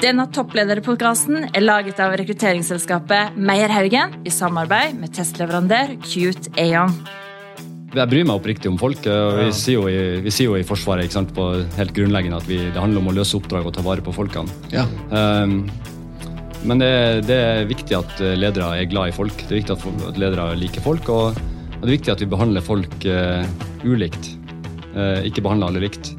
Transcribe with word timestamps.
Denne 0.00 0.24
topplederpodkasten 0.32 1.50
er 1.50 1.60
laget 1.60 1.98
av 2.00 2.14
rekrutteringsselskapet 2.16 3.34
Meierhaugen 3.36 4.14
i 4.24 4.30
samarbeid 4.32 4.94
med 4.96 5.12
testleverandør 5.12 5.92
Cute 6.06 6.48
Aon. 6.56 6.94
Jeg 7.92 8.08
bryr 8.08 8.24
meg 8.24 8.38
oppriktig 8.38 8.70
om 8.70 8.78
folk. 8.80 9.04
og 9.04 9.36
Vi 9.42 9.50
sier 9.58 9.76
jo 9.76 9.90
i, 9.92 10.22
vi 10.24 10.32
sier 10.32 10.48
jo 10.48 10.56
i 10.56 10.64
Forsvaret 10.64 11.04
ikke 11.04 11.18
sant, 11.18 11.34
på 11.36 11.50
helt 11.76 11.92
grunnleggende 11.92 12.38
at 12.40 12.48
vi, 12.48 12.62
det 12.72 12.80
handler 12.80 13.02
om 13.02 13.10
å 13.12 13.14
løse 13.18 13.36
oppdrag 13.36 13.68
og 13.68 13.76
ta 13.76 13.84
vare 13.84 14.00
på 14.06 14.14
folkene. 14.16 14.48
Ja. 14.72 14.86
Um, 15.12 15.68
men 16.64 16.80
det, 16.80 16.90
det 17.28 17.36
er 17.50 17.68
viktig 17.68 17.98
at 17.98 18.24
ledere 18.40 18.72
er 18.80 18.88
glad 18.88 19.12
i 19.12 19.16
folk. 19.18 19.36
Det 19.36 19.52
er 19.52 19.60
viktig 19.60 19.76
at, 19.76 19.86
at 20.14 20.22
ledere 20.22 20.48
liker 20.62 20.86
folk. 20.86 21.12
Og, 21.12 21.36
og 21.76 21.84
det 21.84 21.90
er 21.90 21.96
viktig 21.98 22.16
at 22.16 22.24
vi 22.24 22.32
behandler 22.38 22.64
folk 22.64 22.96
uh, 23.04 23.44
ulikt. 23.84 24.32
Uh, 24.96 25.20
ikke 25.28 25.44
behandler 25.44 25.74
alle 25.74 25.84
likt. 25.90 26.14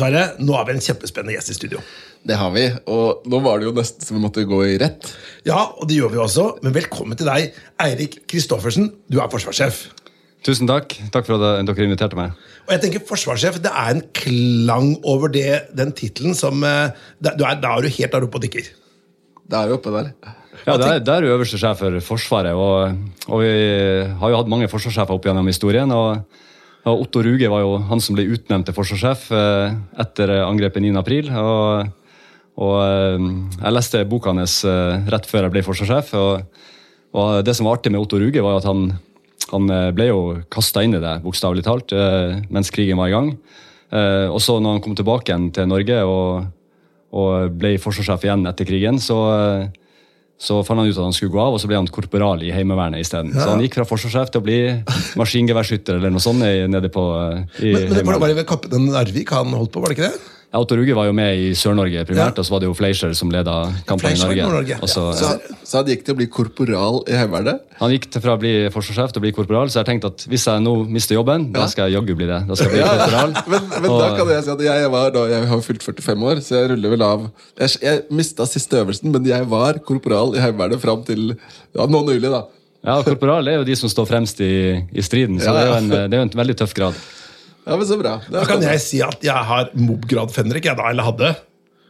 Sverre, 0.00 0.30
nå 0.40 0.54
har 0.56 0.64
vi 0.64 0.78
en 0.78 0.80
kjempespennende 0.80 1.34
gjest 1.34 1.52
i 1.52 1.58
studio. 1.58 1.80
Det 2.24 2.36
har 2.40 2.52
vi. 2.54 2.62
Og 2.88 3.26
nå 3.28 3.40
var 3.44 3.60
det 3.60 3.68
jo 3.68 3.76
nesten 3.76 4.06
som 4.06 4.16
vi 4.16 4.22
måtte 4.22 4.46
gå 4.48 4.60
i 4.64 4.78
rett. 4.80 5.10
Ja, 5.44 5.60
og 5.76 5.88
det 5.90 5.98
gjør 5.98 6.14
vi 6.14 6.20
også, 6.24 6.46
men 6.64 6.72
velkommen 6.72 7.18
til 7.20 7.28
deg, 7.28 7.56
Eirik 7.84 8.22
Kristoffersen. 8.30 8.88
Du 9.12 9.18
er 9.20 9.28
forsvarssjef. 9.32 9.82
Tusen 10.46 10.68
takk. 10.70 10.96
Takk 11.12 11.28
for 11.28 11.36
at 11.36 11.66
dere 11.68 11.84
inviterte 11.84 12.16
meg. 12.16 12.32
Og 12.64 12.72
jeg 12.72 12.84
tenker 12.86 13.04
forsvarssjef, 13.04 13.60
Det 13.60 13.72
er 13.76 13.92
en 13.92 14.02
klang 14.16 14.94
over 15.04 15.28
det, 15.28 15.68
den 15.76 15.92
tittelen 15.92 16.36
som 16.38 16.64
eh, 16.64 16.96
Da 17.20 17.34
du 17.36 17.44
er, 17.44 17.60
da 17.60 17.76
er 17.76 17.84
du 17.84 17.92
helt 17.92 18.12
der 18.14 18.24
oppe 18.24 18.40
og 18.40 18.44
dykker. 18.46 18.70
Det 19.50 19.58
er 19.58 19.68
jo 19.68 19.76
oppe 19.76 19.92
der. 19.92 20.12
Ja, 20.64 20.78
det 20.80 20.86
er, 20.86 21.00
det 21.04 21.12
er 21.12 21.26
jo 21.26 21.34
øverste 21.34 21.60
sjef 21.60 21.80
for 21.82 22.00
Forsvaret, 22.04 22.56
og, 22.56 22.96
og 23.28 23.42
vi 23.42 23.52
har 24.20 24.32
jo 24.32 24.40
hatt 24.40 24.48
mange 24.48 24.68
forsvarssjefer 24.72 25.16
opp 25.16 25.28
gjennom 25.28 25.48
historien. 25.50 25.92
og 25.92 26.24
og 26.88 27.04
Otto 27.04 27.20
Ruge 27.24 27.48
var 27.52 27.60
jo 27.64 27.74
han 27.90 28.00
som 28.00 28.16
ble 28.16 28.24
utnevnt 28.32 28.68
til 28.68 28.76
forsvarssjef 28.76 29.26
eh, 29.36 29.74
etter 30.00 30.32
angrepet 30.46 30.80
9.4. 30.80 31.34
Og, 31.36 31.90
og 32.64 32.76
eh, 32.80 33.26
jeg 33.58 33.74
leste 33.76 34.04
boka 34.08 34.32
hans 34.32 34.62
eh, 34.64 35.10
rett 35.12 35.28
før 35.28 35.46
jeg 35.46 35.54
ble 35.56 35.64
forsvarssjef. 35.66 36.14
Og, 36.16 36.62
og 37.20 37.42
det 37.44 37.56
som 37.56 37.68
var 37.68 37.76
artig 37.78 37.92
med 37.92 38.00
Otto 38.00 38.20
Ruge, 38.22 38.44
var 38.44 38.62
at 38.62 38.68
han, 38.68 38.94
han 39.52 39.74
eh, 39.76 39.90
ble 39.96 40.08
jo 40.08 40.22
kasta 40.52 40.86
inn 40.86 40.96
i 40.96 41.02
det, 41.02 41.18
bokstavelig 41.26 41.66
talt, 41.68 41.92
eh, 41.92 42.40
mens 42.48 42.72
krigen 42.72 43.00
var 43.00 43.12
i 43.12 43.16
gang. 43.18 43.34
Eh, 43.92 44.26
og 44.30 44.40
så 44.40 44.56
når 44.56 44.78
han 44.78 44.84
kom 44.86 44.96
tilbake 44.96 45.28
igjen 45.28 45.50
til 45.52 45.68
Norge 45.68 46.00
og, 46.08 46.48
og 47.12 47.60
ble 47.60 47.74
forsvarssjef 47.82 48.24
igjen 48.24 48.48
etter 48.48 48.68
krigen, 48.68 49.02
så, 49.02 49.20
eh, 49.36 49.79
så 50.40 50.62
fant 50.64 50.80
han 50.80 50.88
ut 50.88 50.96
at 50.96 51.04
han 51.04 51.12
skulle 51.12 51.34
gå 51.34 51.40
av, 51.42 51.54
og 51.54 51.60
så 51.60 51.68
ble 51.68 51.76
han 51.76 51.88
korporal 51.92 52.40
i 52.46 52.52
Heimevernet 52.54 53.04
isteden. 53.04 53.34
Så 53.36 53.44
han 53.50 53.60
gikk 53.60 53.76
fra 53.76 53.84
forsvarssjef 53.88 54.32
til 54.32 54.40
å 54.40 54.46
bli 54.46 54.58
maskingeværskytter 55.20 55.98
eller 55.98 56.14
noe 56.14 56.24
sånt 56.24 56.40
nede 56.40 56.88
på 56.92 57.06
eh, 57.20 57.64
i 57.68 57.74
Men, 57.76 57.88
men 57.90 57.98
det 57.98 58.04
var 58.08 58.16
det 58.16 58.24
bare 58.24 58.38
ved 58.40 58.48
Kappen 58.48 58.88
Narvik 58.88 59.34
han 59.36 59.52
holdt 59.52 59.74
på, 59.74 59.84
var 59.84 59.92
det 59.92 59.98
ikke 59.98 60.08
det? 60.08 60.39
Ja, 60.50 60.58
Otto 60.58 60.74
Ruge 60.74 60.94
var 60.98 61.06
jo 61.06 61.12
med 61.14 61.38
i 61.38 61.50
Sør-Norge 61.54 62.00
primært, 62.08 62.34
Ja. 62.34 62.42
og 62.42 62.46
så 62.46 62.50
var 62.50 62.58
det 62.58 62.66
jo 62.66 62.72
Fleischer 62.74 63.12
som 63.14 63.30
leda 63.30 63.52
kampen 63.86 64.10
i 64.10 64.16
Fleischer 64.18 64.32
i 64.34 64.42
Norge. 64.42 64.78
Og 64.82 64.88
så, 64.90 65.04
Så, 65.14 65.28
så 65.62 65.76
han 65.78 65.86
gikk 65.92 66.02
til 66.04 66.16
å 66.16 66.18
bli 66.18 66.26
korporal 66.26 66.98
i 67.06 67.14
Heimevernet. 67.14 67.60
Han 67.78 67.92
gikk 67.94 68.08
til 68.10 68.20
fra 68.24 68.34
å 68.34 68.40
bli 68.42 68.50
forsvarssjef 68.74 69.12
til 69.14 69.22
å 69.22 69.24
bli 69.28 69.30
korporal, 69.36 69.70
så 69.70 69.78
jeg 69.84 69.86
tenkte 69.92 70.10
at 70.10 70.24
hvis 70.26 70.48
jeg 70.50 70.64
nå 70.64 70.72
mister 70.90 71.14
jobben, 71.14 71.52
da 71.54 71.68
skal 71.70 71.86
jeg 71.86 72.00
jaggu 72.00 72.16
bli 72.18 72.26
det. 72.26 72.40
Da 72.50 72.58
skal 72.58 72.66
jeg 72.74 72.82
bli 72.82 72.88
korporal. 72.90 73.36
Men, 73.52 73.68
men 73.76 73.94
da 73.94 74.08
kan 74.18 74.32
jeg 74.34 74.42
si 74.48 74.50
at 74.56 74.64
jeg 74.66 74.90
var 74.90 75.14
da, 75.14 75.22
jeg 75.30 75.46
har 75.52 75.62
fylt 75.68 75.86
45 75.86 76.26
år, 76.32 76.42
så 76.42 76.58
jeg 76.58 76.70
ruller 76.74 76.96
vel 76.96 77.02
av 77.06 77.28
Jeg, 77.60 77.76
jeg 77.86 78.02
mista 78.10 78.46
siste 78.50 78.82
øvelsen, 78.82 79.12
men 79.14 79.24
jeg 79.30 79.46
var 79.54 79.78
korporal 79.86 80.34
i 80.34 80.42
Heimevernet 80.42 80.82
fram 80.82 81.06
til 81.06 81.28
ja, 81.36 81.86
nå 81.86 82.02
nylig, 82.10 82.26
da. 82.26 82.42
Ja, 82.82 82.98
Korporal 83.04 83.46
er 83.46 83.58
jo 83.60 83.64
de 83.68 83.74
som 83.76 83.90
står 83.92 84.06
fremst 84.08 84.38
i, 84.40 84.80
i 84.96 85.02
striden, 85.04 85.38
så 85.38 85.52
Ja, 85.52 85.52
det 85.52 85.62
er 85.62 85.68
jo 85.68 85.78
en, 85.78 85.88
det 86.10 86.16
er 86.16 86.22
jo 86.22 86.26
en 86.26 86.38
veldig 86.42 86.54
tøff 86.62 86.72
grad. 86.74 86.96
Ja, 87.66 87.76
men 87.76 87.86
Så 87.86 87.98
bra. 88.00 88.16
Da 88.32 88.44
kan 88.48 88.62
jeg 88.64 88.80
si 88.82 89.00
at 89.04 89.22
jeg 89.24 89.46
har 89.50 89.70
Mob-grad 89.78 90.32
Fenrik, 90.34 90.64
jeg 90.68 90.78
da, 90.78 90.88
eller 90.90 91.06
hadde. 91.10 91.34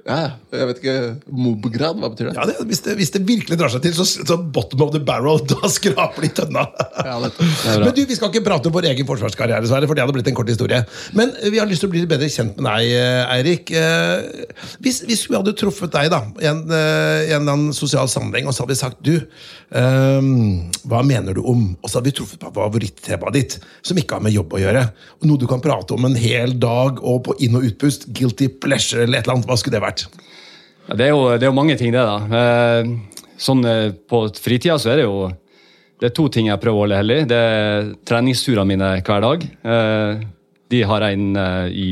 Ja, 0.07 0.31
jeg 0.55 0.67
vet 0.71 0.79
ikke 0.81 0.95
Mob-grad, 1.29 1.99
hva 2.01 2.09
betyr 2.13 2.31
det? 2.31 2.35
Ja, 2.39 2.47
det, 2.49 2.55
hvis, 2.71 2.81
det, 2.87 2.95
hvis 2.99 3.11
det 3.15 3.21
virkelig 3.29 3.59
drar 3.61 3.73
seg 3.73 3.83
til, 3.85 3.93
så, 3.99 4.07
så 4.09 4.37
bottom 4.41 4.85
of 4.87 4.93
the 4.95 5.01
barrel, 5.05 5.41
da 5.51 5.69
skraper 5.71 6.25
de 6.25 6.31
tønna. 6.41 6.65
Ja, 7.05 7.19
det-. 7.25 7.35
Men 7.83 7.93
du, 7.97 8.01
Vi 8.09 8.17
skal 8.17 8.33
ikke 8.33 8.45
prate 8.47 8.71
om 8.71 8.75
vår 8.77 8.89
egen 8.93 9.09
forsvarskarriere, 9.09 9.69
Sverre, 9.69 9.89
for 9.91 9.99
det 9.99 10.05
hadde 10.07 10.17
blitt 10.17 10.31
en 10.33 10.39
kort 10.39 10.49
historie. 10.51 10.81
Men 11.19 11.35
eh, 11.43 11.51
vi 11.53 11.61
har 11.61 11.69
lyst 11.69 11.85
til 11.85 11.91
å 11.91 11.95
bli 11.95 12.05
litt 12.05 12.13
bedre 12.13 12.31
kjent 12.33 12.57
med 12.59 12.71
deg, 12.71 12.95
eh, 12.97 13.35
Eirik. 13.37 13.75
Eh, 13.77 14.57
Hvis, 14.81 15.03
hvis 15.09 15.27
vi 15.29 15.37
hadde 15.37 15.55
truffet 15.59 15.93
deg 15.93 16.09
da, 16.15 16.23
i 16.41 16.49
en, 16.49 16.65
i 16.71 17.35
en 17.37 17.45
annen 17.45 17.77
sosial 17.77 18.09
sammenheng, 18.11 18.49
og 18.49 18.57
så 18.57 18.65
hadde 18.65 18.75
vi 18.75 18.81
sagt 18.81 19.05
du, 19.05 19.15
um, 19.77 20.71
hva 20.89 21.03
mener 21.07 21.37
du 21.37 21.43
om 21.47 21.63
Og 21.81 21.89
så 21.91 21.99
hadde 21.99 22.11
vi 22.11 22.15
truffet 22.19 22.41
på 22.43 22.51
favorittemaet 22.57 23.37
ditt, 23.37 23.57
som 23.87 23.99
ikke 24.01 24.17
har 24.17 24.25
med 24.25 24.35
jobb 24.35 24.57
å 24.57 24.61
gjøre. 24.63 24.83
Og 25.21 25.29
Noe 25.29 25.41
du 25.41 25.47
kan 25.51 25.63
prate 25.63 25.95
om 25.95 26.09
en 26.09 26.17
hel 26.19 26.57
dag, 26.61 27.01
og 27.05 27.23
på 27.29 27.37
inn- 27.45 27.59
og 27.59 27.67
utpust. 27.69 28.09
Guilty 28.17 28.49
pleasure 28.63 29.05
eller 29.05 29.21
et 29.21 29.27
eller 29.29 29.37
annet. 29.39 29.49
Hva 29.51 29.59
skulle 29.61 29.77
det 29.77 29.85
vært? 29.85 29.90
Ja, 30.89 30.97
det, 30.97 31.07
er 31.07 31.13
jo, 31.13 31.23
det 31.39 31.47
er 31.47 31.51
jo 31.51 31.57
mange 31.57 31.77
ting, 31.79 31.93
det, 31.95 32.03
da. 32.03 32.19
Eh, 32.41 32.91
Sånn 33.41 33.63
eh, 33.65 33.93
På 34.11 34.27
fritida 34.37 34.75
så 34.81 34.91
er 34.93 35.01
det 35.01 35.07
jo 35.07 35.31
det 36.01 36.09
er 36.09 36.13
to 36.17 36.27
ting 36.33 36.47
jeg 36.49 36.57
prøver 36.63 36.79
å 36.79 36.83
holde 36.87 36.97
hellig. 36.97 37.17
Det 37.29 37.37
er 37.37 37.89
treningsturene 38.09 38.65
mine 38.71 38.87
hver 39.05 39.21
dag. 39.21 39.43
Eh, 39.45 40.23
De 40.73 40.79
har 40.89 41.05
jeg 41.05 41.19
inn 41.19 41.37
i 41.77 41.89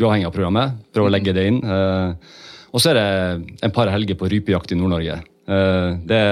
uavhengig 0.00 0.24
av 0.30 0.32
programmet. 0.32 0.78
Prøver 0.96 1.10
å 1.10 1.12
legge 1.12 1.34
det 1.36 1.44
inn. 1.50 1.58
Og 2.72 2.80
så 2.80 2.92
er 2.92 2.96
det 2.96 3.58
en 3.66 3.74
par 3.74 3.90
helger 3.92 4.16
på 4.16 4.30
rypejakt 4.32 4.72
i 4.72 4.78
Nord-Norge. 4.80 5.18
Det 5.44 6.08
Det, 6.08 6.22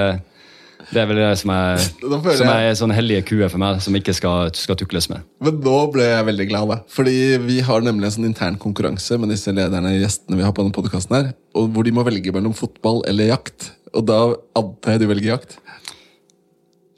det 0.93 1.01
er 1.03 1.07
vel 1.09 1.19
det 1.23 1.31
som 1.41 1.51
er, 1.55 1.81
som 2.39 2.51
er 2.53 2.75
sånn 2.79 2.93
hellige 2.95 3.25
kue 3.33 3.49
for 3.49 3.61
meg, 3.63 3.81
som 3.85 3.97
ikke 3.97 4.13
skal, 4.17 4.51
skal 4.57 4.77
tukles 4.81 5.09
med. 5.13 5.25
Men 5.45 5.59
nå 5.65 5.77
ble 5.95 6.05
jeg 6.11 6.27
veldig 6.29 6.47
glad, 6.51 6.69
da. 6.75 6.79
Fordi 6.93 7.17
vi 7.47 7.61
har 7.65 7.85
nemlig 7.87 8.11
en 8.11 8.17
sånn 8.19 8.29
intern 8.29 8.59
konkurranse 8.61 9.17
med 9.23 9.33
disse 9.33 9.55
lederne 9.57 9.95
og 9.95 10.03
gjestene 10.05 10.39
vi 10.41 10.45
har 10.47 10.53
på 10.57 10.65
denne 10.65 10.77
podcasten 10.77 11.17
her, 11.19 11.33
og 11.57 11.73
hvor 11.75 11.89
de 11.89 11.95
må 11.97 12.05
velge 12.07 12.35
mellom 12.37 12.55
fotball 12.57 13.03
eller 13.11 13.33
jakt. 13.33 13.73
Og 13.97 14.05
da 14.09 14.21
antar 14.57 14.95
jeg 14.97 15.03
du 15.05 15.09
velger 15.11 15.35
jakt. 15.35 15.59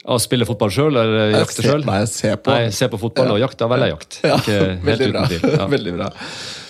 Å 0.05 0.19
spille 0.21 0.45
fotball 0.45 0.69
sjøl 0.69 0.93
eller 1.01 1.31
jakte 1.33 1.63
sjøl? 1.65 1.81
nei, 1.87 2.03
se 2.05 2.29
på. 2.37 2.53
Nei, 2.53 2.67
se 2.77 2.85
på 2.93 2.99
fotball 3.01 3.31
og 3.33 3.39
jakt. 3.41 3.57
Da 3.57 3.65
velger 3.71 3.89
jeg 3.89 3.95
jakt. 3.95 4.17
Ja, 4.21 4.35
Ikke 4.37 4.57
helt 4.61 4.83
veldig 4.91 5.07
uten 5.07 5.15
bra. 5.15 5.23
tvil. 5.31 5.55
Ja. 5.55 5.65
veldig 5.75 5.93
bra. 5.97 6.09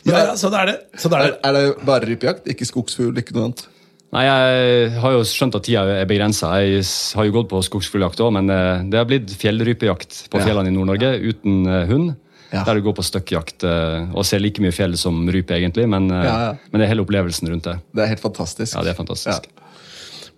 Ja, 0.05 0.21
ja, 0.29 0.35
sånn 0.39 0.55
er 0.55 0.69
det. 0.71 0.75
Sånn 1.01 1.15
er 1.17 1.25
Er, 1.25 1.33
det. 1.33 1.39
er 1.49 1.57
det 1.57 1.85
bare 1.89 2.07
rypejakt? 2.07 2.47
Ikke 2.53 2.67
skogsfugl, 2.69 3.11
ikke 3.19 3.35
noe 3.35 3.49
annet? 3.49 3.65
Nei, 4.15 4.23
Jeg 4.29 4.91
har 5.03 5.11
jo 5.11 5.23
skjønt 5.27 5.57
at 5.57 5.65
tida 5.67 5.81
er 5.99 6.07
begrensa. 6.07 6.53
Jeg 6.63 6.85
har 7.17 7.27
jo 7.27 7.33
gått 7.35 7.49
på 7.51 7.59
skogsfugljakt 7.67 8.21
òg, 8.23 8.31
men 8.37 8.51
eh, 8.53 8.85
det 8.87 9.01
har 9.01 9.09
blitt 9.09 9.33
fjellrypejakt 9.41 10.29
på 10.31 10.39
fjellene 10.39 10.71
i 10.71 10.75
Nord-Norge 10.75 11.09
uten 11.19 11.65
eh, 11.67 11.83
hund. 11.89 12.13
Ja. 12.53 12.61
Der 12.63 12.77
du 12.77 12.85
går 12.85 12.95
på 12.95 13.03
støkkjakt 13.03 13.65
eh, 13.67 14.13
og 14.15 14.23
ser 14.27 14.39
like 14.39 14.63
mye 14.63 14.71
fjell 14.71 14.95
som 14.99 15.25
rype, 15.27 15.57
egentlig. 15.57 15.89
Men, 15.91 16.07
men 16.07 16.79
det 16.79 16.85
er 16.85 16.93
hele 16.93 17.03
opplevelsen 17.03 17.51
rundt 17.51 17.67
det. 17.67 17.75
Det 17.91 18.05
er 18.05 18.13
helt 18.13 18.23
fantastisk. 18.23 18.77
Ja, 18.77 18.85
det 18.85 18.93
er 18.93 18.99
fantastisk. 19.01 19.51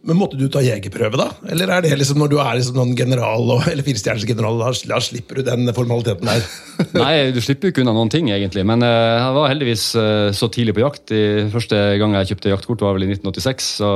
Men 0.08 0.16
måtte 0.16 0.38
du 0.40 0.46
ta 0.48 0.62
jegerprøve, 0.64 1.20
da? 1.20 1.26
Eller 1.52 1.68
er 1.76 1.84
det 1.84 1.90
liksom 2.00 2.22
når 2.22 2.30
du 2.32 2.38
er 2.40 2.54
liksom 2.56 2.78
noen 2.80 2.94
general, 2.96 3.42
og, 3.58 3.66
eller 3.68 3.84
firestjerners 3.84 4.24
general, 4.30 4.56
da, 4.62 4.70
da 4.88 5.00
slipper 5.04 5.42
du 5.42 5.44
den 5.44 5.68
formaliteten 5.76 6.30
der? 6.30 6.46
Nei, 7.02 7.12
du 7.36 7.42
slipper 7.44 7.74
ikke 7.74 7.84
unna 7.84 7.92
noen 7.98 8.12
ting, 8.14 8.30
egentlig. 8.32 8.64
Men 8.68 8.86
eh, 8.88 9.18
jeg 9.18 9.36
var 9.36 9.52
heldigvis 9.52 9.84
eh, 10.00 10.30
så 10.38 10.48
tidlig 10.54 10.78
på 10.78 10.86
jakt. 10.86 11.12
I 11.12 11.50
første 11.52 11.82
gang 12.00 12.16
jeg 12.16 12.32
kjøpte 12.32 12.54
jaktkort, 12.54 12.86
var 12.88 12.96
vel 12.96 13.04
i 13.04 13.10
1986. 13.18 13.68
Så 13.82 13.92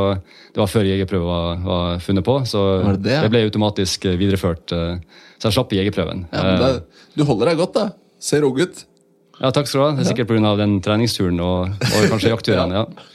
det 0.51 0.59
var 0.59 0.73
før 0.73 0.89
jegerprøve 0.89 1.29
var, 1.31 1.63
var 1.69 2.03
funnet 2.03 2.27
på. 2.27 2.35
Så 2.51 2.65
det 2.89 2.97
det, 3.07 3.15
ja? 3.15 3.31
ble 3.31 3.45
automatisk 3.47 4.09
eh, 4.11 4.19
videreført. 4.19 4.67
Så 4.67 5.47
jeg 5.47 5.55
slapp 5.61 5.71
jegerprøven. 5.79 6.27
Ja, 6.27 6.43
men 6.43 6.59
det, 6.59 7.07
du 7.15 7.23
holder 7.29 7.53
deg 7.53 7.63
godt, 7.63 7.79
da. 7.79 7.87
Ser 8.21 8.43
ung 8.49 8.59
ut. 8.59 8.83
Ja, 9.39 9.49
takk 9.55 9.71
skal 9.71 9.79
du 9.79 9.85
ha. 9.85 9.95
Det 9.95 10.03
er 10.03 10.11
sikkert 10.11 10.35
pga. 10.35 10.53
den 10.59 10.75
treningsturen 10.83 11.39
og, 11.39 11.71
og 11.71 12.11
kanskje 12.11 12.31
jaktturene. 12.35 12.83
ja. 12.83 13.07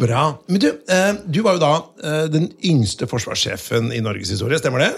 Bra. 0.00 0.26
Men 0.48 0.60
du, 0.62 0.68
eh, 0.88 1.12
du 1.26 1.42
var 1.46 1.56
jo 1.58 1.62
da 1.64 1.72
eh, 2.04 2.28
den 2.32 2.50
yngste 2.64 3.06
forsvarssjefen 3.10 3.92
i 3.96 4.00
Norges 4.04 4.30
historie, 4.34 4.58
stemmer 4.62 4.86
det? 4.86 4.92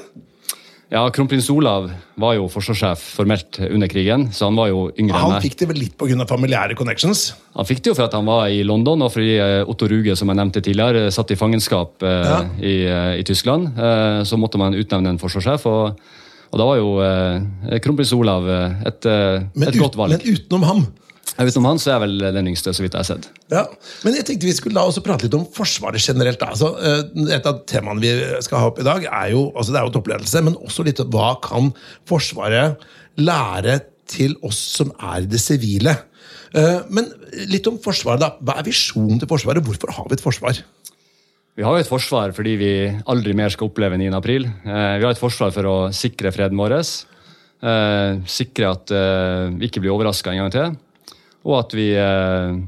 Ja, 0.93 1.06
Kronprins 1.09 1.47
Olav 1.49 1.87
var 2.20 2.35
jo 2.37 2.50
forsvarssjef 2.53 3.00
formelt 3.17 3.56
under 3.64 3.88
krigen, 3.88 4.26
så 4.37 4.50
han 4.50 4.59
var 4.61 4.69
jo 4.69 4.82
yngre 5.00 5.17
enn 5.17 5.31
Han 5.32 5.41
fikk 5.41 5.55
det 5.62 5.69
vel 5.70 5.79
litt 5.81 5.94
pga. 5.97 6.26
familiære 6.29 6.76
connections? 6.76 7.23
Han 7.56 7.64
fikk 7.64 7.81
det 7.81 7.93
jo 7.93 7.94
for 7.97 8.05
at 8.05 8.12
han 8.12 8.26
var 8.29 8.50
i 8.53 8.59
London, 8.62 9.00
og 9.06 9.12
fordi 9.14 9.38
eh, 9.41 9.62
Otto 9.64 9.88
Ruge 9.88 10.12
som 10.20 10.29
jeg 10.29 10.37
nevnte 10.37 10.61
tidligere, 10.61 11.06
satt 11.11 11.32
i 11.32 11.38
fangenskap 11.41 12.05
Ja. 12.05 12.43
i, 12.61 12.75
i 13.19 13.25
Tyskland. 13.25 13.73
Eh, 13.73 14.20
så 14.29 14.37
måtte 14.37 14.61
man 14.61 14.76
utnevne 14.76 15.15
en 15.15 15.19
forsvarssjef, 15.23 15.65
og, 15.67 15.97
og 16.53 16.61
da 16.61 16.67
var 16.69 16.76
jo 16.82 16.91
eh, 17.00 17.79
kronprins 17.81 18.12
Olav 18.12 18.44
et, 18.53 19.06
et, 19.08 19.56
et 19.73 19.81
godt 19.81 19.97
valg. 19.97 20.12
men 20.19 20.37
utenom 20.37 20.62
ham. 20.69 20.85
Jeg 21.32 21.49
vet 21.49 21.56
om 21.56 21.64
han, 21.64 21.79
så 21.81 21.88
er 21.88 21.94
jeg 21.96 22.02
vel 22.05 22.25
den 22.37 22.49
yngste, 22.50 22.75
så 22.76 22.82
vidt 22.84 22.93
jeg 22.93 23.00
har 23.00 23.08
sett. 23.08 23.29
Ja. 23.52 23.62
Men 24.05 24.17
jeg 24.19 24.26
tenkte 24.29 24.49
vi 24.50 24.52
skulle 24.56 24.76
la 24.76 24.84
oss 24.90 24.99
prate 25.05 25.25
litt 25.26 25.37
om 25.38 25.46
Forsvaret 25.56 26.05
generelt. 26.05 26.43
Altså, 26.44 26.75
eh, 26.76 27.32
et 27.38 27.49
av 27.49 27.62
temaene 27.70 28.02
vi 28.05 28.11
skal 28.44 28.61
ha 28.61 28.69
opp 28.69 28.82
i 28.82 28.87
dag, 28.87 29.06
er 29.08 29.31
jo, 29.32 29.46
altså 29.56 29.73
det 29.73 29.81
er 29.81 29.88
jo 29.88 29.94
toppledelse, 29.96 30.43
men 30.44 30.58
også 30.61 30.84
litt 30.84 31.00
hva 31.14 31.31
kan 31.44 31.70
Forsvaret 32.08 32.84
lære 33.17 33.79
til 34.12 34.37
oss 34.44 34.61
som 34.76 34.93
er 35.00 35.25
det 35.25 35.40
sivile. 35.40 35.96
Eh, 36.52 36.84
Men 36.93 37.08
litt 37.49 37.67
om 37.70 37.81
Forsvaret, 37.81 38.20
da. 38.20 38.34
Hva 38.44 38.58
er 38.61 38.69
visjonen 38.69 39.19
til 39.23 39.31
Forsvaret? 39.32 39.64
Hvorfor 39.64 39.96
har 39.96 40.12
vi 40.12 40.20
et 40.20 40.26
forsvar? 40.29 40.62
Vi 41.56 41.64
har 41.64 41.76
jo 41.76 41.84
et 41.84 41.88
forsvar 41.88 42.32
fordi 42.37 42.55
vi 42.61 42.73
aldri 43.08 43.32
mer 43.37 43.52
skal 43.52 43.69
oppleve 43.73 43.96
9. 44.00 44.12
april. 44.17 44.44
Eh, 44.44 44.94
vi 45.00 45.05
har 45.08 45.11
et 45.17 45.20
forsvar 45.20 45.52
for 45.56 45.64
å 45.64 45.76
sikre 45.96 46.32
freden 46.32 46.61
vår. 46.61 46.76
Sikre 48.26 48.73
at 48.75 48.90
vi 48.90 49.69
ikke 49.69 49.79
blir 49.81 49.93
overraska 49.94 50.32
en 50.32 50.40
gang 50.43 50.50
til. 50.50 50.73
Og 51.43 51.56
at 51.59 51.75
vi 51.75 51.89
eh, 51.99 52.59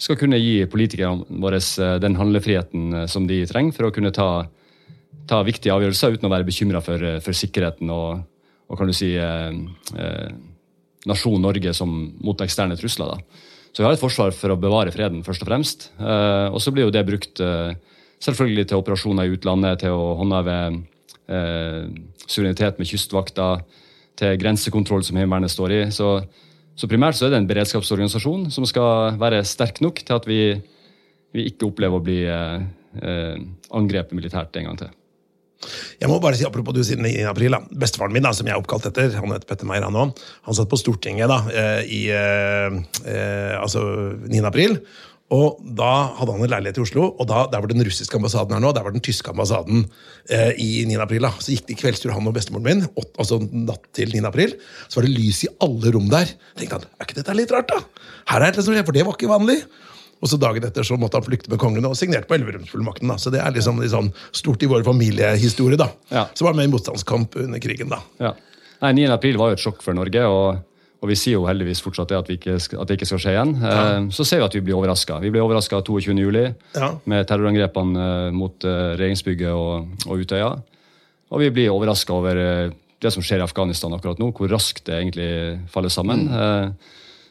skal 0.00 0.18
kunne 0.20 0.40
gi 0.40 0.64
politikerne 0.70 1.40
våre 1.42 1.60
eh, 1.60 1.96
den 2.02 2.18
handlefriheten 2.18 3.02
eh, 3.02 3.08
som 3.10 3.28
de 3.28 3.42
trenger 3.48 3.76
for 3.76 3.88
å 3.88 3.94
kunne 3.94 4.14
ta, 4.14 4.46
ta 5.28 5.42
viktige 5.46 5.74
avgjørelser 5.76 6.16
uten 6.16 6.28
å 6.28 6.32
være 6.32 6.48
bekymra 6.48 6.82
for, 6.84 7.02
for 7.24 7.36
sikkerheten 7.36 7.92
og, 7.92 8.24
og 8.66 8.80
kan 8.80 8.88
du 8.88 8.96
si 8.96 9.12
eh, 9.20 9.52
nasjonen 11.06 11.44
Norge 11.46 11.74
som 11.76 11.92
mot 12.24 12.40
eksterne 12.42 12.76
trusler. 12.78 13.14
Da. 13.14 13.44
Så 13.76 13.82
vi 13.82 13.86
har 13.86 13.92
et 13.92 14.00
forsvar 14.00 14.32
for 14.32 14.54
å 14.54 14.56
bevare 14.56 14.92
freden, 14.94 15.20
først 15.26 15.44
og 15.44 15.50
fremst. 15.50 15.90
Eh, 16.00 16.46
og 16.48 16.62
så 16.64 16.72
blir 16.72 16.86
jo 16.86 16.94
det 16.94 17.04
brukt 17.04 17.42
eh, 17.44 17.74
selvfølgelig 18.24 18.70
til 18.70 18.80
operasjoner 18.80 19.28
i 19.28 19.36
utlandet, 19.36 19.82
til 19.82 19.92
å 19.92 20.14
håndheve 20.16 20.56
eh, 21.28 21.82
suverenitet 22.24 22.80
med 22.80 22.88
kystvakta, 22.88 23.50
til 24.16 24.38
grensekontroll 24.40 25.04
som 25.04 25.18
Heimevernet 25.20 25.52
står 25.52 25.74
i. 25.76 25.80
Så, 25.92 26.14
så 26.76 26.88
primært 26.90 27.16
så 27.16 27.26
er 27.26 27.32
det 27.32 27.40
en 27.40 27.48
beredskapsorganisasjon 27.48 28.50
som 28.52 28.66
skal 28.68 29.16
være 29.20 29.40
sterk 29.48 29.80
nok 29.84 30.02
til 30.04 30.18
at 30.18 30.28
vi, 30.28 30.40
vi 31.32 31.48
ikke 31.50 31.70
opplever 31.70 31.98
å 31.98 32.04
bli 32.04 32.20
eh, 32.28 32.66
eh, 33.00 33.42
angrepet 33.76 34.16
militært 34.16 34.60
en 34.60 34.70
gang 34.70 34.80
til. 34.84 34.94
Jeg 35.96 36.10
må 36.10 36.18
bare 36.20 36.36
si, 36.36 36.44
Apropos 36.46 36.76
du 36.76 36.82
sier 36.84 37.00
9. 37.00 37.10
april. 37.30 37.56
da. 37.56 37.62
Bestefaren 37.84 38.12
min, 38.12 38.24
da, 38.24 38.32
som 38.36 38.46
jeg 38.46 38.54
er 38.54 38.60
oppkalt 38.60 38.88
etter, 38.90 39.14
han 39.16 39.32
heter 39.32 39.48
Petter 39.48 39.68
Meyer, 39.68 39.86
han 39.88 39.98
òg, 39.98 40.22
han 40.46 40.56
satt 40.58 40.70
på 40.70 40.78
Stortinget 40.80 41.32
da, 41.32 41.40
eh, 41.48 41.80
i 41.88 42.02
eh, 42.12 42.76
eh, 43.08 43.54
altså 43.56 43.82
9. 44.26 44.42
april. 44.46 44.78
Og 45.34 45.58
Da 45.78 46.14
hadde 46.14 46.34
han 46.36 46.44
en 46.44 46.50
leilighet 46.52 46.76
i 46.78 46.82
Oslo, 46.84 47.08
og 47.18 47.26
da, 47.26 47.46
der 47.50 47.62
var 47.62 47.70
den 47.70 47.82
russiske 47.82 48.14
ambassaden 48.14 48.54
her 48.54 48.60
nå, 48.62 48.70
der 48.76 48.84
var 48.86 48.94
den 48.94 49.02
tyske 49.02 49.32
ambassaden 49.32 49.88
eh, 50.30 50.52
i 50.62 50.84
9. 50.86 51.00
april. 51.02 51.26
da. 51.26 51.32
Så 51.42 51.50
gikk 51.50 51.66
det 51.66 51.78
kveldstur, 51.80 52.12
han 52.14 52.28
og 52.30 52.36
bestemoren 52.36 52.66
min, 52.68 52.84
åt, 52.94 53.10
altså 53.18 53.40
natt 53.42 53.88
til 53.96 54.14
9. 54.14 54.22
april. 54.28 54.54
Så 54.86 55.00
var 55.00 55.08
det 55.08 55.16
lys 55.16 55.42
i 55.48 55.50
alle 55.66 55.90
rom 55.96 56.06
der. 56.12 56.30
tenkte 56.58 56.78
han, 56.78 56.86
er 56.94 57.08
ikke 57.08 57.18
dette 57.18 57.34
litt 57.40 57.54
rart, 57.56 57.72
da? 57.74 58.06
Her 58.30 58.46
er 58.46 58.54
det 58.54 58.62
som 58.62 58.76
skjer, 58.76 58.86
For 58.86 58.94
det 58.94 59.04
var 59.08 59.18
ikke 59.18 59.32
vanlig. 59.34 59.58
Og 60.22 60.30
så 60.30 60.38
Dagen 60.40 60.64
etter 60.64 60.86
så 60.86 60.96
måtte 60.96 61.18
han 61.18 61.26
flykte 61.26 61.50
med 61.52 61.60
kongen 61.60 61.84
og 61.84 61.98
signerte 61.98 62.30
på 62.30 62.38
Elverumsfullmakten. 62.38 63.10
Så 63.20 63.34
det 63.34 63.42
er 63.42 63.52
liksom 63.52 63.82
sånn 63.92 64.12
stort 64.32 64.62
i 64.62 64.70
vår 64.70 64.86
familiehistorie. 64.86 65.76
da. 65.76 65.90
Ja. 66.08 66.24
Så 66.32 66.46
var 66.46 66.54
han 66.54 66.62
med 66.62 66.70
i 66.70 66.72
motstandskamp 66.72 67.36
under 67.42 67.60
krigen. 67.60 67.90
da. 67.92 67.98
Ja. 68.22 68.32
Nei, 68.80 68.94
9. 69.02 69.10
april 69.12 69.36
var 69.40 69.50
jo 69.50 69.58
et 69.58 69.64
sjokk 69.66 69.82
for 69.84 69.96
Norge, 69.96 70.22
og, 70.24 70.62
og 71.06 71.12
vi 71.12 71.16
sier 71.18 71.36
jo 71.36 71.44
heldigvis 71.46 71.78
fortsatt 71.84 72.10
det 72.10 72.16
at, 72.18 72.28
vi 72.30 72.34
ikke 72.40 72.56
at 72.58 72.88
det 72.90 72.96
ikke 72.98 73.06
skal 73.06 73.20
skje 73.22 73.34
igjen. 73.36 73.52
Ja. 73.62 73.82
så 74.10 74.24
ser 74.26 74.40
vi 74.42 74.46
at 74.48 74.56
vi 74.58 74.62
blir 74.66 74.74
overraska. 74.74 75.20
Vi 75.22 75.30
ble 75.30 75.44
overraska 75.44 75.78
22. 75.86 76.16
juli 76.18 76.42
Ja. 76.74 76.88
med 77.06 77.28
terrorangrepene 77.30 78.06
eh, 78.26 78.32
mot 78.34 78.66
eh, 78.66 78.96
regjeringsbygget 78.98 79.52
og, 79.54 79.92
og 80.08 80.24
Utøya. 80.24 80.48
Og 81.30 81.42
vi 81.44 81.52
blir 81.54 81.70
overraska 81.70 82.16
over 82.16 82.40
eh, 82.42 82.74
det 83.02 83.12
som 83.14 83.22
skjer 83.22 83.38
i 83.38 83.46
Afghanistan 83.46 83.94
akkurat 83.94 84.18
nå, 84.18 84.32
hvor 84.34 84.50
raskt 84.50 84.82
det 84.90 84.98
egentlig 84.98 85.30
faller 85.70 85.92
sammen. 85.94 86.26
Mm. 86.26 86.74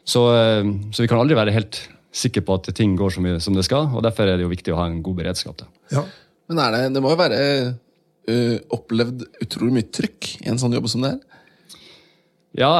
så, 0.07 0.23
eh, 0.39 0.71
så 0.95 1.03
vi 1.03 1.11
kan 1.11 1.19
aldri 1.19 1.35
være 1.35 1.55
helt 1.55 1.81
sikre 2.15 2.45
på 2.47 2.55
at 2.55 2.71
ting 2.77 2.95
går 2.95 3.11
som, 3.11 3.27
vi, 3.27 3.35
som 3.43 3.55
det 3.57 3.65
skal, 3.67 3.89
og 3.91 4.03
derfor 4.05 4.29
er 4.29 4.37
det 4.39 4.45
jo 4.47 4.53
viktig 4.53 4.71
å 4.71 4.79
ha 4.79 4.87
en 4.87 5.01
god 5.03 5.17
beredskap. 5.19 5.59
Da. 5.59 5.67
Ja. 5.91 6.05
Men 6.47 6.61
er 6.63 6.75
det, 6.77 6.83
det 6.95 7.01
må 7.03 7.11
jo 7.11 7.19
være 7.19 7.39
ø, 8.29 8.35
opplevd 8.77 9.25
utrolig 9.43 9.73
mye 9.79 9.89
trykk 9.91 10.29
i 10.45 10.51
en 10.53 10.61
sånn 10.61 10.77
jobb 10.77 10.87
som 10.91 11.03
det 11.03 11.15
er? 11.17 11.34
Ja, 12.55 12.71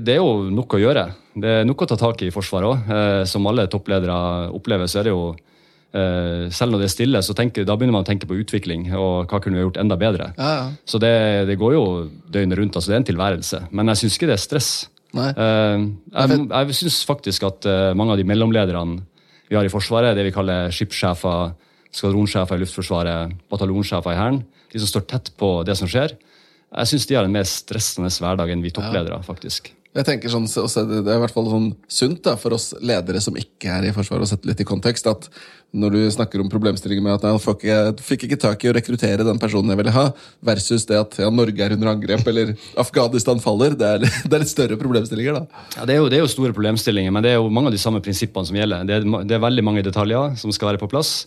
det 0.00 0.14
er 0.14 0.20
jo 0.22 0.48
nok 0.52 0.76
å 0.76 0.80
gjøre. 0.80 1.08
Det 1.34 1.50
er 1.60 1.66
nok 1.66 1.82
å 1.84 1.88
ta 1.90 1.96
tak 1.98 2.22
i 2.22 2.30
i 2.30 2.34
Forsvaret 2.34 2.70
òg. 2.70 2.92
Eh, 2.94 3.22
som 3.28 3.46
alle 3.50 3.66
toppledere 3.70 4.14
opplever, 4.54 4.88
så 4.88 5.00
er 5.00 5.08
det 5.08 5.12
jo 5.12 5.24
eh, 5.34 6.46
Selv 6.54 6.72
når 6.72 6.84
det 6.84 6.88
er 6.88 6.94
stille, 6.94 7.22
så 7.26 7.34
tenker, 7.36 7.66
da 7.66 7.76
begynner 7.76 7.98
man 7.98 8.06
å 8.06 8.08
tenke 8.08 8.28
på 8.30 8.38
utvikling 8.38 8.86
og 8.94 9.30
hva 9.30 9.40
kunne 9.42 9.58
vi 9.58 9.64
gjort 9.66 9.80
enda 9.82 9.98
bedre. 10.00 10.30
Ja, 10.38 10.52
ja. 10.60 10.66
Så 10.88 11.00
det, 11.02 11.12
det 11.50 11.58
går 11.60 11.74
jo 11.76 11.84
døgnet 12.32 12.58
rundt. 12.60 12.78
altså 12.78 12.90
Det 12.90 12.96
er 12.96 13.02
en 13.02 13.10
tilværelse. 13.10 13.62
Men 13.72 13.92
jeg 13.92 14.04
syns 14.04 14.18
ikke 14.18 14.30
det 14.30 14.38
er 14.38 14.44
stress. 14.46 14.70
Nei. 15.14 15.30
Eh, 15.30 15.84
jeg 16.14 16.40
jeg 16.48 16.78
syns 16.80 17.02
faktisk 17.06 17.44
at 17.50 17.68
mange 17.98 18.14
av 18.14 18.22
de 18.22 18.26
mellomlederne 18.26 19.02
vi 19.50 19.58
har 19.58 19.66
i 19.66 19.72
Forsvaret, 19.72 20.16
det 20.16 20.24
vi 20.24 20.32
kaller 20.34 20.72
skipssjefer, 20.72 21.52
skvadronsjefer 21.94 22.56
i 22.56 22.62
Luftforsvaret, 22.62 23.34
bataljonssjefer 23.52 24.14
i 24.14 24.18
Hæren, 24.18 24.40
de 24.72 24.80
som 24.80 24.90
står 24.90 25.04
tett 25.10 25.28
på 25.38 25.50
det 25.68 25.76
som 25.78 25.90
skjer, 25.90 26.16
jeg 26.74 26.92
syns 26.94 27.06
de 27.06 27.14
har 27.18 27.24
en 27.28 27.32
mer 27.32 27.46
stressende 27.48 28.10
hverdag 28.10 28.50
enn 28.54 28.62
vi 28.64 28.70
toppledere, 28.74 29.22
faktisk. 29.26 29.72
Jeg 29.94 30.06
tenker 30.08 30.26
sånn, 30.28 30.48
så- 30.50 30.66
så 30.66 30.82
Det 30.88 31.06
er 31.06 31.18
i 31.18 31.20
hvert 31.22 31.30
fall 31.30 31.44
sånn 31.46 31.76
sunt 31.86 32.20
da, 32.24 32.34
for 32.34 32.50
oss 32.54 32.74
ledere 32.82 33.20
som 33.22 33.34
ikke 33.38 33.70
er 33.70 33.84
i 33.86 33.92
Forsvaret, 33.92 34.22
å 34.22 34.26
sette 34.26 34.44
litt 34.46 34.60
i 34.60 34.64
kontekst. 34.64 35.06
at 35.06 35.28
Når 35.72 35.90
du 35.90 35.98
snakker 36.10 36.40
om 36.40 36.48
problemstillinger 36.50 37.02
med 37.02 37.14
at 37.14 37.22
jeg 37.22 37.38
fikk 37.40 37.62
ikke, 37.62 38.02
fikk 38.02 38.22
ikke 38.28 38.40
tak 38.40 38.64
i 38.64 38.68
å 38.70 38.74
rekruttere 38.74 39.24
den 39.24 39.38
personen 39.38 39.68
jeg 39.70 39.76
ville 39.78 39.90
ha, 39.92 40.12
versus 40.42 40.84
det 40.86 40.98
at 40.98 41.16
ja, 41.18 41.30
Norge 41.30 41.60
er 41.60 41.72
under 41.74 41.88
angrep 41.94 42.26
eller 42.26 42.56
Afghanistan 42.76 43.38
faller, 43.40 43.70
det 43.78 43.82
er, 43.86 43.98
det 44.28 44.32
er 44.32 44.38
litt 44.42 44.48
større 44.50 44.76
problemstillinger. 44.78 45.34
da. 45.34 45.46
Ja, 45.78 45.84
det, 45.86 45.94
er 45.94 45.98
jo, 45.98 46.08
det 46.08 46.18
er 46.18 46.22
jo 46.22 46.30
store 46.30 46.52
problemstillinger, 46.52 47.12
men 47.12 47.22
det 47.22 47.30
er 47.32 47.38
jo 47.38 47.48
mange 47.50 47.66
av 47.70 47.72
de 47.74 47.78
samme 47.82 48.00
prinsippene 48.02 48.46
som 48.46 48.54
gjelder. 48.58 48.86
Det 48.86 48.94
er, 48.98 49.24
det 49.26 49.34
er 49.38 49.42
veldig 49.46 49.64
mange 49.66 49.82
detaljer 49.86 50.36
som 50.38 50.50
skal 50.54 50.72
være 50.74 50.82
på 50.82 50.90
plass 50.90 51.26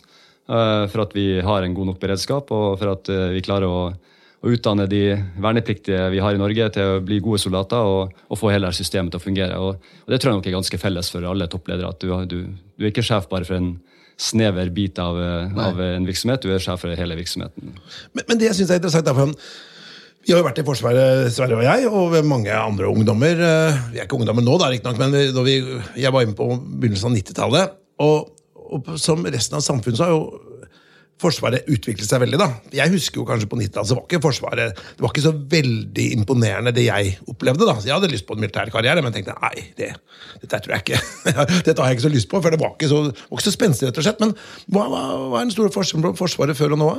uh, 0.49 0.87
for 0.91 1.01
at 1.07 1.13
vi 1.15 1.39
har 1.41 1.63
en 1.63 1.73
god 1.75 1.85
nok 1.93 1.99
beredskap, 1.99 2.51
og 2.51 2.79
for 2.79 2.91
at 2.95 3.07
uh, 3.11 3.29
vi 3.35 3.41
klarer 3.43 3.67
å, 3.67 3.93
å 4.43 4.51
utdanne 4.53 4.85
de 4.89 5.01
vernepliktige 5.41 6.09
vi 6.13 6.21
har 6.21 6.35
i 6.35 6.41
Norge 6.41 6.69
til 6.75 6.91
å 6.97 6.99
bli 7.03 7.17
gode 7.25 7.39
soldater 7.41 7.89
og, 7.89 8.13
og 8.29 8.39
få 8.39 8.51
hele 8.53 8.69
systemet 8.75 9.13
til 9.13 9.21
å 9.21 9.23
fungere. 9.23 9.57
Og, 9.57 9.79
og 10.05 10.13
Det 10.13 10.19
tror 10.21 10.33
jeg 10.33 10.39
nok 10.39 10.49
er 10.51 10.57
ganske 10.59 10.81
felles 10.81 11.09
for 11.13 11.25
alle 11.25 11.49
toppledere. 11.51 11.89
at 11.89 12.03
Du, 12.03 12.11
du, 12.29 12.37
du 12.77 12.85
er 12.85 12.93
ikke 12.93 13.05
sjef 13.05 13.29
bare 13.31 13.47
for 13.49 13.57
en 13.57 13.75
snever 14.17 14.69
bit 14.73 14.97
av, 14.97 15.17
av 15.61 15.81
en 15.81 16.05
virksomhet, 16.07 16.41
du 16.41 16.53
er 16.53 16.61
sjef 16.61 16.81
for 16.81 16.93
hele 16.97 17.17
virksomheten. 17.19 17.75
Men, 18.17 18.23
men 18.29 18.39
det 18.39 18.47
jeg 18.49 18.65
er 18.65 18.79
interessant, 18.79 19.09
er 19.09 19.17
for 19.17 19.33
vi 20.27 20.33
har 20.33 20.41
jo 20.41 20.47
vært 20.49 20.57
i 20.59 20.63
Forsvaret, 20.67 21.29
Sverre 21.31 21.55
og 21.55 21.61
jeg, 21.63 21.85
og 21.87 22.15
mange 22.27 22.51
andre 22.51 22.89
ungdommer. 22.91 23.39
eh, 23.39 23.77
Vi 23.93 24.01
er 24.01 24.07
ikke 24.09 24.17
ungdommer 24.17 24.43
nå, 24.43 24.57
da, 24.59 24.67
riktignok, 24.73 24.97
men 24.99 25.13
vi, 25.13 25.29
vi, 25.31 25.77
jeg 26.03 26.11
var 26.11 26.25
inne 26.25 26.35
på 26.35 26.49
begynnelsen 26.51 27.07
av 27.07 27.15
90-tallet. 27.15 27.77
Og, 28.03 28.33
og 28.75 28.89
som 28.99 29.23
resten 29.23 29.55
av 29.55 29.63
samfunnet 29.63 30.01
så 30.01 30.09
har 30.09 30.11
jo 30.17 30.25
Forsvaret 31.17 31.65
utviklet 31.73 32.05
seg 32.05 32.21
veldig. 32.21 32.37
da. 32.37 32.47
Jeg 32.77 32.91
husker 32.93 33.17
jo 33.21 33.25
kanskje 33.25 33.47
på 33.49 33.57
90-tallet 33.57 33.89
så 33.89 33.95
var 33.97 34.03
ikke 34.05 34.19
Forsvaret 34.21 34.77
det 34.77 35.01
var 35.01 35.09
ikke 35.13 35.23
så 35.25 35.31
veldig 35.33 36.05
imponerende, 36.19 36.73
det 36.77 36.83
jeg 36.85 37.15
opplevde. 37.27 37.65
da. 37.65 37.73
Så 37.81 37.89
Jeg 37.89 37.95
hadde 37.97 38.11
lyst 38.11 38.27
på 38.27 38.35
en 38.37 38.43
militær 38.43 38.69
karriere, 38.73 39.01
men 39.01 39.15
tenkte 39.15 39.33
nei, 39.41 39.63
det, 39.79 39.91
dette 40.43 40.59
tror 40.61 40.75
jeg 40.77 40.85
ikke. 40.85 41.01
dette 41.67 41.77
har 41.81 41.89
jeg 41.89 41.97
ikke 41.97 42.05
så 42.09 42.13
lyst 42.13 42.29
på, 42.29 42.41
for 42.43 42.53
det 42.53 42.59
var 42.61 42.75
ikke 42.77 42.89
så, 42.91 43.03
var 43.09 43.39
ikke 43.39 43.47
så 43.49 43.55
spenstig, 43.55 43.89
rett 43.89 43.97
og 43.97 44.05
slett. 44.05 44.21
Men 44.21 44.35
hva, 44.69 44.85
hva, 44.93 45.01
hva 45.31 45.39
er 45.41 45.47
den 45.49 45.55
store 45.57 45.73
forskjellen 45.73 46.05
på 46.11 46.13
Forsvaret 46.21 46.57
før 46.59 46.77
og 46.77 46.83
nå? 46.83 46.89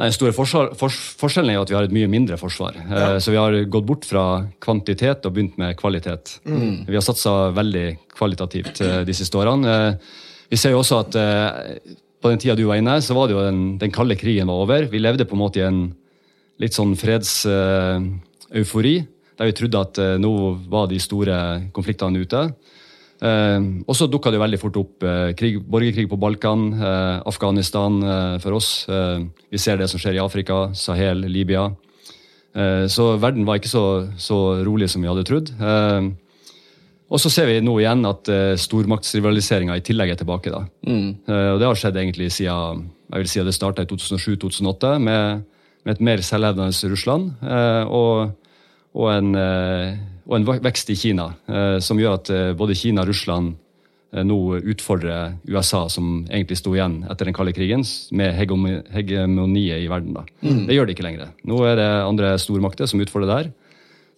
Den 0.00 0.14
store 0.16 0.32
forskjellen 0.32 1.50
er 1.52 1.58
jo 1.58 1.62
at 1.66 1.70
vi 1.70 1.76
har 1.76 1.84
et 1.84 1.92
mye 1.92 2.08
mindre 2.08 2.38
forsvar. 2.40 2.78
Ja. 2.88 3.08
Så 3.20 3.34
vi 3.34 3.36
har 3.36 3.52
gått 3.68 3.84
bort 3.84 4.06
fra 4.08 4.22
kvantitet 4.64 5.26
og 5.28 5.34
begynt 5.36 5.58
med 5.60 5.76
kvalitet. 5.76 6.38
Vi 6.46 6.96
har 6.96 7.04
satsa 7.04 7.50
veldig 7.52 7.86
kvalitativt 8.16 8.80
eh, 8.80 9.02
de 9.04 9.16
siste 9.18 9.36
årene. 9.36 9.74
Eh, 9.92 10.16
Vi 10.50 10.58
ser 10.58 10.72
jo 10.72 10.80
også 10.80 11.02
at 11.04 11.14
eh, 11.20 11.92
på 12.20 12.30
den 12.30 12.40
tida 12.40 12.56
du 12.58 12.66
var 12.68 12.80
inne, 12.80 12.98
så 13.02 13.16
var 13.16 13.28
det 13.28 13.36
jo 13.36 13.44
den, 13.46 13.62
den 13.80 13.92
kalde 13.94 14.16
krigen 14.20 14.50
var 14.50 14.64
over. 14.64 14.88
Vi 14.92 15.00
levde 15.00 15.26
på 15.28 15.36
en 15.36 15.42
måte 15.42 15.62
i 15.62 15.66
en 15.66 15.80
litt 16.60 16.76
sånn 16.76 16.92
fredseufori, 17.00 18.96
der 19.40 19.48
vi 19.48 19.56
trodde 19.56 19.80
at 19.80 20.00
eh, 20.02 20.18
nå 20.20 20.32
var 20.68 20.90
de 20.90 20.98
store 21.00 21.36
konfliktene 21.72 22.20
ute. 22.20 22.42
Eh, 23.20 23.60
og 23.86 23.96
så 23.96 24.08
dukka 24.08 24.32
det 24.32 24.36
jo 24.36 24.44
veldig 24.44 24.60
fort 24.60 24.76
opp 24.80 25.04
eh, 25.08 25.30
krig, 25.36 25.60
borgerkrig 25.64 26.08
på 26.10 26.20
Balkan, 26.20 26.66
eh, 26.76 27.16
Afghanistan 27.28 28.00
eh, 28.04 28.36
for 28.44 28.58
oss. 28.58 28.88
Eh, 28.88 29.24
vi 29.52 29.60
ser 29.60 29.80
det 29.80 29.88
som 29.92 30.00
skjer 30.00 30.18
i 30.18 30.24
Afrika, 30.24 30.66
Sahel, 30.76 31.24
Libya. 31.32 31.70
Eh, 32.52 32.84
så 32.92 33.14
verden 33.22 33.48
var 33.48 33.60
ikke 33.60 33.72
så, 33.72 33.84
så 34.20 34.60
rolig 34.66 34.90
som 34.92 35.00
vi 35.00 35.08
hadde 35.08 35.24
trodd. 35.28 35.52
Eh, 35.56 36.12
og 37.10 37.18
så 37.18 37.30
ser 37.32 37.48
vi 37.50 37.60
nå 37.64 37.72
igjen 37.80 38.06
at 38.06 38.30
uh, 38.30 38.54
stormaktsrivaliseringa 38.54 39.76
i 39.78 39.84
tillegg 39.86 40.12
er 40.14 40.20
tilbake. 40.20 40.52
da. 40.54 40.64
Eh, 40.86 41.48
og 41.54 41.58
det 41.58 41.66
har 41.66 41.78
skjedd 41.78 41.98
egentlig 41.98 42.30
siden 42.30 42.84
jeg 43.10 43.24
vil 43.24 43.30
si 43.32 43.40
at 43.42 43.48
det 43.48 43.56
starta 43.56 43.82
i 43.82 43.88
2007-2008 43.90 44.92
med, 45.02 45.40
med 45.82 45.96
et 45.96 46.04
mer 46.06 46.22
selvhevdende 46.22 46.92
Russland. 46.92 47.32
uh, 47.42 47.82
og, 47.90 48.36
og, 48.94 49.08
en, 49.12 49.34
eh, 49.38 49.98
og 50.26 50.36
en 50.38 50.46
vekst 50.64 50.90
i 50.90 50.98
Kina, 50.98 51.32
eh, 51.50 51.78
som 51.82 51.98
gjør 52.00 52.16
at 52.18 52.30
eh, 52.34 52.52
både 52.58 52.76
Kina 52.78 53.04
og 53.04 53.10
Russland 53.10 53.52
eh, 54.12 54.24
nå 54.26 54.38
utfordrer 54.72 55.36
USA, 55.48 55.84
som 55.92 56.24
egentlig 56.28 56.58
sto 56.58 56.74
igjen 56.74 57.00
etter 57.10 57.28
den 57.28 57.36
kalde 57.36 57.54
krigen, 57.56 57.84
med 58.14 58.34
hegemoniet 58.38 59.84
i 59.84 59.90
verden. 59.90 60.14
da. 60.18 60.26
Det 60.42 60.78
gjør 60.78 60.88
det 60.88 60.96
ikke 60.96 61.06
lenger. 61.06 61.34
Nå 61.46 61.62
er 61.66 61.78
det 61.78 61.90
andre 62.06 62.36
stormakter 62.42 62.90
som 62.90 63.02
utfordrer 63.02 63.30
der. 63.30 63.52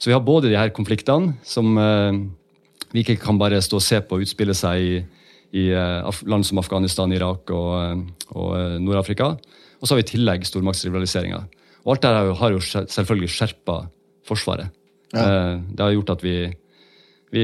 Så 0.00 0.11
vi 0.11 0.16
har 0.16 0.25
både 0.25 0.50
de 0.50 0.58
her 0.58 0.72
konfliktene 0.75 1.37
som 1.46 1.76
eh, 1.78 2.22
vi 2.92 3.02
ikke 3.04 3.16
kan 3.22 3.38
bare 3.40 3.61
stå 3.64 3.78
og 3.80 3.84
se 3.84 4.00
på 4.04 4.20
utspille 4.22 4.54
seg 4.56 4.80
i, 4.84 4.96
i 5.58 5.66
eh, 5.72 6.22
land 6.28 6.44
som 6.49 6.58
Afghanistan, 6.62 7.12
Irak 7.12 7.50
og, 7.50 7.70
eh, 7.80 8.28
og 8.37 8.50
eh, 8.58 8.78
Nord-Afrika. 8.82 9.32
Og 9.80 9.88
så 9.88 9.94
har 9.94 10.02
vi 10.02 10.06
i 10.06 10.11
tillegg 10.12 10.44
stormaktsrivaliseringa. 10.46 11.42
Og 11.84 11.94
alt 11.96 12.02
det 12.04 12.11
her 12.14 12.32
har 12.38 12.52
jo- 12.54 12.62
selvfølgelig 12.87 13.32
skjerpa 13.34 13.80
Forsvaret. 14.28 14.68
Ja. 15.12 15.58
det 15.58 15.80
har 15.82 15.90
gjort 15.92 16.11
at 16.14 16.22
vi 16.25 16.34
vi, 17.32 17.42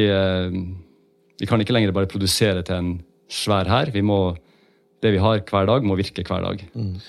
vi 1.41 1.47
kan 1.49 1.61
ikke 1.61 1.73
lenger 1.75 1.93
bare 1.93 2.07
produsere 2.09 2.63
til 2.63 2.77
en 2.79 2.93
svær 3.29 3.69
hær. 3.69 3.91
Vi 3.93 4.01
må 4.01 4.37
Det 5.03 5.13
vi 5.13 5.19
har 5.23 5.39
hver 5.47 5.67
dag, 5.67 5.85
må 5.85 5.95
virke 5.95 6.25
hver 6.27 6.43
dag. 6.43 6.63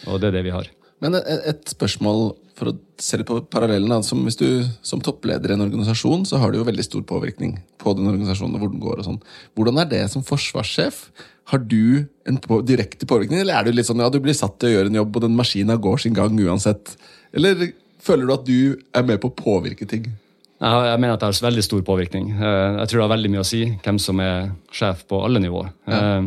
Og 0.08 0.20
det 0.22 0.28
er 0.28 0.32
det 0.32 0.44
vi 0.46 0.52
har. 0.54 0.68
Men 1.02 1.16
et, 1.16 1.24
et 1.50 1.70
spørsmål 1.72 2.36
for 2.60 2.72
å 2.72 2.76
se 3.00 3.20
litt 3.20 3.30
på 3.30 3.40
parallellen. 3.52 4.04
Som 4.06 4.26
hvis 4.28 4.38
du 4.40 4.48
som 4.86 5.02
toppleder 5.04 5.54
i 5.54 5.58
en 5.58 5.66
organisasjon, 5.66 6.26
så 6.28 6.42
har 6.42 6.52
du 6.52 6.60
jo 6.60 6.68
veldig 6.68 6.86
stor 6.86 7.04
påvirkning 7.08 7.58
på 7.82 7.96
den 7.98 8.10
organisasjonen 8.12 8.58
og 8.58 8.64
hvor 8.64 8.74
den 8.74 8.84
går. 8.84 9.02
og 9.02 9.08
sånn. 9.08 9.20
Hvordan 9.58 9.82
er 9.82 9.92
det 9.92 10.04
som 10.14 10.26
forsvarssjef? 10.26 11.04
Har 11.50 11.64
du 11.66 12.06
en 12.30 12.38
på, 12.38 12.62
direkte 12.62 13.08
påvirkning, 13.10 13.42
eller 13.42 13.58
er 13.58 13.66
du 13.66 13.74
litt 13.74 13.88
sånn 13.88 14.04
ja, 14.04 14.10
du 14.14 14.20
blir 14.22 14.38
satt 14.38 14.60
til 14.62 14.70
å 14.70 14.74
gjøre 14.76 14.92
en 14.92 15.00
jobb, 15.00 15.16
og 15.16 15.26
den 15.26 15.38
maskina 15.38 15.80
går 15.82 16.04
sin 16.04 16.18
gang 16.18 16.36
uansett? 16.38 16.94
Eller 17.34 17.72
føler 18.06 18.28
du 18.28 18.34
at 18.36 18.46
du 18.46 18.60
er 18.94 19.08
med 19.08 19.22
på 19.24 19.32
å 19.32 19.38
påvirke 19.40 19.88
ting? 19.90 20.12
Jeg, 20.60 21.00
mener 21.00 21.16
at 21.16 21.24
det 21.24 21.30
har 21.30 21.48
veldig 21.48 21.64
stor 21.64 21.82
påvirkning. 21.88 22.34
Eh, 22.36 22.78
Jeg 22.82 22.92
tror 22.92 23.00
det 23.00 23.06
har 23.08 23.16
veldig 23.16 23.32
mye 23.32 23.46
å 23.46 23.48
si 23.48 23.64
hvem 23.80 24.00
som 24.04 24.20
er 24.20 24.52
sjef 24.76 25.06
på 25.08 25.24
alle 25.24 25.40
nivåer. 25.40 25.72
Ja. 25.88 26.20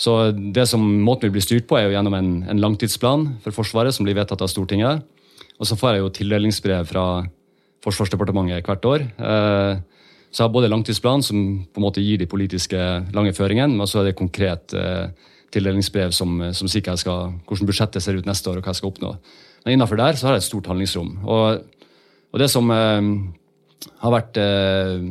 Så 0.00 0.30
det 0.32 0.64
som 0.70 0.80
måten 1.04 1.28
vi 1.28 1.34
blir 1.34 1.44
styrt 1.44 1.66
på, 1.68 1.76
er 1.76 1.88
jo 1.88 1.96
gjennom 1.96 2.14
en, 2.16 2.28
en 2.48 2.60
langtidsplan 2.62 3.26
for 3.44 3.52
Forsvaret 3.52 3.92
som 3.92 4.06
blir 4.06 4.16
vedtatt 4.16 4.40
av 4.40 4.48
Stortinget. 4.48 5.02
Og 5.60 5.68
så 5.68 5.76
får 5.76 5.94
jeg 5.94 6.02
jo 6.04 6.12
tildelingsbrev 6.16 6.88
fra 6.88 7.04
Forsvarsdepartementet 7.84 8.64
hvert 8.66 8.86
år. 8.88 9.06
Eh, 9.20 9.80
Så 10.30 10.44
jeg 10.44 10.46
har 10.46 10.52
både 10.54 10.68
langtidsplan, 10.70 11.22
som 11.26 11.66
på 11.66 11.80
en 11.80 11.82
måte 11.82 12.00
gir 12.00 12.16
de 12.16 12.26
politiske 12.30 12.78
lange 13.12 13.32
føringene, 13.34 13.74
men 13.74 13.86
så 13.90 13.98
er 13.98 14.04
det 14.04 14.18
konkret 14.18 14.72
eh, 14.78 15.08
tildelingsbrev 15.50 16.12
som, 16.14 16.36
som 16.54 16.68
sier 16.70 16.96
skal, 16.96 17.32
hvordan 17.48 17.66
budsjettet 17.66 18.04
ser 18.04 18.14
ut 18.14 18.28
neste 18.28 18.46
år, 18.46 18.60
og 18.60 18.62
hva 18.62 18.70
jeg 18.70 18.78
skal 18.78 18.92
oppnå. 18.92 19.10
Men 19.64 19.74
innenfor 19.74 19.98
der 19.98 20.14
så 20.14 20.28
har 20.28 20.36
jeg 20.36 20.44
et 20.44 20.46
stort 20.46 20.70
handlingsrom. 20.70 21.10
Og, 21.26 21.64
og 22.30 22.38
det 22.38 22.46
som 22.52 22.70
eh, 22.70 23.10
har 24.04 24.14
vært 24.14 24.38
eh, 24.38 25.02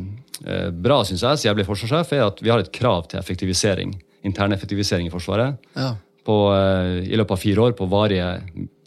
bra, 0.72 1.02
syns 1.04 1.20
jeg, 1.20 1.36
siden 1.42 1.50
jeg 1.50 1.58
ble 1.60 1.68
forsvarssjef, 1.68 2.16
er 2.16 2.24
at 2.30 2.40
vi 2.40 2.48
har 2.54 2.64
et 2.64 2.72
krav 2.72 3.04
til 3.12 3.20
effektivisering, 3.20 3.92
intern 4.24 4.56
effektivisering 4.56 5.04
i 5.10 5.12
Forsvaret. 5.12 5.60
Ja. 5.76 5.92
På, 6.24 6.46
eh, 6.56 7.04
I 7.12 7.20
løpet 7.20 7.36
av 7.36 7.44
fire 7.44 7.68
år 7.68 7.76
på 7.76 7.90
varige 7.92 8.38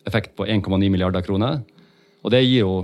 effekt 0.07 0.35
på 0.37 0.45
1,9 0.45 0.89
milliarder 0.89 1.23
kroner. 1.25 1.61
Og 2.23 2.33
det 2.33 2.43
gir 2.43 2.63
jo 2.63 2.75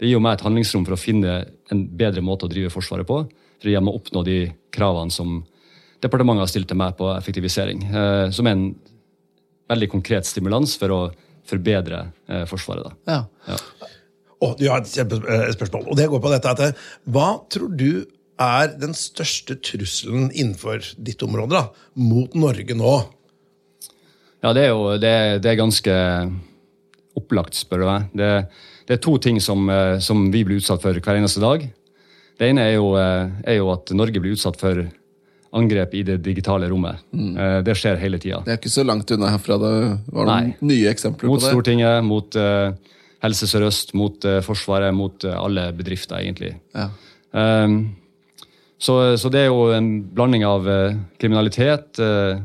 det 0.00 0.08
gir 0.08 0.16
jo 0.16 0.22
meg 0.24 0.38
et 0.38 0.46
handlingsrom 0.46 0.86
for 0.86 0.96
å 0.96 1.00
finne 1.00 1.32
en 1.72 1.80
bedre 2.00 2.22
måte 2.24 2.46
å 2.46 2.50
drive 2.50 2.72
Forsvaret 2.72 3.04
på. 3.08 3.18
For 3.60 3.68
jeg 3.68 3.84
må 3.84 3.92
oppnå 3.98 4.22
de 4.24 4.38
kravene 4.72 5.12
som 5.12 5.42
departementet 6.00 6.46
har 6.46 6.48
stilt 6.48 6.70
til 6.70 6.78
meg 6.80 6.94
på 6.96 7.10
effektivisering. 7.12 7.82
Eh, 7.84 8.28
som 8.32 8.48
er 8.48 8.56
en 8.56 8.70
veldig 9.70 9.90
konkret 9.92 10.28
stimulans 10.28 10.72
for 10.80 10.94
å 10.94 11.00
forbedre 11.50 12.06
eh, 12.30 12.46
Forsvaret. 12.48 12.88
Da. 13.04 13.18
Ja. 13.50 13.58
Å, 14.40 14.54
du 14.56 14.64
har 14.70 14.80
et 14.80 14.94
kjempespørsmål, 14.94 15.90
og 15.92 16.00
det 16.00 16.08
går 16.08 16.24
på 16.24 16.32
dette 16.32 16.54
at 16.54 16.64
eh, 16.64 16.88
Hva 17.12 17.28
tror 17.52 17.76
du 17.76 18.06
er 18.40 18.72
den 18.80 18.96
største 18.96 19.58
trusselen 19.60 20.30
innenfor 20.32 20.80
ditt 20.96 21.20
område 21.26 21.58
da, 21.58 21.66
mot 22.00 22.32
Norge 22.40 22.76
nå? 22.78 22.94
Ja, 24.40 24.52
det 24.56 24.64
er 24.66 24.70
jo 24.72 24.94
det, 25.00 25.14
det 25.44 25.52
er 25.52 25.58
ganske 25.60 25.96
opplagt, 27.18 27.58
spør 27.58 27.82
du 27.82 27.88
meg. 27.88 28.06
Det, 28.16 28.30
det 28.88 28.96
er 28.96 29.02
to 29.04 29.16
ting 29.22 29.40
som, 29.42 29.66
eh, 29.72 29.98
som 30.02 30.28
vi 30.32 30.44
blir 30.46 30.60
utsatt 30.62 30.82
for 30.82 30.96
hver 30.96 31.18
eneste 31.18 31.42
dag. 31.42 31.66
Det 32.40 32.48
ene 32.48 32.64
er 32.70 32.78
jo, 32.78 32.94
eh, 32.96 33.28
er 33.52 33.60
jo 33.60 33.68
at 33.74 33.92
Norge 33.96 34.22
blir 34.22 34.38
utsatt 34.38 34.56
for 34.60 34.86
angrep 35.50 35.96
i 35.98 36.04
det 36.06 36.20
digitale 36.22 36.68
rommet. 36.70 37.02
Mm. 37.10 37.32
Det 37.66 37.74
skjer 37.74 37.98
hele 37.98 38.20
tida. 38.22 38.38
Det 38.46 38.52
er 38.54 38.60
ikke 38.60 38.70
så 38.70 38.84
langt 38.86 39.10
unna 39.10 39.32
herfra. 39.32 39.56
Det 39.58 39.72
var 40.14 40.28
noen 40.28 40.52
Nei. 40.52 40.68
nye 40.70 40.92
eksempler 40.92 41.26
Mot 41.26 41.40
på 41.40 41.42
det. 41.42 41.50
Stortinget, 41.50 42.04
mot 42.06 42.38
uh, 42.38 42.92
Helse 43.24 43.48
Sør-Øst, 43.50 43.90
mot 43.98 44.28
uh, 44.30 44.36
Forsvaret, 44.46 44.94
mot 44.94 45.26
uh, 45.26 45.34
alle 45.42 45.72
bedrifter, 45.74 46.22
egentlig. 46.22 46.52
Ja. 46.70 46.86
Um, 47.34 47.80
så, 48.80 49.16
så 49.20 49.28
det 49.28 49.42
er 49.44 49.50
jo 49.50 49.68
en 49.76 49.90
blanding 50.14 50.44
av 50.48 50.68
eh, 50.68 50.96
kriminalitet, 51.20 51.98
eh, 52.00 52.40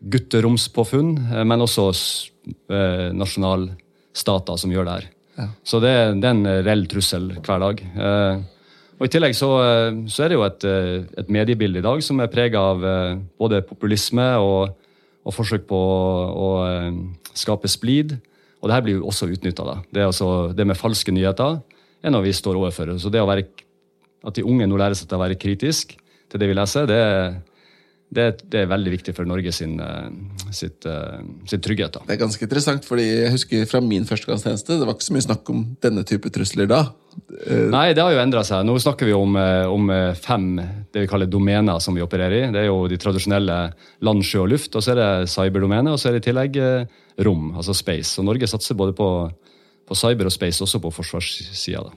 gutteromspåfunn, 0.00 1.10
eh, 1.34 1.44
men 1.44 1.60
også 1.64 1.88
eh, 1.92 3.10
nasjonalstater 3.16 4.56
som 4.60 4.72
gjør 4.72 4.86
det 4.88 4.96
her. 4.98 5.08
Så 5.64 5.80
det, 5.80 5.92
det 6.20 6.26
er 6.28 6.34
en 6.36 6.48
reell 6.66 6.82
trussel 6.90 7.30
hver 7.40 7.62
dag. 7.62 7.80
Eh, 7.80 8.40
og 9.00 9.06
I 9.06 9.12
tillegg 9.14 9.32
så, 9.32 9.48
så 10.12 10.24
er 10.26 10.28
det 10.28 10.36
jo 10.36 10.42
et, 10.44 10.64
et 11.22 11.30
mediebilde 11.32 11.80
i 11.80 11.84
dag 11.86 12.02
som 12.04 12.18
er 12.20 12.28
prega 12.28 12.60
av 12.60 12.82
både 13.40 13.62
populisme 13.64 14.26
og, 14.44 14.74
og 15.24 15.32
forsøk 15.32 15.64
på 15.70 15.78
å, 15.80 16.18
å 16.36 17.30
skape 17.32 17.70
splid. 17.72 18.12
Og 18.60 18.68
det 18.68 18.76
her 18.76 18.84
blir 18.84 18.98
jo 18.98 19.06
også 19.08 19.30
utnytta. 19.32 19.78
Det, 19.88 20.04
altså, 20.04 20.28
det 20.52 20.66
med 20.68 20.76
falske 20.76 21.14
nyheter 21.16 21.62
er 22.04 22.12
noe 22.12 22.26
vi 22.26 22.34
står 22.36 22.60
overfor. 22.60 22.92
Så 23.00 23.08
det 23.08 23.22
å 23.24 23.30
være 23.30 23.46
at 24.28 24.36
de 24.36 24.44
unge 24.44 24.68
nå 24.68 24.76
lærer 24.76 24.98
seg 25.00 25.08
til 25.08 25.16
å 25.16 25.22
være 25.24 25.40
kritisk 25.40 25.96
til 26.28 26.42
det 26.44 26.50
vi 26.52 26.58
leser, 26.60 26.84
det, 26.90 27.00
er- 27.00 27.38
det, 28.10 28.26
det 28.50 28.64
er 28.64 28.70
veldig 28.70 28.92
viktig 28.96 29.14
for 29.14 29.28
Norge 29.28 29.52
sin, 29.54 29.76
sitt, 30.50 30.82
sitt, 30.82 30.86
eh, 30.86 31.60
trygghet. 31.62 31.94
Da. 31.94 32.02
Det 32.08 32.16
er 32.16 32.22
ganske 32.24 32.42
interessant, 32.46 32.86
fordi 32.88 33.06
jeg 33.06 33.34
husker 33.36 33.68
fra 33.70 33.82
min 33.84 34.08
førstegangstjeneste, 34.08 34.80
det 34.80 34.88
var 34.88 34.96
ikke 34.96 35.06
så 35.06 35.16
mye 35.16 35.28
snakk 35.28 35.52
om 35.54 35.62
denne 35.84 36.02
type 36.08 36.32
trusler 36.34 36.70
da. 36.70 36.82
Eh, 37.46 37.68
Nei, 37.70 37.90
det 37.94 38.02
har 38.02 38.14
jo 38.14 38.22
endra 38.22 38.42
seg. 38.46 38.64
Nå 38.66 38.76
snakker 38.82 39.08
vi 39.08 39.14
om, 39.16 39.36
eh, 39.38 39.66
om 39.70 39.90
eh, 39.94 40.14
fem 40.18 40.56
det 40.58 41.04
vi 41.04 41.10
kaller 41.10 41.30
domener 41.30 41.80
som 41.82 41.94
vi 41.94 42.04
opererer 42.04 42.36
i. 42.38 42.52
Det 42.52 42.64
er 42.64 42.68
jo 42.68 42.88
de 42.90 42.98
tradisjonelle 43.00 43.60
land, 44.06 44.26
sjø 44.26 44.44
og 44.44 44.52
luft, 44.54 44.74
og 44.74 44.84
så 44.84 44.94
er 44.94 45.00
det 45.00 45.30
cyberdomenet, 45.32 45.92
og 45.94 46.00
så 46.00 46.10
er 46.10 46.18
det 46.18 46.24
i 46.24 46.28
tillegg 46.30 46.60
eh, 46.60 47.00
rom, 47.26 47.52
altså 47.56 47.76
space. 47.76 48.16
Så 48.16 48.26
Norge 48.26 48.50
satser 48.50 48.78
både 48.78 48.94
på, 48.96 49.08
på 49.86 49.98
cyber 49.98 50.30
og 50.30 50.34
space, 50.34 50.62
også 50.66 50.82
på 50.82 50.92
forsvarssida. 50.98 51.90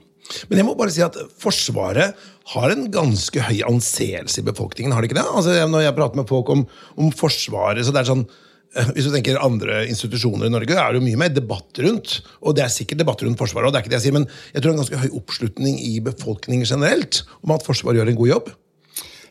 Men 0.48 0.60
jeg 0.60 0.66
må 0.66 0.76
bare 0.78 0.92
si 0.92 1.02
at 1.04 1.16
Forsvaret 1.40 2.16
har 2.54 2.72
en 2.72 2.88
ganske 2.92 3.44
høy 3.44 3.60
anseelse 3.68 4.40
i 4.40 4.46
befolkningen. 4.46 4.92
har 4.92 5.02
det 5.04 5.10
ikke 5.10 5.20
det? 5.20 5.28
Altså, 5.28 5.56
når 5.68 5.86
jeg 5.86 5.96
prater 5.96 6.20
med 6.20 6.28
folk 6.30 6.50
om, 6.52 6.64
om 7.00 7.12
Forsvaret, 7.12 7.84
så 7.84 7.94
det 7.94 8.02
er 8.02 8.10
sånn 8.10 8.24
eh, 8.24 8.90
hvis 8.96 9.08
du 9.08 9.12
tenker 9.14 9.40
andre 9.40 9.84
institusjoner 9.88 10.48
i 10.48 10.52
Norge, 10.52 10.76
er 10.76 10.92
det 10.92 11.00
jo 11.00 11.06
mye 11.06 11.22
mer 11.24 11.32
debatt 11.32 11.80
rundt. 11.84 12.18
Og 12.42 12.56
det 12.56 12.66
er 12.66 12.74
sikkert 12.74 13.00
debatt 13.04 13.24
rundt 13.24 13.40
Forsvaret, 13.40 13.68
og 13.68 13.74
det 13.74 13.80
er 13.80 13.86
ikke 13.86 13.94
det 13.94 14.00
jeg 14.00 14.08
sier, 14.08 14.18
men 14.18 14.28
jeg 14.52 14.60
tror 14.60 14.68
det 14.68 14.74
er 14.74 14.76
en 14.76 14.84
ganske 14.84 15.02
høy 15.04 15.16
oppslutning 15.22 15.80
i 15.84 15.94
befolkningen 16.04 16.68
generelt 16.68 17.24
om 17.42 17.56
at 17.56 17.64
Forsvaret 17.66 18.00
gjør 18.00 18.12
en 18.12 18.20
god 18.20 18.32
jobb. 18.34 18.52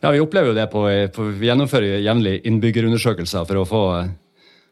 Ja, 0.02 0.10
Vi 0.12 0.20
opplever 0.20 0.52
jo 0.52 0.58
det 0.58 0.66
på, 0.68 0.82
på 1.16 1.30
Vi 1.40 1.48
gjennomfører 1.48 2.02
jevnlig 2.04 2.42
innbyggerundersøkelser 2.44 3.46
for 3.48 3.62
å 3.62 3.68
få, 3.68 3.84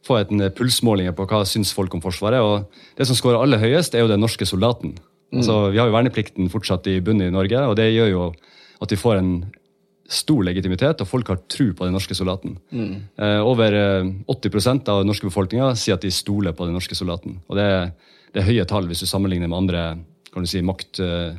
få 0.05 0.19
en 0.21 0.51
pulsmåling 0.53 1.09
på 1.17 1.27
hva 1.31 1.47
syns 1.49 1.73
folk 1.73 1.95
om 1.97 2.03
Forsvaret. 2.05 2.43
og 2.43 2.69
Det 2.99 3.09
som 3.09 3.17
scorer 3.17 3.41
aller 3.41 3.63
høyest, 3.63 3.95
er 3.97 4.05
jo 4.05 4.13
den 4.13 4.21
norske 4.21 4.47
soldaten. 4.49 4.99
Altså, 5.33 5.71
vi 5.73 5.79
har 5.81 5.87
jo 5.89 5.95
verneplikten 5.97 6.51
fortsatt 6.53 6.87
i 6.93 6.99
bunnen 7.01 7.29
i 7.29 7.33
Norge, 7.35 7.59
og 7.69 7.77
det 7.79 7.89
gjør 7.95 8.09
jo 8.11 8.25
at 8.83 8.91
vi 8.93 8.97
får 9.01 9.17
en 9.23 9.33
stor 10.13 10.43
legitimitet, 10.45 11.01
og 11.01 11.09
folk 11.09 11.29
har 11.33 11.39
tro 11.49 11.71
på 11.73 11.85
den 11.87 11.95
norske 11.97 12.13
soldaten. 12.15 12.59
Eh, 13.17 13.41
over 13.41 13.73
eh, 13.73 14.05
80 14.29 14.85
av 14.93 15.01
den 15.01 15.09
norske 15.09 15.25
befolkninga 15.31 15.71
sier 15.79 15.95
at 15.97 16.03
de 16.05 16.11
stoler 16.13 16.53
på 16.53 16.67
den 16.69 16.75
norske 16.77 16.95
soldaten. 16.99 17.39
Og 17.49 17.57
det, 17.57 17.65
er- 17.65 17.93
det 18.35 18.43
er 18.43 18.49
høye 18.51 18.67
tall 18.69 18.87
hvis 18.91 19.01
du 19.01 19.07
sammenligner 19.09 19.49
med 19.49 19.57
andre 19.63 19.83
kan 20.33 20.43
du 20.45 20.49
si, 20.49 20.61
makt, 20.65 21.01
eh, 21.01 21.33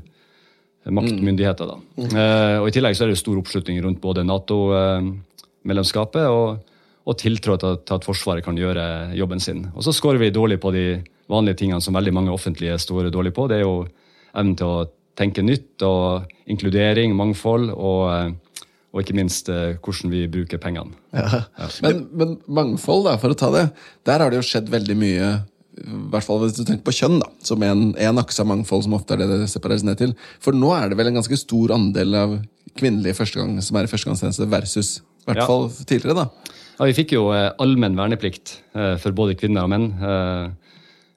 maktmyndigheter. 0.90 1.66
Da. 1.70 1.78
Eh, 2.02 2.58
og 2.62 2.68
I 2.68 2.72
tillegg 2.76 2.96
så 2.98 3.04
er 3.06 3.10
det 3.14 3.18
stor 3.22 3.38
oppslutning 3.40 3.78
rundt 3.86 4.02
både 4.02 4.24
Nato-medlemskapet 4.26 6.26
og, 6.30 6.58
og 7.06 7.18
tiltro 7.20 7.58
til 7.60 7.68
at, 7.76 7.84
til 7.88 7.96
at 8.00 8.06
Forsvaret 8.08 8.44
kan 8.46 8.58
gjøre 8.58 8.86
jobben 9.18 9.40
sin. 9.44 9.66
Og 9.76 9.84
så 9.86 9.94
scorer 9.96 10.20
vi 10.22 10.32
dårlig 10.34 10.60
på 10.64 10.72
de 10.76 10.86
vanlige 11.32 11.58
tingene 11.64 11.82
som 11.82 11.96
veldig 11.96 12.14
mange 12.14 12.34
offentlige 12.34 12.76
står 12.82 13.12
dårlig 13.14 13.34
på. 13.36 13.48
Det 13.50 13.60
er 13.62 13.66
jo 13.66 13.86
evnen 14.34 14.56
til 14.60 14.68
å 14.68 14.86
tenke 15.20 15.44
nytt 15.46 15.84
og 15.86 16.26
inkludering, 16.50 17.14
mangfold 17.16 17.70
og, 17.74 18.02
eh, 18.12 18.68
og 18.94 19.02
ikke 19.04 19.16
minst 19.18 19.50
eh, 19.50 19.76
hvordan 19.82 20.12
vi 20.14 20.24
bruker 20.28 20.58
pengene. 20.62 20.94
Ja. 21.14 21.44
Men, 21.86 22.08
men 22.14 22.36
mangfold, 22.48 23.06
da, 23.08 23.18
for 23.22 23.34
å 23.34 23.38
ta 23.38 23.52
det, 23.54 23.68
der 24.10 24.20
har 24.24 24.34
det 24.34 24.42
jo 24.42 24.48
skjedd 24.48 24.72
veldig 24.74 24.96
mye. 25.00 25.32
I 25.74 26.00
hvert 26.14 26.26
fall 26.28 26.42
hvis 26.44 26.58
du 26.58 26.64
tenker 26.66 26.84
på 26.86 26.94
kjønn, 26.94 27.20
da, 27.24 27.30
som 27.46 27.64
en, 27.66 27.86
en 27.98 28.22
akse 28.22 28.42
av 28.44 28.50
mangfold, 28.52 28.84
som 28.86 28.94
ofte 28.98 29.16
er 29.16 29.24
det 29.24 29.30
det 29.46 29.48
separeres 29.54 29.86
ned 29.86 29.98
til. 30.02 30.12
For 30.44 30.54
nå 30.54 30.74
er 30.78 30.92
det 30.92 30.98
vel 31.00 31.10
en 31.10 31.18
ganske 31.22 31.40
stor 31.42 31.74
andel 31.78 32.14
av 32.20 32.36
kvinnelige 32.78 33.18
førstegang, 33.18 33.56
som 33.62 33.78
er 33.80 33.86
i 33.88 33.90
førstegangstjeneste, 33.92 34.50
versus 34.50 34.96
i 35.00 35.30
hvert 35.30 35.42
Ja. 35.42 35.48
fall 35.50 35.70
tidligere. 35.86 36.26
da. 36.26 36.54
Ja, 36.80 36.86
vi 36.90 36.94
fikk 36.98 37.14
jo 37.14 37.28
eh, 37.34 37.52
allmenn 37.62 37.96
verneplikt 37.98 38.58
eh, 38.74 38.96
for 39.02 39.14
både 39.18 39.38
kvinner 39.38 39.66
og 39.66 39.74
menn 39.74 39.92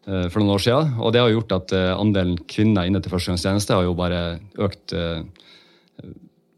for 0.07 0.39
noen 0.43 0.55
år 0.55 0.63
siden. 0.63 0.93
Og 1.03 1.13
det 1.13 1.21
har 1.23 1.33
gjort 1.35 1.53
at 1.57 1.73
eh, 1.75 1.93
andelen 1.99 2.37
kvinner 2.47 2.87
inne 2.87 3.01
til 3.03 3.11
førstegangstjeneste 3.11 3.75
har 3.75 3.87
jo 3.89 3.95
bare 3.99 4.21
økt 4.63 4.93
eh, 4.95 5.25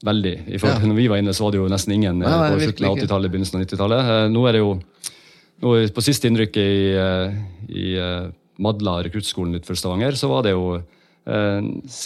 veldig. 0.05 0.35
I 0.55 0.59
forhold 0.61 0.79
til 0.81 0.87
Ja. 0.87 0.93
når 0.93 0.97
vi 1.01 1.07
var 1.09 1.17
inne, 1.23 1.33
så 1.35 1.45
var 1.47 1.53
det 1.55 1.59
jo 1.63 1.69
nesten 1.73 1.95
ingen 1.97 2.23
eh, 2.23 2.29
Nei, 2.29 2.39
nei, 2.39 2.51
på 2.55 2.61
slutten 2.67 2.87
av 2.87 2.93
ikke. 2.97 3.07
80-tallet, 3.07 3.33
begynnelsen 3.33 3.59
av 3.59 3.65
90-tallet. 3.67 4.13
Eh, 4.13 4.29
nå 4.35 4.45
er 4.49 4.53
det 4.53 4.61
jo 4.63 4.75
nå, 5.63 5.73
På 5.97 6.05
siste 6.05 6.29
innrykket 6.29 6.63
i, 6.63 6.85
eh, 6.95 7.41
i 7.69 7.89
eh, 7.99 8.29
Madla 8.63 8.99
rekruttskolen 9.07 9.55
utenfor 9.59 9.79
Stavanger, 9.79 10.13
så 10.19 10.29
var 10.31 10.43
det 10.47 10.53
jo 10.55 10.77
eh, 10.77 11.61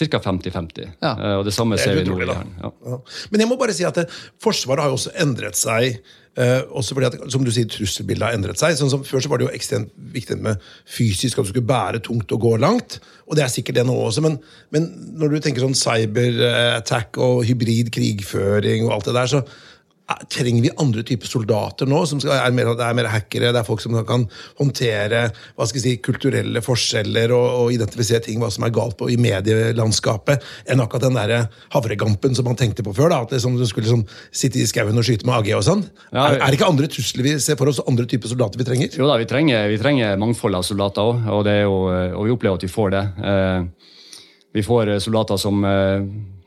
ca. 0.09 0.19
50-50. 0.25 0.89
Ja. 1.03 1.11
Eh, 1.13 1.35
og 1.41 1.45
det 1.45 1.53
samme 1.53 1.75
Det 1.77 1.83
er 1.85 1.91
ser 1.91 2.01
vi 2.01 2.09
nå. 2.09 2.17
i. 2.17 2.25
Hæren. 2.25 2.55
Ja. 2.63 2.71
Ja. 2.87 2.97
Men 3.31 3.43
jeg 3.45 3.49
må 3.51 3.57
bare 3.61 3.73
si 3.77 3.85
at 3.85 3.95
det, 4.01 4.07
Forsvaret 4.41 4.81
har 4.85 4.89
jo 4.93 4.97
også 4.97 5.13
endret 5.21 5.55
seg 5.59 5.99
Eh, 6.33 6.61
også 6.73 6.95
fordi 6.97 7.09
at, 7.11 7.17
som 7.29 7.43
du 7.45 7.51
sier, 7.53 7.67
Trusselbildet 7.69 8.25
har 8.25 8.37
endret 8.37 8.57
seg. 8.57 8.73
sånn 8.77 8.89
som 8.89 9.03
Før 9.05 9.21
så 9.21 9.29
var 9.29 9.37
det 9.37 9.45
jo 9.45 9.53
ekstremt 9.53 9.91
viktig 10.15 10.39
med 10.41 10.63
fysisk, 10.89 11.37
at 11.37 11.45
du 11.45 11.51
skulle 11.51 11.69
bære 11.69 12.01
tungt 12.05 12.31
og 12.33 12.41
gå 12.41 12.55
langt. 12.61 12.97
Og 13.27 13.37
det 13.37 13.45
er 13.45 13.53
sikkert 13.53 13.77
det 13.77 13.85
nå 13.85 13.93
også, 14.07 14.23
men, 14.25 14.39
men 14.73 14.89
når 15.19 15.35
du 15.35 15.43
tenker 15.43 15.65
sånn 15.65 15.77
cyberattack 15.77 17.21
og 17.21 17.43
hybrid 17.45 17.93
krigføring 17.93 18.87
og 18.87 18.97
alt 18.97 19.11
det 19.11 19.15
der, 19.19 19.29
så 19.29 19.43
Trenger 20.03 20.65
vi 20.65 20.69
andre 20.83 20.99
typer 21.07 21.29
soldater 21.31 21.87
nå? 21.87 22.01
som 22.09 22.19
skal, 22.19 22.35
er 22.35 22.51
mer, 22.51 22.73
Det 22.75 22.83
er 22.83 22.95
mer 22.97 23.07
hackere, 23.07 23.53
det 23.55 23.61
er 23.61 23.67
folk 23.67 23.79
som 23.79 23.95
kan 24.03 24.25
håndtere 24.59 25.21
hva 25.55 25.67
skal 25.67 25.79
jeg 25.79 25.83
si, 25.85 25.93
kulturelle 26.03 26.59
forskjeller 26.63 27.31
og, 27.31 27.45
og 27.61 27.71
identifisere 27.75 28.19
ting 28.25 28.41
hva 28.43 28.49
som 28.51 28.65
er 28.67 28.73
galt 28.75 28.97
på 28.99 29.07
i 29.13 29.15
medielandskapet, 29.21 30.43
enn 30.67 30.83
akkurat 30.83 31.05
den 31.07 31.15
der 31.15 31.47
havregampen 31.71 32.35
som 32.35 32.49
man 32.49 32.59
tenkte 32.59 32.83
på 32.83 32.91
før. 32.97 33.13
da, 33.13 33.21
at 33.23 33.31
det, 33.31 33.39
som, 33.45 33.55
Du 33.55 33.63
skulle 33.69 33.87
liksom, 33.87 34.03
sitte 34.35 34.59
i 34.59 34.67
skauen 34.67 34.99
og 34.99 35.07
skyte 35.07 35.29
med 35.29 35.39
AG 35.39 35.53
og 35.55 35.63
sånn. 35.69 35.85
Ja, 36.11 36.27
er, 36.27 36.39
er, 36.41 36.45
det 36.51 36.59
ikke 36.59 36.71
andre 36.73 36.91
trusler 36.91 37.29
vi 37.29 37.37
ser 37.39 37.59
for 37.59 37.71
oss, 37.71 37.79
andre 37.87 38.07
typer 38.09 38.31
soldater 38.33 38.59
vi 38.59 38.67
trenger? 38.67 38.99
Jo 38.99 39.07
da, 39.07 39.17
vi 39.21 39.29
trenger, 39.29 39.71
vi 39.71 39.79
trenger 39.79 40.19
mangfold 40.19 40.59
av 40.59 40.67
soldater 40.67 41.03
òg, 41.07 41.23
og, 41.31 41.47
og, 41.71 42.21
vi 42.27 42.35
opplever 42.35 42.59
at 42.59 42.67
vi 42.67 42.73
får 42.75 42.93
det. 42.97 43.07
Eh, 43.23 43.89
vi 44.53 44.67
får 44.67 44.97
soldater 45.01 45.39
som 45.41 45.63
eh, 45.65 46.03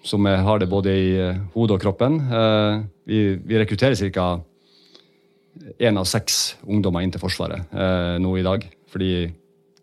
som 0.06 0.26
har 0.26 0.60
det 0.62 0.68
både 0.70 0.92
i 0.94 1.08
eh, 1.18 1.40
hodet 1.54 1.76
og 1.76 1.82
kroppen. 1.82 2.20
Eh, 2.20 2.84
vi, 3.10 3.22
vi 3.42 3.58
rekrutterer 3.58 3.98
ca. 4.14 4.28
én 5.80 5.98
av 5.98 6.06
seks 6.06 6.56
ungdommer 6.62 7.02
inn 7.02 7.10
til 7.10 7.22
Forsvaret 7.22 7.75
eh, 7.75 8.14
nå 8.22 8.36
i 8.38 8.46
dag. 8.46 8.62
Fordi 8.92 9.10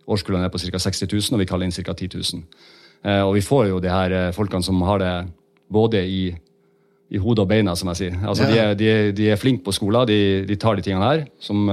årskullene 0.08 0.48
er 0.48 0.54
på 0.54 0.62
ca. 0.64 0.80
60 0.80 1.12
000, 1.12 1.36
og 1.36 1.44
vi 1.44 1.50
kaller 1.50 1.68
inn 1.68 1.76
ca. 1.76 1.94
10 1.94 2.10
000. 2.16 2.48
Og 3.04 3.34
vi 3.36 3.44
får 3.44 3.66
jo 3.68 3.82
de 3.84 3.90
her 3.92 4.14
folkene 4.32 4.64
som 4.64 4.78
har 4.88 5.02
det 5.02 5.12
både 5.76 6.06
i, 6.08 6.22
i 7.12 7.20
hodet 7.20 7.44
og 7.44 7.50
beina, 7.50 7.74
som 7.76 7.90
jeg 7.92 8.00
sier. 8.00 8.14
Altså, 8.24 8.46
ja. 8.48 8.52
de, 8.54 8.60
er, 8.62 8.78
de, 8.80 8.92
de, 9.18 9.26
er, 9.28 9.40
flinke 9.42 9.66
på 9.66 9.74
skolen, 9.76 10.08
de, 10.08 10.20
de, 10.48 10.56
tar 10.56 10.80
de 10.80 10.86
tingene 10.86 11.10
her, 11.10 11.26
som, 11.44 11.68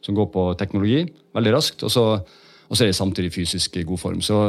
som 0.00 0.16
går 0.16 0.30
på 0.32 0.46
teknologi, 0.56 1.02
veldig 1.36 1.52
raskt. 1.52 1.84
Og 1.84 1.92
så, 1.92 2.06
og 2.24 2.72
så 2.72 2.86
er 2.86 2.88
de 2.88 2.96
samtidig 2.96 3.34
fysisk 3.36 3.76
i 3.76 3.84
god 3.84 4.00
form. 4.00 4.24
Så 4.24 4.46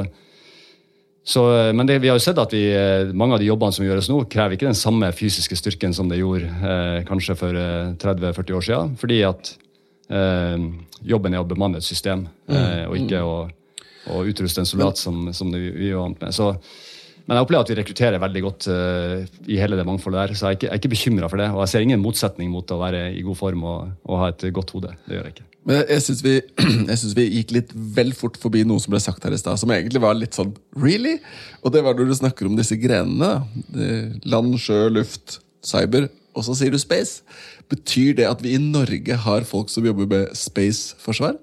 så, 1.23 1.43
eh, 1.57 1.73
men 1.73 1.87
det, 1.87 1.99
vi 2.03 2.09
har 2.11 2.19
jo 2.19 2.23
sett 2.23 2.39
at 2.39 2.51
vi, 2.53 2.65
eh, 2.75 3.13
mange 3.15 3.37
av 3.37 3.39
de 3.39 3.47
jobbene 3.47 3.71
som 3.71 3.85
gjøres 3.85 4.09
nå, 4.11 4.19
krever 4.31 4.57
ikke 4.57 4.67
den 4.67 4.77
samme 4.77 5.07
fysiske 5.15 5.55
styrken 5.55 5.95
som 5.95 6.09
det 6.11 6.19
gjorde 6.19 6.49
eh, 6.51 6.99
kanskje 7.07 7.37
for 7.39 7.55
eh, 7.55 7.93
30-40 8.01 8.57
år 8.57 8.65
siden. 8.67 8.95
Fordi 8.99 9.19
at 9.27 9.53
eh, 10.11 10.65
jobben 11.13 11.33
er 11.35 11.43
å 11.43 11.47
bemanne 11.47 11.79
et 11.79 11.87
system, 11.87 12.25
mm. 12.51 12.57
eh, 12.57 12.81
og 12.89 12.97
ikke 12.99 13.21
å, 13.23 13.37
å, 14.11 14.25
utruste 14.27 14.65
en 14.65 14.67
soldat 14.67 14.99
som, 14.99 15.29
som 15.31 15.53
det, 15.53 15.63
vi 15.77 15.93
er 15.93 16.01
vant 16.01 16.19
med. 16.19 16.35
Så, 16.35 16.51
men 17.23 17.39
jeg 17.39 17.47
opplever 17.47 17.63
at 17.63 17.71
vi 17.71 17.79
rekrutterer 17.79 18.19
veldig 18.19 18.41
godt 18.43 18.65
i 19.47 19.55
hele 19.55 19.77
det 19.79 19.85
mangfoldet 19.87 20.19
der. 20.19 20.35
Så 20.35 20.43
jeg 20.43 20.49
er 20.49 20.57
ikke, 20.57 20.67
jeg 20.67 20.75
er 20.75 20.81
ikke 20.81 20.91
bekymra 20.91 21.31
for 21.31 21.39
det. 21.39 21.47
Og 21.55 21.63
jeg 21.63 21.71
ser 21.71 21.87
ingen 21.87 22.03
motsetning 22.03 22.51
mot 22.51 22.75
å 22.75 22.81
være 22.83 23.05
i 23.15 23.23
god 23.23 23.39
form 23.39 23.63
og, 23.63 23.95
og 24.03 24.19
ha 24.25 24.27
et 24.33 24.43
godt 24.51 24.75
hode. 24.75 24.91
Det 25.07 25.15
gjør 25.15 25.29
jeg 25.29 25.37
ikke. 25.37 25.52
Men 25.63 25.83
jeg, 25.87 26.03
syns 26.03 26.23
vi, 26.25 26.33
vi, 27.19 27.27
gikk 27.37 27.53
litt 27.55 27.71
vel 27.73 28.11
fort 28.17 28.35
forbi 28.41 28.65
noe 28.67 28.83
som 28.83 28.91
ble 28.95 28.99
sagt 29.03 29.23
her 29.23 29.35
i 29.35 29.39
stad, 29.39 29.61
som 29.61 29.71
egentlig 29.71 30.01
var 30.03 30.17
litt 30.17 30.35
sånn 30.35 30.51
really? 30.75 31.19
Og 31.63 31.71
det 31.75 31.85
var 31.85 31.95
når 31.95 32.11
du 32.11 32.17
snakker 32.19 32.49
om 32.49 32.57
disse 32.59 32.75
grenene. 32.81 33.45
Land, 34.27 34.57
sjø, 34.59 34.85
luft, 34.91 35.39
cyber. 35.63 36.09
Og 36.33 36.45
så 36.47 36.55
sier 36.57 36.73
du 36.73 36.79
space. 36.81 37.21
Betyr 37.71 38.17
det 38.17 38.27
at 38.27 38.43
vi 38.43 38.57
i 38.57 38.61
Norge 38.61 39.17
har 39.25 39.47
folk 39.47 39.71
som 39.71 39.85
jobber 39.85 40.09
med 40.09 40.37
space-forsvar? 40.37 41.37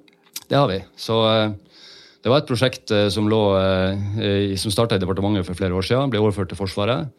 Det 0.51 0.59
har 0.59 0.69
vi. 0.71 0.81
Så 0.99 1.17
eh, 1.31 1.53
det 2.25 2.31
var 2.33 2.43
et 2.43 2.49
prosjekt 2.49 2.91
eh, 2.95 3.09
som, 3.13 3.29
lå, 3.31 3.41
eh, 3.57 4.57
som 4.61 4.75
starta 4.75 4.99
i 4.99 5.03
departementet 5.03 5.47
for 5.47 5.59
flere 5.59 5.77
år 5.77 5.87
siden. 5.87 6.11
Ble 6.13 6.23
overført 6.23 6.51
til 6.53 6.61
Forsvaret. 6.61 7.11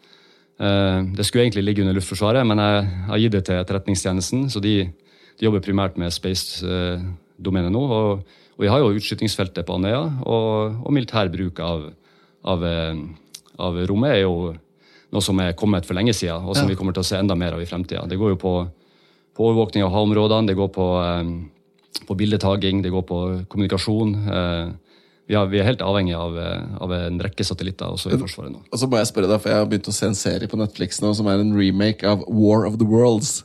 Det 0.62 1.24
skulle 1.26 1.46
egentlig 1.48 1.62
ligge 1.64 1.82
under 1.82 1.96
Luftforsvaret, 1.96 2.44
men 2.46 2.60
jeg 2.60 2.82
har 3.08 3.18
gitt 3.18 3.32
det 3.34 3.40
til 3.48 3.56
Etterretningstjenesten. 3.56 4.44
så 4.52 4.60
de 4.62 4.92
de 5.42 5.48
jobber 5.48 5.62
primært 5.64 5.96
med 5.98 6.14
space-domenet 6.14 7.72
nå. 7.74 7.80
Og, 7.82 8.20
og, 8.54 8.60
vi 8.62 8.68
har 8.70 8.78
jo 8.78 8.92
utskytingsfeltet 8.94 9.66
på 9.66 9.74
Andøya, 9.74 10.04
og, 10.22 10.76
og 10.86 10.94
militær 10.94 11.32
bruk 11.32 11.58
av, 11.58 11.88
av, 12.46 12.62
eh, 12.62 13.00
av, 13.58 13.80
rommet 13.90 14.14
er 14.14 14.22
jo 14.22 14.52
noe 15.12 15.24
som 15.24 15.40
er 15.42 15.56
kommet 15.58 15.88
for 15.88 15.98
lenge 15.98 16.14
siden, 16.14 16.46
og 16.46 16.54
som 16.54 16.68
ja. 16.68 16.70
vi 16.70 16.78
kommer 16.78 16.94
til 16.94 17.02
å 17.02 17.08
se 17.08 17.18
enda 17.18 17.34
mer 17.34 17.56
av 17.56 17.64
i 17.64 17.66
fremtida. 17.66 18.04
Det 18.06 18.20
går 18.20 18.36
jo 18.36 18.38
på, 18.38 18.54
på 19.34 19.48
overvåkning 19.48 19.82
av 19.82 19.90
havområdene, 19.96 20.52
det 20.52 20.56
går 20.60 20.70
på, 20.78 20.86
um, 21.02 21.34
på 22.06 22.16
bildetaking, 22.22 22.84
det 22.86 22.94
går 22.94 23.04
på 23.10 23.20
kommunikasjon. 23.50 24.14
Uh, 24.22 24.94
vi, 25.26 25.34
har, 25.36 25.50
vi, 25.50 25.58
er 25.58 25.68
helt 25.72 25.82
avhengig 25.84 26.14
av, 26.16 26.38
av, 26.86 26.96
en 26.96 27.20
rekke 27.26 27.44
satellitter 27.44 27.92
også 27.92 28.14
i 28.14 28.22
Forsvaret 28.22 28.54
nå. 28.54 28.62
Og 28.70 28.78
så 28.78 28.88
må 28.88 29.02
Jeg 29.02 29.10
spørre 29.10 29.28
deg, 29.30 29.42
for 29.42 29.52
jeg 29.52 29.60
har 29.60 29.68
begynt 29.68 29.90
å 29.90 29.94
se 29.98 30.08
en 30.08 30.18
serie 30.18 30.50
på 30.50 30.58
Netflix 30.60 31.02
nå 31.02 31.12
som 31.18 31.28
er 31.30 31.42
en 31.42 31.54
remake 31.56 32.06
av 32.08 32.24
War 32.30 32.66
of 32.68 32.78
the 32.80 32.88
Worlds. 32.88 33.42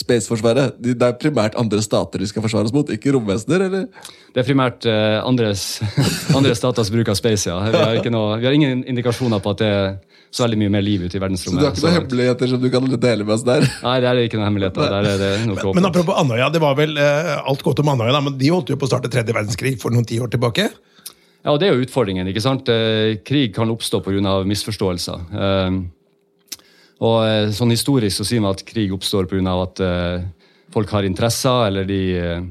Spaceforsvaret? 0.00 0.76
Det 0.80 0.96
er 0.96 1.16
primært 1.20 1.56
andre 1.60 1.80
stater 1.84 2.22
de 2.22 2.28
skal 2.30 2.44
forsvares 2.44 2.72
mot, 2.74 2.88
ikke 2.90 3.12
romvesener? 3.14 3.66
eller? 3.66 4.10
Det 4.34 4.42
er 4.42 4.46
primært 4.46 4.86
uh, 4.88 5.20
andres, 5.26 5.80
andre 6.38 6.54
staters 6.58 6.90
bruk 6.92 7.10
av 7.12 7.18
space, 7.18 7.50
ja. 7.50 7.58
Vi 7.66 7.80
har, 7.80 8.10
noe, 8.14 8.38
vi 8.40 8.48
har, 8.48 8.56
ingen 8.56 8.84
indikasjoner 8.88 9.42
på 9.42 9.54
at 9.54 9.62
det 9.62 9.70
er 9.70 9.88
så 10.30 10.44
veldig 10.44 10.60
mye 10.60 10.72
mer 10.76 10.84
liv 10.86 11.04
ute 11.06 11.18
i 11.18 11.22
verdensrommet. 11.22 11.58
Så 11.58 11.62
du 11.62 11.66
har 11.66 11.74
ikke 11.74 11.86
noen 11.86 11.96
hemmeligheter 11.98 12.52
som 12.52 12.62
du 12.62 12.68
kan 12.70 12.86
dele 13.02 13.26
med 13.26 13.34
oss 13.34 13.46
der? 13.46 13.66
Nei, 13.82 13.96
det 14.02 14.10
er 14.10 14.22
ikke 14.22 14.38
noen 14.38 14.48
hemmeligheter. 14.52 14.92
Der 14.94 15.08
er 15.10 15.18
det 15.24 15.30
noe 15.50 15.64
men, 15.64 15.80
men 15.80 15.90
apropos 15.90 16.20
Andøya, 16.22 16.50
det 16.54 16.62
var 16.62 16.76
vel 16.78 16.94
uh, 17.00 17.32
alt 17.50 17.66
godt 17.66 17.82
om 17.82 17.90
Andøya, 17.96 18.22
men 18.22 18.38
de 18.38 18.52
holdt 18.54 18.70
jo 18.70 18.78
på 18.78 18.86
å 18.86 18.92
starte 18.92 19.10
tredje 19.12 19.34
verdenskrig 19.34 19.74
for 19.82 19.94
noen 19.94 20.06
tiår 20.06 20.30
tilbake? 20.36 20.70
Ja, 21.40 21.54
og 21.54 21.58
det 21.60 21.70
er 21.70 21.74
jo 21.74 21.86
utfordringen. 21.86 22.28
ikke 22.30 22.44
sant? 22.44 22.70
Uh, 22.70 23.16
krig 23.26 23.54
kan 23.56 23.72
oppstå 23.72 24.02
pga. 24.06 24.36
misforståelser. 24.46 25.26
Uh, 25.34 25.80
og 27.00 27.16
eh, 27.24 27.48
sånn 27.56 27.72
Historisk 27.72 28.20
så 28.20 28.26
sier 28.28 28.42
man 28.44 28.54
at 28.54 28.64
krig 28.68 28.92
oppstår 28.92 29.28
pga. 29.30 29.56
at 29.62 29.80
uh, 29.80 30.20
folk 30.74 30.92
har 30.92 31.08
interesser, 31.08 31.66
eller 31.70 31.88
de, 31.88 32.00
uh, 32.20 32.42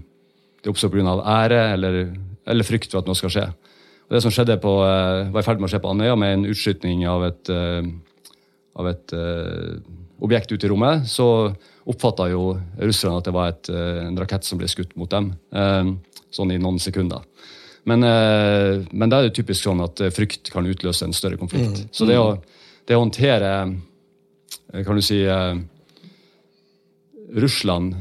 det 0.63 0.71
oppstår 0.71 0.93
pga. 0.93 1.17
ære 1.21 1.61
eller, 1.75 1.99
eller, 2.49 2.65
frykt 2.65 2.91
for 2.91 3.03
at 3.03 3.09
noe 3.09 3.17
skal 3.17 3.33
skje. 3.33 3.45
Og 4.09 4.17
Det 4.17 4.23
som 4.25 4.33
skjedde 4.33 4.57
på, 4.61 4.73
uh, 4.81 5.29
var 5.29 5.43
i 5.43 5.45
ferd 5.45 5.61
med 5.61 5.69
å 5.69 5.73
skje 5.73 5.81
på 5.83 5.91
Andøya, 5.93 6.17
med 6.17 6.33
en 6.33 6.47
utskytning 6.49 7.05
av 7.07 7.27
et, 7.29 7.51
av 8.79 8.87
et 8.89 9.13
objekt 10.19 10.51
ute 10.51 10.65
i 10.65 10.71
rommet, 10.71 11.05
så 11.07 11.51
oppfatta 11.89 12.29
jo 12.31 12.55
russerne 12.77 13.19
at 13.19 13.27
det 13.27 13.33
var 13.33 13.53
et, 13.53 13.69
en 13.69 14.17
rakett 14.19 14.45
som 14.45 14.59
ble 14.59 14.67
skutt 14.69 14.95
mot 14.99 15.09
dem. 15.09 15.31
sånn 16.29 16.51
i 16.53 16.59
noen 16.61 16.77
sekunder. 16.81 17.21
Men, 17.89 18.05
men 18.91 19.09
da 19.09 19.19
er 19.19 19.29
det 19.29 19.37
typisk 19.37 19.65
sånn 19.65 19.81
at 19.81 20.01
frykt 20.13 20.51
kan 20.53 20.67
utløse 20.69 21.07
en 21.07 21.15
større 21.15 21.39
konflikt. 21.41 21.85
Mm. 21.85 21.93
Så 21.95 22.05
det 22.05 22.19
å, 22.21 22.35
det 22.85 22.97
å 22.97 23.01
håndtere 23.01 23.53
Eh, 23.59 23.88
kan 24.69 24.97
du 24.97 25.01
si 25.01 25.21
eh, 25.25 25.61
Russland 27.41 27.95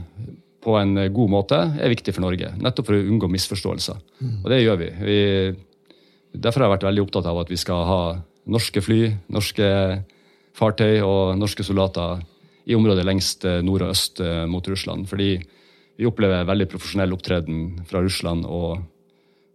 på 0.64 0.76
en 0.76 0.96
eh, 1.00 1.12
god 1.14 1.32
måte 1.32 1.60
er 1.80 1.92
viktig 1.92 2.14
for 2.14 2.24
Norge. 2.26 2.52
Nettopp 2.60 2.90
for 2.90 2.98
å 2.98 3.04
unngå 3.12 3.30
misforståelser. 3.32 4.00
Mm. 4.20 4.34
Og 4.42 4.50
det 4.52 4.62
gjør 4.62 4.80
vi. 4.82 4.90
vi. 5.08 5.20
Derfor 6.36 6.62
har 6.62 6.68
jeg 6.68 6.76
vært 6.76 6.88
veldig 6.90 7.06
opptatt 7.06 7.28
av 7.30 7.40
at 7.42 7.52
vi 7.52 7.60
skal 7.60 7.86
ha 7.88 8.02
norske 8.48 8.82
fly, 8.84 9.00
norske 9.32 9.68
fartøy 10.58 11.00
og 11.04 11.38
norske 11.38 11.64
soldater 11.64 12.20
i 12.68 12.76
området 12.76 13.04
lengst 13.06 13.46
nord 13.64 13.86
og 13.86 13.92
øst 13.94 14.20
mot 14.50 14.66
Russland. 14.68 15.06
Fordi 15.08 15.30
vi 15.98 16.08
opplever 16.08 16.48
veldig 16.48 16.66
profesjonell 16.68 17.14
opptreden 17.16 17.86
fra 17.88 18.02
Russland 18.04 18.44
og 18.44 18.82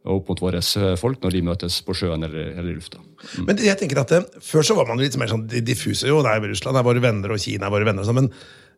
opp 0.03 0.27
mot 0.27 0.41
våre 0.43 0.59
folk 0.99 1.21
når 1.23 1.35
de 1.35 1.43
møtes 1.47 1.77
på 1.85 1.95
sjøen 1.95 2.25
eller, 2.27 2.49
eller 2.57 2.73
i 2.73 2.75
lufta. 2.75 2.99
Mm. 2.99 3.45
Men 3.47 3.61
jeg 3.63 3.79
tenker 3.79 4.01
at 4.01 4.11
det, 4.11 4.19
eh, 4.25 4.43
Før 4.43 4.65
så 4.67 4.75
var 4.75 4.89
man 4.89 4.99
litt 4.99 5.15
mer 5.19 5.31
sånn 5.31 5.45
diffuse. 5.47 6.07
jo, 6.09 6.21
Det 6.23 6.33
er 6.33 6.49
Russland 6.51 6.77
er 6.77 6.83
våre 6.83 7.03
venner, 7.03 7.31
og 7.31 7.39
Kina 7.39 7.69
er 7.69 7.73
våre 7.73 7.87
venner. 7.87 8.03
Sånn, 8.03 8.19
men 8.19 8.31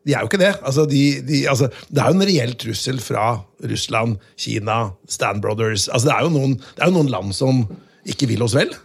de 0.06 0.14
er 0.14 0.22
jo 0.22 0.30
ikke 0.30 0.42
det. 0.42 0.54
Altså, 0.62 0.86
de, 0.86 1.04
de, 1.26 1.42
altså, 1.50 1.72
det 1.90 2.02
er 2.02 2.12
jo 2.12 2.20
en 2.20 2.28
reell 2.30 2.54
trussel 2.62 3.02
fra 3.02 3.40
Russland, 3.66 4.20
Kina, 4.38 4.92
Stan 5.10 5.42
Brothers 5.42 5.88
altså, 5.90 6.12
det, 6.12 6.18
er 6.20 6.36
noen, 6.36 6.60
det, 6.62 6.84
er 6.84 6.92
jo 6.92 6.98
noen, 7.00 7.10
land 7.10 7.34
som 7.34 7.66
ikke 8.06 8.30
vil 8.30 8.46
oss 8.46 8.54
vel. 8.58 8.76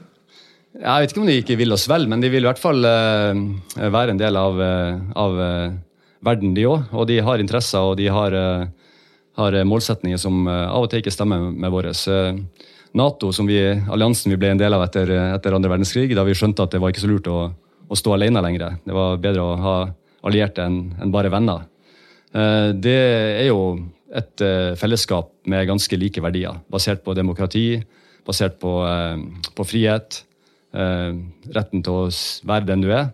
Jeg 0.80 1.02
vet 1.02 1.12
ikke 1.12 1.20
om 1.20 1.28
de 1.28 1.38
ikke 1.42 1.58
vil 1.60 1.76
oss 1.76 1.84
vel, 1.90 2.06
men 2.08 2.22
de 2.22 2.30
vil 2.32 2.46
i 2.46 2.48
hvert 2.48 2.62
fall 2.62 2.80
uh, 2.86 3.36
være 3.76 4.14
en 4.14 4.20
del 4.20 4.38
av, 4.38 4.56
uh, 4.56 5.00
av 5.18 5.40
uh, 5.42 5.72
verden, 6.24 6.54
de 6.56 6.64
òg. 6.70 6.88
Og 6.96 7.08
de 7.10 7.18
har 7.26 7.42
interesser, 7.42 7.84
og 7.84 7.98
de 8.00 8.08
har 8.08 8.36
har 9.40 9.56
eh, 9.56 9.66
målsetninger 9.66 10.20
som 10.20 10.44
eh, 10.48 10.66
av 10.68 10.86
og 10.86 10.90
til 10.90 11.02
ikke 11.02 11.14
stemmer 11.14 11.50
med 11.50 11.72
våre. 11.72 11.94
Nato, 12.90 13.28
som 13.30 13.46
vi, 13.46 13.60
alliansen 13.62 14.32
vi 14.32 14.38
ble 14.40 14.48
en 14.50 14.58
del 14.58 14.74
av 14.74 14.82
etter, 14.82 15.12
etter 15.36 15.54
andre 15.54 15.70
verdenskrig, 15.70 16.10
da 16.18 16.24
vi 16.26 16.34
skjønte 16.34 16.64
at 16.64 16.72
det 16.74 16.80
var 16.82 16.90
ikke 16.90 17.04
så 17.04 17.10
lurt 17.10 17.28
å, 17.30 17.44
å 17.86 17.98
stå 17.98 18.16
alene 18.16 18.42
lenger. 18.42 18.80
Det 18.82 18.96
var 18.96 19.20
bedre 19.22 19.44
å 19.44 19.52
ha 19.62 19.74
allierte 20.26 20.64
enn 20.66 20.80
en 20.98 21.12
bare 21.14 21.30
venner. 21.30 21.68
Eh, 22.34 22.72
det 22.74 22.96
er 23.44 23.46
jo 23.46 23.60
et 24.10 24.42
fellesskap 24.74 25.28
med 25.46 25.68
ganske 25.68 25.94
like 25.94 26.18
verdier, 26.18 26.56
basert 26.66 27.04
på 27.06 27.14
demokrati, 27.14 27.78
basert 28.26 28.56
på, 28.58 28.72
på 29.54 29.66
frihet, 29.70 30.16
retten 30.74 31.84
til 31.86 31.94
å 31.94 32.08
være 32.50 32.66
den 32.72 32.82
du 32.82 32.88
er. 32.90 33.12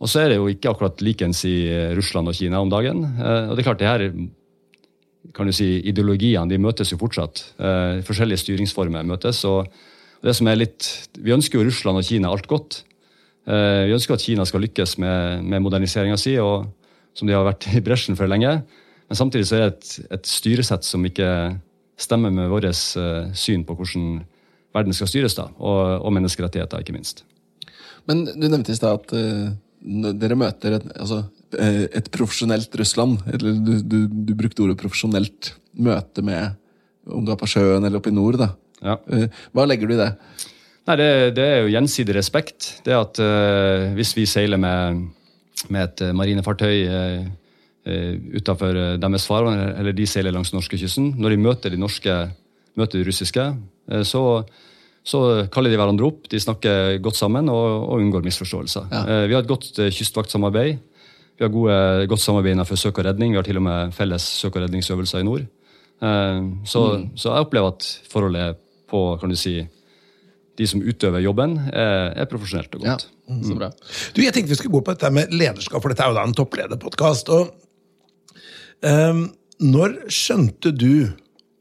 Og 0.00 0.08
så 0.08 0.22
er 0.22 0.32
det 0.32 0.38
jo 0.38 0.48
ikke 0.48 0.72
akkurat 0.72 1.04
likens 1.04 1.42
i 1.44 1.58
Russland 1.92 2.32
og 2.32 2.38
Kina 2.40 2.62
om 2.64 2.72
dagen. 2.72 3.04
Og 3.04 3.52
det 3.52 3.60
er 3.60 3.68
klart, 3.68 3.82
det 3.84 3.90
her 3.90 4.06
kan 5.32 5.48
du 5.48 5.54
si, 5.56 5.78
ideologiene 5.88 6.50
de 6.50 6.60
møtes 6.60 6.92
jo 6.92 7.00
fortsatt. 7.00 7.44
Eh, 7.58 8.00
forskjellige 8.04 8.42
styringsformer 8.44 9.06
møtes. 9.08 9.44
og 9.44 9.70
det 10.24 10.34
som 10.36 10.48
er 10.48 10.56
litt, 10.56 11.08
Vi 11.20 11.32
ønsker 11.32 11.58
jo 11.58 11.64
Russland 11.64 11.98
og 11.98 12.04
Kina 12.04 12.28
alt 12.28 12.46
godt. 12.46 12.84
Eh, 13.46 13.86
vi 13.86 13.92
ønsker 13.92 14.14
at 14.14 14.22
Kina 14.22 14.44
skal 14.44 14.60
lykkes 14.60 14.98
med, 14.98 15.44
med 15.44 15.62
moderniseringa 15.62 16.16
si. 16.16 16.36
og 16.38 16.66
som 17.14 17.28
de 17.28 17.34
har 17.34 17.46
vært 17.46 17.68
i 17.76 17.80
bresjen 17.84 18.16
for 18.16 18.26
lenge. 18.26 18.62
Men 19.08 19.16
samtidig 19.16 19.46
så 19.46 19.56
er 19.56 19.68
det 19.68 19.72
et, 19.74 20.12
et 20.18 20.26
styresett 20.26 20.84
som 20.84 21.04
ikke 21.04 21.58
stemmer 22.00 22.32
med 22.34 22.50
vårt 22.50 22.66
eh, 22.66 23.32
syn 23.34 23.64
på 23.64 23.76
hvordan 23.78 24.24
verden 24.74 24.96
skal 24.96 25.10
styres, 25.10 25.36
da, 25.38 25.48
og, 25.58 26.00
og 26.02 26.12
menneskerettigheter, 26.16 26.82
ikke 26.82 26.96
minst. 26.96 27.22
Men 28.10 28.24
du 28.26 28.48
nevnte 28.48 28.74
i 28.74 28.76
stad 28.76 28.98
at 28.98 29.14
uh, 29.14 29.52
dere 30.18 30.36
møter 30.36 30.80
et, 30.80 30.88
altså, 30.98 31.22
et 31.54 32.10
profesjonelt 32.14 32.74
Russland. 32.80 33.22
Eller 33.32 33.60
du, 33.60 33.72
du, 33.82 33.98
du, 34.08 34.32
brukte 34.38 34.64
ordet 34.64 34.78
profesjonelt 34.80 35.54
møte 35.74 36.24
med 36.24 36.54
om 37.10 37.24
du 37.24 37.32
er 37.34 37.38
på 37.40 37.48
sjøen 37.50 37.84
eller 37.84 38.00
oppe 38.00 38.12
i 38.12 38.16
nord. 38.16 38.40
da. 38.40 38.50
Ja. 38.84 38.98
Uh, 39.08 39.28
hva 39.56 39.66
legger 39.68 39.88
du 39.88 39.96
i 39.96 40.00
det? 40.00 40.10
Nei, 40.88 40.98
det, 41.00 41.08
det, 41.36 41.44
er 41.44 41.62
jo 41.64 41.72
gjensidig 41.72 42.16
respekt. 42.18 42.74
Det 42.84 42.92
at 42.92 43.20
hvis 43.96 44.10
vi 44.18 44.26
seiler 44.28 44.60
med, 44.60 45.06
med 45.72 45.86
et 45.86 46.02
marinefartøy 46.12 46.82
uh, 47.84 48.36
utafor 48.38 48.76
eh, 48.78 48.94
deres 49.00 49.26
farvann, 49.28 49.60
eller 49.78 49.96
de 49.96 50.06
seiler 50.08 50.34
langs 50.34 50.54
norskekysten. 50.54 51.14
Når 51.20 51.34
de 51.34 51.40
møter 51.44 51.74
de 51.74 51.80
norske, 51.80 52.14
møter 52.78 53.00
de 53.00 53.08
russiske, 53.08 53.44
uh, 53.92 54.02
så, 54.06 54.22
så, 55.04 55.20
kaller 55.52 55.72
de 55.72 55.80
hverandre 55.80 56.08
opp. 56.08 56.28
De 56.32 56.40
snakker 56.40 56.98
godt 57.04 57.20
sammen 57.20 57.50
og, 57.52 57.66
og 57.90 58.00
unngår 58.00 58.24
misforståelser. 58.24 58.88
Ja. 58.92 59.04
Vi 59.28 59.36
har 59.36 59.44
et 59.44 59.50
godt 59.50 59.72
kystvaktsamarbeid. 59.92 60.80
Vi 61.34 61.42
har 61.42 61.50
gode, 61.50 61.76
godt 62.10 62.22
samarbeid 62.22 62.54
innenfor 62.54 62.78
søk 62.78 62.98
og 63.00 63.08
redning. 63.08 63.32
Vi 63.34 63.40
har 63.40 63.46
til 63.46 63.58
og 63.58 63.64
med 63.66 63.94
felles 63.96 64.22
søk- 64.22 64.54
og 64.54 64.62
redningsøvelser 64.62 65.22
i 65.22 65.26
nord. 65.26 65.46
Så, 66.00 66.82
mm. 66.98 67.08
så 67.18 67.32
jeg 67.32 67.46
opplever 67.46 67.72
at 67.72 67.86
forholdet 68.12 68.60
på 68.90 69.00
kan 69.18 69.32
du 69.32 69.36
si, 69.38 69.56
de 70.58 70.66
som 70.70 70.82
utøver 70.82 71.24
jobben, 71.24 71.56
er, 71.72 72.12
er 72.22 72.30
profesjonelt 72.30 72.76
og 72.78 72.84
godt. 72.84 73.06
Ja, 73.26 73.38
så 73.48 73.56
bra. 73.58 73.70
Du, 74.14 74.22
jeg 74.22 74.34
tenkte 74.34 74.52
vi 74.52 74.58
skulle 74.60 74.76
gå 74.76 74.84
på 74.86 74.94
dette 74.94 75.10
med 75.14 75.34
lederskap, 75.34 75.82
for 75.82 75.90
dette 75.90 76.04
er 76.04 76.12
jo 76.12 76.18
da 76.18 76.26
en 76.28 76.36
topplederpodkast. 76.38 77.32
Um, 78.84 79.24
når 79.64 79.96
skjønte 80.12 80.74
du 80.74 81.08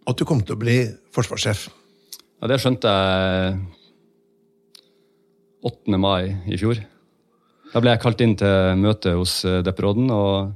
at 0.10 0.20
du 0.20 0.26
kom 0.28 0.44
til 0.46 0.58
å 0.58 0.62
bli 0.62 0.78
forsvarssjef? 1.16 1.70
Ja, 2.42 2.50
Det 2.52 2.60
skjønte 2.62 2.92
jeg 2.92 3.60
8. 5.64 5.98
mai 5.98 6.36
i 6.52 6.60
fjor. 6.60 6.82
Da 7.74 7.82
ble 7.82 7.94
jeg 7.94 8.02
kalt 8.04 8.22
inn 8.22 8.36
til 8.40 8.82
møte 8.82 9.16
hos 9.18 9.40
eh, 9.50 9.62
depperåden, 9.66 10.12
og, 10.14 10.52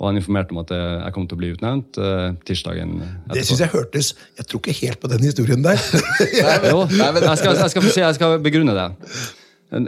og 0.00 0.08
han 0.08 0.20
informerte 0.20 0.56
om 0.56 0.62
at 0.62 0.72
jeg 0.76 1.14
kom 1.16 1.26
til 1.28 1.38
å 1.38 1.40
bli 1.40 1.50
utnevnt 1.54 1.98
uh, 2.00 2.34
tirsdagen 2.48 2.98
etterpå. 3.00 3.36
Det 3.36 3.44
syns 3.48 3.62
jeg 3.64 3.72
hørtes 3.72 4.10
Jeg 4.36 4.48
tror 4.50 4.60
ikke 4.60 4.74
helt 4.82 5.00
på 5.00 5.10
den 5.12 5.24
historien 5.24 5.64
der. 5.64 5.80
jo, 6.72 6.84
jeg 6.90 7.40
skal, 7.40 7.56
jeg, 7.56 7.72
skal, 7.72 7.90
jeg 8.02 8.18
skal 8.18 8.38
begrunne 8.44 8.76
det. 8.76 8.88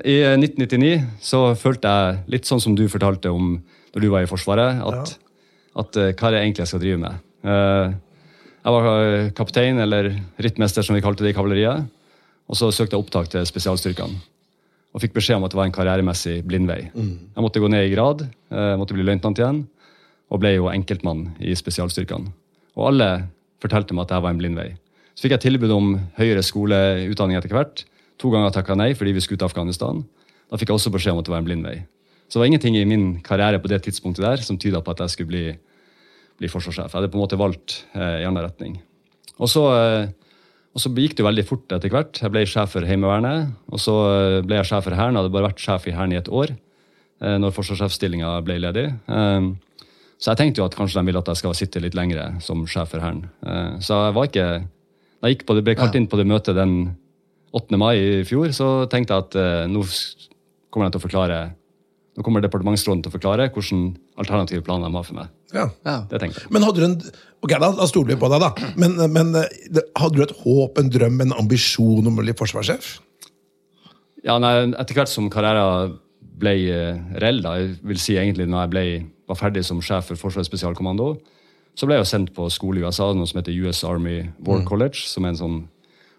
I 0.09 0.19
1999 0.35 0.95
så 1.23 1.43
følte 1.61 1.93
jeg 1.93 2.21
litt 2.37 2.49
sånn 2.49 2.63
som 2.65 2.77
du 2.77 2.87
fortalte 2.91 3.33
om 3.33 3.59
når 3.95 4.05
du 4.05 4.09
var 4.13 4.25
i 4.25 4.31
Forsvaret, 4.31 4.81
at 4.85 5.13
ja 5.13 5.25
at 5.79 5.95
hva 5.95 6.31
er 6.31 6.35
det 6.35 6.41
egentlig 6.43 6.65
jeg 6.65 6.71
skal 6.73 6.83
drive 6.83 7.01
med. 7.03 7.99
Jeg 8.69 8.75
var 8.75 8.89
eh, 8.91 9.31
kaptein, 9.37 9.79
eller 9.81 10.11
rittmester 10.43 10.85
som 10.85 10.97
vi 10.97 11.05
kalte 11.05 11.25
det 11.25 11.33
i 11.33 11.37
kavaleriet. 11.37 11.87
Og 12.49 12.59
så 12.59 12.71
søkte 12.73 12.97
jeg 12.97 13.05
opptak 13.05 13.31
til 13.33 13.47
spesialstyrkene. 13.47 14.19
Og 14.95 15.03
fikk 15.05 15.15
beskjed 15.19 15.39
om 15.39 15.45
at 15.47 15.53
det 15.53 15.59
var 15.59 15.69
en 15.69 15.75
karrieremessig 15.75 16.39
blindvei. 16.49 16.81
Mm. 16.95 17.13
Jeg 17.37 17.45
måtte 17.45 17.61
gå 17.63 17.69
ned 17.71 17.87
i 17.87 17.93
grad, 17.93 18.25
uh, 18.55 18.75
måtte 18.81 18.97
bli 18.97 19.05
løytnant 19.05 19.41
igjen, 19.41 19.63
og 20.33 20.43
ble 20.43 20.55
jo 20.57 20.71
enkeltmann 20.73 21.27
i 21.45 21.55
spesialstyrkene. 21.57 22.33
Og 22.79 22.91
alle 22.91 23.11
fortalte 23.63 23.95
meg 23.95 24.07
at 24.07 24.13
dette 24.13 24.25
var 24.25 24.35
en 24.35 24.41
blindvei. 24.41 24.71
Så 25.13 25.27
fikk 25.27 25.37
jeg 25.37 25.45
tilbud 25.49 25.73
om 25.75 25.95
høyere 26.19 26.45
skoleutdanning 26.47 27.39
etter 27.39 27.53
hvert. 27.53 27.85
To 28.23 28.31
ganger 28.33 28.55
takka 28.55 28.77
nei 28.79 28.93
fordi 28.97 29.15
vi 29.17 29.23
skulle 29.25 29.41
til 29.41 29.49
Afghanistan. 29.49 30.05
Da 30.49 30.59
fikk 30.61 30.71
jeg 30.71 30.79
også 30.79 30.93
beskjed 30.95 31.17
om 31.17 31.23
at 31.23 31.29
det 31.29 31.35
var 31.35 31.43
en 31.43 31.49
blindvei. 31.49 31.79
Så 32.29 32.37
det 32.37 32.43
var 32.43 32.51
ingenting 32.51 32.77
i 32.79 32.87
min 32.89 33.09
karriere 33.25 33.61
på 33.61 33.71
det 33.73 33.81
tidspunktet 33.87 34.25
der 34.25 34.45
som 34.45 34.61
tyda 34.61 34.81
på 34.85 34.95
at 34.95 35.03
jeg 35.05 35.17
skulle 35.17 35.33
bli 35.33 35.47
bli 36.39 36.51
forsvarssjef. 36.51 36.93
Jeg 36.93 36.97
hadde 37.01 37.11
på 37.13 37.19
en 37.19 37.25
måte 37.25 37.39
valgt 37.39 37.81
eh, 37.97 38.23
i 38.23 38.27
annen 38.27 38.45
retning. 38.45 38.79
Og 39.39 39.51
så, 39.51 39.65
eh, 39.75 40.11
og 40.79 40.83
så, 40.85 40.93
gikk 40.95 41.17
det 41.19 41.25
jo 41.25 41.27
veldig 41.27 41.45
fort 41.49 41.73
etter 41.75 41.91
hvert. 41.91 42.21
Jeg 42.23 42.31
ble 42.31 42.45
sjef 42.47 42.77
for 42.77 42.87
Heimevernet. 42.87 43.51
Og 43.75 43.81
så 43.83 43.95
eh, 44.13 44.41
ble 44.47 44.61
jeg 44.61 44.69
sjef 44.71 44.85
for 44.87 44.95
Hæren. 44.95 45.19
Hadde 45.19 45.33
bare 45.35 45.49
vært 45.49 45.63
sjef 45.63 45.89
i 45.91 45.95
Hæren 45.97 46.15
i 46.15 46.19
et 46.21 46.31
år 46.31 46.53
eh, 46.55 47.35
når 47.43 47.55
forsvarssjefstillinga 47.57 48.37
ble 48.47 48.61
ledig. 48.63 48.85
Eh, 49.11 49.49
så 50.23 50.31
jeg 50.31 50.39
tenkte 50.39 50.63
jo 50.63 50.69
at 50.69 50.77
kanskje 50.79 51.01
de 51.01 51.11
ville 51.11 51.23
at 51.23 51.33
jeg 51.33 51.41
skal 51.41 51.57
sitte 51.59 51.83
litt 51.83 51.99
lengre 51.99 52.29
som 52.45 52.63
sjef 52.71 52.95
for 52.95 53.03
Hæren. 53.03 53.25
Så 53.83 53.99
jeg 54.07 54.15
var 54.17 54.31
ikke 54.31 54.47
Da 55.19 55.31
jeg 55.31 55.43
det, 55.43 55.63
ble 55.67 55.75
kalt 55.79 55.99
inn 55.99 56.07
på 56.11 56.19
det 56.19 56.27
møtet 56.31 56.55
den 56.55 56.75
8. 57.59 57.79
mai 57.81 57.95
i 57.99 58.25
fjor, 58.27 58.51
så 58.55 58.87
tenkte 58.91 59.15
jeg 59.17 59.25
at 59.27 59.71
nå 59.71 59.83
kommer 60.71 60.87
jeg 60.87 60.95
til 60.95 61.01
å 61.01 61.07
forklare 61.07 61.39
nå 62.19 62.25
kommer 62.27 62.43
departementsråden 62.43 63.05
til 63.05 63.13
å 63.13 63.15
forklare 63.15 63.45
hvilke 63.55 63.77
alternative 64.19 64.65
planer 64.67 64.91
de 64.91 64.99
har 64.99 65.05
for 65.07 65.17
meg. 65.21 65.29
Ja. 65.55 65.69
Ja. 65.87 65.99
Det 66.11 66.19
tenker 66.19 66.43
jeg. 66.43 66.51
Men 66.51 66.65
hadde 66.67 66.81
du 66.81 66.87
en, 66.89 66.97
ok, 67.47 67.53
da, 67.53 67.69
da 67.79 67.87
stoler 67.87 68.11
vi 68.11 68.17
på 68.19 68.31
deg, 68.33 68.43
da. 68.43 68.71
Men, 68.81 68.97
men, 69.15 69.31
eh, 69.39 69.83
hadde 69.95 70.19
du 70.19 70.25
et 70.25 70.33
håp, 70.41 70.81
en 70.81 70.89
drøm, 70.91 71.21
en 71.23 71.37
ambisjon 71.39 72.09
om 72.11 72.17
å 72.19 72.25
bli 72.25 72.35
forsvarssjef? 72.35 72.89
Ja, 74.27 74.35
nei, 74.43 74.51
Etter 74.83 74.99
hvert 74.99 75.13
som 75.13 75.29
karrieren 75.31 75.95
ble 76.43 76.55
uh, 76.75 76.99
reell, 77.23 77.39
da, 77.45 77.53
jeg 77.61 77.77
vil 77.87 78.01
si 78.03 78.17
egentlig 78.19 78.49
når 78.51 78.65
jeg 78.65 78.73
ble, 78.73 78.83
var 79.31 79.39
ferdig 79.39 79.63
som 79.67 79.83
sjef 79.85 80.11
for 80.11 80.19
Forsvarets 80.19 80.51
spesialkommando, 80.51 81.13
så 81.79 81.87
ble 81.87 82.01
jeg 82.01 82.03
jo 82.03 82.09
sendt 82.11 82.33
på 82.35 82.49
skole 82.51 82.83
i 82.83 82.87
USA, 82.87 83.13
noe 83.15 83.31
som 83.31 83.39
heter 83.39 83.55
US 83.63 83.85
Army 83.87 84.25
War 84.43 84.65
mm. 84.65 84.67
College, 84.67 85.05
som 85.07 85.23
er 85.23 85.37
en 85.37 85.39
sånn 85.39 85.61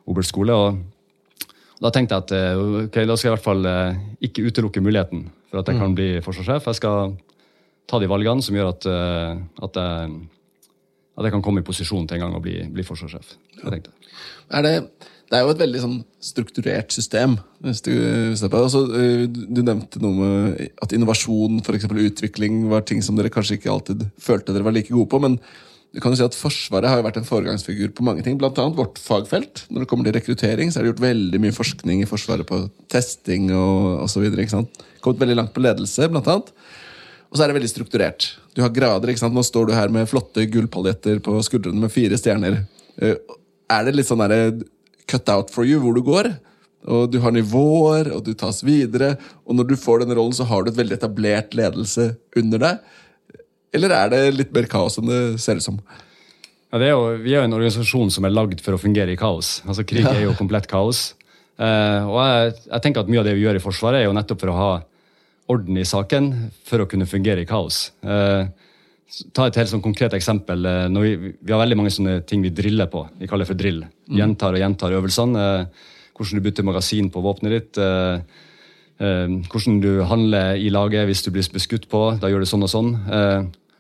oberstskole. 0.08 0.56
og 0.56 1.84
Da 1.84 1.92
tenkte 1.92 2.16
jeg 2.16 2.24
at 2.24 2.34
uh, 2.56 2.86
ok, 2.86 3.02
da 3.04 3.20
skal 3.20 3.28
jeg 3.28 3.34
i 3.34 3.36
hvert 3.36 3.50
fall 3.50 3.70
ikke 4.30 4.48
utelukke 4.48 4.86
muligheten 4.86 5.28
for 5.50 5.62
at 5.62 5.70
jeg 5.70 5.80
kan 5.80 5.92
mm. 5.92 5.98
bli 5.98 6.10
forsvarssjef. 6.26 6.68
Jeg 6.70 6.80
skal 6.80 7.14
ta 7.90 8.00
de 8.02 8.10
valgene 8.10 8.46
som 8.46 8.58
gjør 8.58 8.72
at, 8.72 8.90
eh, 8.90 9.40
at, 9.66 9.80
jeg, 9.80 10.18
at 11.18 11.28
jeg, 11.28 11.36
kan 11.36 11.46
komme 11.46 11.64
i 11.64 11.68
posisjon 11.68 12.06
til 12.08 12.20
en 12.20 12.28
gang 12.28 12.36
å 12.38 12.44
bli, 12.44 12.60
bli 12.74 12.86
forsvarssjef. 12.86 13.32
Det, 13.64 13.80
det, 14.54 15.38
er 15.38 15.46
jo 15.46 15.54
et 15.56 15.64
veldig 15.64 15.82
sånn 15.86 15.98
strukturert 16.24 16.94
system. 16.94 17.40
hvis 17.66 17.82
du 17.86 17.94
ser 18.38 18.52
på 18.52 18.62
altså, 18.62 18.86
Du 18.88 19.64
nevnte 19.64 20.02
noe 20.04 20.16
med 20.20 20.70
at 20.84 20.94
innovasjon 20.96 21.64
eksempel, 21.66 22.06
utvikling 22.12 22.68
var 22.72 22.86
ting 22.86 23.02
som 23.06 23.18
dere 23.18 23.34
kanskje 23.34 23.60
ikke 23.60 23.74
alltid 23.74 24.06
følte 24.22 24.54
dere 24.54 24.68
var 24.68 24.78
like 24.78 24.94
gode 24.94 25.10
på. 25.10 25.20
men 25.26 25.42
du 25.90 25.98
kan 26.04 26.14
jo 26.14 26.20
si 26.20 26.26
at 26.26 26.38
Forsvaret 26.38 26.86
har 26.86 27.00
jo 27.00 27.06
vært 27.08 27.18
en 27.18 27.26
foregangsfigur 27.26 27.90
på 27.98 28.04
mange 28.06 28.22
ting, 28.26 28.36
bl.a. 28.38 28.52
vårt 28.78 29.00
fagfelt. 29.02 29.64
Når 29.74 29.84
det 29.84 29.90
kommer 29.90 30.06
til 30.06 30.14
rekruttering, 30.20 30.70
så 30.70 30.80
er 30.80 30.86
det 30.86 30.92
gjort 30.92 31.08
veldig 31.08 31.40
mye 31.42 31.56
forskning 31.56 32.04
i 32.04 32.10
Forsvaret 32.10 32.46
på 32.50 32.62
testing 32.94 33.50
og 33.58 34.04
osv. 34.06 34.28
Kommet 35.02 35.24
veldig 35.24 35.40
langt 35.40 35.56
på 35.56 35.64
ledelse, 35.66 36.06
annet. 36.06 36.52
Og 37.30 37.38
så 37.38 37.44
er 37.44 37.50
det 37.50 37.58
veldig 37.58 37.72
strukturert. 37.72 38.28
Du 38.54 38.62
har 38.62 38.74
grader. 38.74 39.10
ikke 39.10 39.24
sant? 39.24 39.34
Nå 39.34 39.42
står 39.46 39.70
du 39.70 39.74
her 39.78 39.90
med 39.94 40.10
flotte 40.10 40.46
gullpaljetter 40.50 41.22
på 41.26 41.38
skuldrene 41.46 41.82
med 41.82 41.94
fire 41.94 42.18
stjerner. 42.22 42.62
Eh, 43.02 43.18
er 43.70 43.86
det 43.86 43.96
litt 43.98 44.10
sånn 44.10 44.22
derre 44.22 44.60
cut 45.10 45.30
out 45.34 45.54
for 45.54 45.66
you 45.66 45.82
hvor 45.82 45.98
du 45.98 46.04
går? 46.06 46.32
Og 46.90 47.10
du 47.12 47.20
har 47.22 47.34
nivåer, 47.36 48.12
og 48.16 48.24
du 48.26 48.34
tas 48.38 48.62
videre. 48.66 49.16
Og 49.46 49.58
når 49.58 49.72
du 49.72 49.76
får 49.78 50.04
denne 50.04 50.18
rollen, 50.18 50.38
så 50.38 50.46
har 50.50 50.64
du 50.64 50.72
et 50.72 50.80
veldig 50.80 50.98
etablert 50.98 51.58
ledelse 51.58 52.12
under 52.40 52.66
deg. 52.66 52.98
Eller 53.76 53.94
er 53.94 54.14
det 54.14 54.22
litt 54.34 54.54
mer 54.56 54.68
kaos 54.70 54.98
enn 55.00 55.10
det 55.10 55.24
ser 55.42 55.60
ut 55.60 55.66
som? 55.66 55.82
Ja, 56.70 56.78
er 56.78 56.92
jo, 56.92 57.06
vi 57.18 57.34
er 57.34 57.42
jo 57.42 57.48
en 57.48 57.58
organisasjon 57.58 58.12
som 58.14 58.28
er 58.28 58.34
lagd 58.34 58.62
for 58.62 58.78
å 58.78 58.82
fungere 58.82 59.16
i 59.16 59.18
kaos. 59.18 59.60
Altså 59.66 59.86
Krig 59.90 60.06
er 60.06 60.22
jo 60.28 60.38
komplett 60.38 60.70
kaos. 60.70 61.16
Uh, 61.60 62.06
og 62.08 62.18
jeg, 62.22 62.52
jeg, 62.70 62.82
tenker 62.86 63.04
at 63.04 63.10
Mye 63.12 63.20
av 63.20 63.28
det 63.28 63.36
vi 63.36 63.44
gjør 63.44 63.58
i 63.58 63.64
Forsvaret, 63.64 64.00
er 64.00 64.08
jo 64.08 64.16
nettopp 64.16 64.46
for 64.46 64.54
å 64.54 64.58
ha 64.58 64.72
orden 65.50 65.80
i 65.82 65.88
saken 65.88 66.30
for 66.68 66.84
å 66.84 66.88
kunne 66.90 67.10
fungere 67.10 67.44
i 67.44 67.50
kaos. 67.50 67.90
Uh, 68.06 68.46
ta 69.34 69.48
et 69.50 69.58
helt 69.58 69.72
sånn 69.72 69.84
konkret 69.84 70.14
eksempel. 70.14 70.62
Uh, 70.62 71.02
vi, 71.02 71.16
vi, 71.34 71.50
har 71.50 71.64
veldig 71.64 71.80
mange 71.80 71.94
sånne 71.96 72.20
ting 72.30 72.46
vi 72.46 72.54
driller 72.54 72.88
på. 72.92 73.02
Vi 73.18 73.28
kaller 73.28 73.48
det 73.48 73.52
for 73.52 73.60
drill. 73.60 73.82
Mm. 74.06 74.20
Gjentar 74.22 74.54
og 74.54 74.62
gjentar 74.62 74.96
øvelsene. 75.00 75.48
hvordan 76.20 76.38
du 76.38 76.46
bytter 76.46 76.70
magasin 76.70 77.10
på 77.10 77.24
våpenet 77.24 77.58
ditt. 77.58 77.82
hvordan 79.00 79.78
du 79.80 80.04
handler 80.04 80.56
i 80.60 80.70
laget 80.70 81.08
hvis 81.08 81.24
du 81.24 81.32
blir 81.32 81.50
beskutt 81.54 81.90
på. 81.90 82.20
Da 82.22 82.30
gjør 82.30 82.44
du 82.44 82.50
sånn 82.52 82.68
og 82.68 82.72
sånn. 82.72 82.94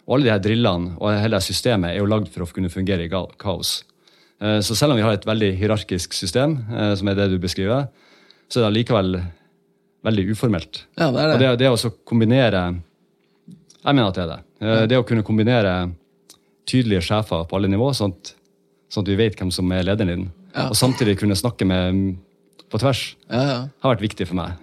Og 0.10 0.16
alle 0.16 0.26
de 0.26 0.34
her 0.34 0.42
drillene 0.42 0.96
og 0.98 1.14
hele 1.22 1.38
systemet 1.46 1.94
er 1.94 2.02
jo 2.02 2.10
lagd 2.10 2.32
for 2.34 2.42
å 2.42 2.50
kunne 2.50 2.72
fungere 2.74 3.06
i 3.06 3.12
kaos. 3.12 3.84
Eh, 4.42 4.60
så 4.66 4.76
selv 4.76 4.96
om 4.96 4.98
vi 4.98 5.06
har 5.06 5.14
et 5.14 5.28
veldig 5.28 5.52
hierarkisk 5.60 6.16
system, 6.18 6.58
eh, 6.74 6.96
som 6.98 7.12
er 7.12 7.20
det 7.20 7.30
du 7.30 7.38
beskriver, 7.42 7.86
så 8.50 8.60
er 8.60 8.66
det 8.66 8.72
allikevel 8.72 9.20
veldig 10.08 10.26
uformelt. 10.32 10.86
Ja, 10.98 11.12
det 11.14 11.22
er 11.22 11.28
det. 11.28 11.36
Og 11.36 11.42
det, 11.42 11.50
det 11.62 11.70
å 11.70 11.98
kombinere 12.08 12.64
Jeg 13.80 13.96
mener 13.96 14.10
at 14.10 14.18
det 14.18 14.24
er 14.24 14.32
det. 14.32 14.42
Eh, 14.60 14.86
det 14.92 14.98
å 15.00 15.06
kunne 15.08 15.24
kombinere 15.24 15.76
tydelige 16.68 17.06
sjefer 17.06 17.46
på 17.46 17.56
alle 17.56 17.70
nivå, 17.70 17.92
sånn 17.94 18.12
at, 18.16 18.34
sånn 18.92 19.06
at 19.06 19.14
vi 19.14 19.20
vet 19.22 19.38
hvem 19.38 19.54
som 19.54 19.70
er 19.72 19.86
lederen 19.86 20.10
din, 20.10 20.26
ja. 20.56 20.68
og 20.68 20.76
samtidig 20.78 21.20
kunne 21.22 21.38
snakke 21.38 21.66
med 21.70 22.18
på 22.70 22.82
tvers, 22.82 23.16
ja, 23.32 23.40
ja. 23.40 23.62
har 23.82 23.94
vært 23.96 24.04
viktig 24.04 24.28
for 24.30 24.38
meg. 24.38 24.60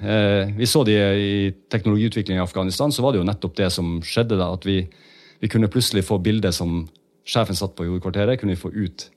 vi 0.55 0.69
så 0.71 0.85
det 0.87 0.95
i 1.19 1.33
teknologiutvikling 1.73 2.39
i 2.39 2.45
Afghanistan, 2.45 2.93
så 2.95 3.03
var 3.03 3.13
det 3.13 3.19
jo 3.19 3.27
nettopp 3.27 3.57
det 3.59 3.67
som 3.75 3.97
skjedde 4.07 4.39
da, 4.39 4.53
at 4.55 4.69
vi, 4.69 4.85
vi 5.43 5.51
kunne 5.53 5.71
plutselig 5.73 6.05
få 6.07 6.19
bildet 6.23 6.55
som 6.57 6.85
sjefen 7.27 7.59
satt 7.59 7.75
på 7.77 7.87
jordkvarteret, 7.89 8.39
kunne 8.41 8.55
vi 8.55 8.61
få 8.61 8.73
ut 8.73 9.09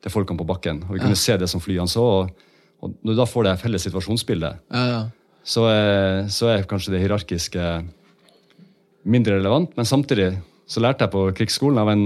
til 0.00 0.12
folkene 0.12 0.40
på 0.40 0.48
bakken. 0.48 0.84
Og 0.88 0.96
vi 0.96 1.02
kunne 1.02 1.16
ja. 1.16 1.22
se 1.22 1.36
det 1.40 1.48
som 1.52 1.62
flyene 1.62 1.90
så. 1.90 2.02
Og, 2.02 2.50
og 2.80 2.94
når 3.04 3.14
du 3.14 3.20
da 3.20 3.28
får 3.28 3.46
det 3.46 3.56
felles 3.62 3.86
situasjonsbildet, 3.88 4.62
ja, 4.72 4.84
ja. 4.94 5.00
Så, 5.50 5.64
er, 5.72 6.26
så, 6.28 6.50
er, 6.52 6.66
kanskje 6.68 6.92
det 6.92 7.00
hierarkiske 7.00 7.66
mindre 9.08 9.38
relevant. 9.38 9.72
Men 9.76 9.88
samtidig 9.88 10.34
så 10.68 10.82
lærte 10.84 11.06
jeg 11.06 11.14
på 11.14 11.22
krigsskolen 11.38 11.80
av 11.80 11.88
en, 11.92 12.04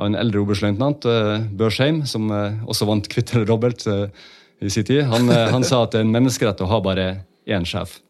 av 0.00 0.08
en 0.08 0.18
eldre 0.18 0.42
oberstløytnant, 0.42 1.06
uh, 1.06 1.46
Børsheim, 1.56 2.02
som 2.10 2.26
uh, 2.34 2.58
også 2.66 2.88
vant 2.90 3.06
kvitt 3.10 3.30
eller 3.36 3.46
dobbelt 3.48 3.86
i 3.86 4.72
sin 4.72 4.86
tid. 4.86 5.04
Han, 5.08 5.30
han, 5.30 5.64
sa 5.64 5.84
at 5.84 5.94
det 5.94 6.02
er 6.02 6.08
en 6.08 6.12
menneskerett 6.18 6.60
å 6.66 6.68
ha 6.68 6.82
bare 6.84 7.06
én 7.48 7.64
sjef. 7.68 8.00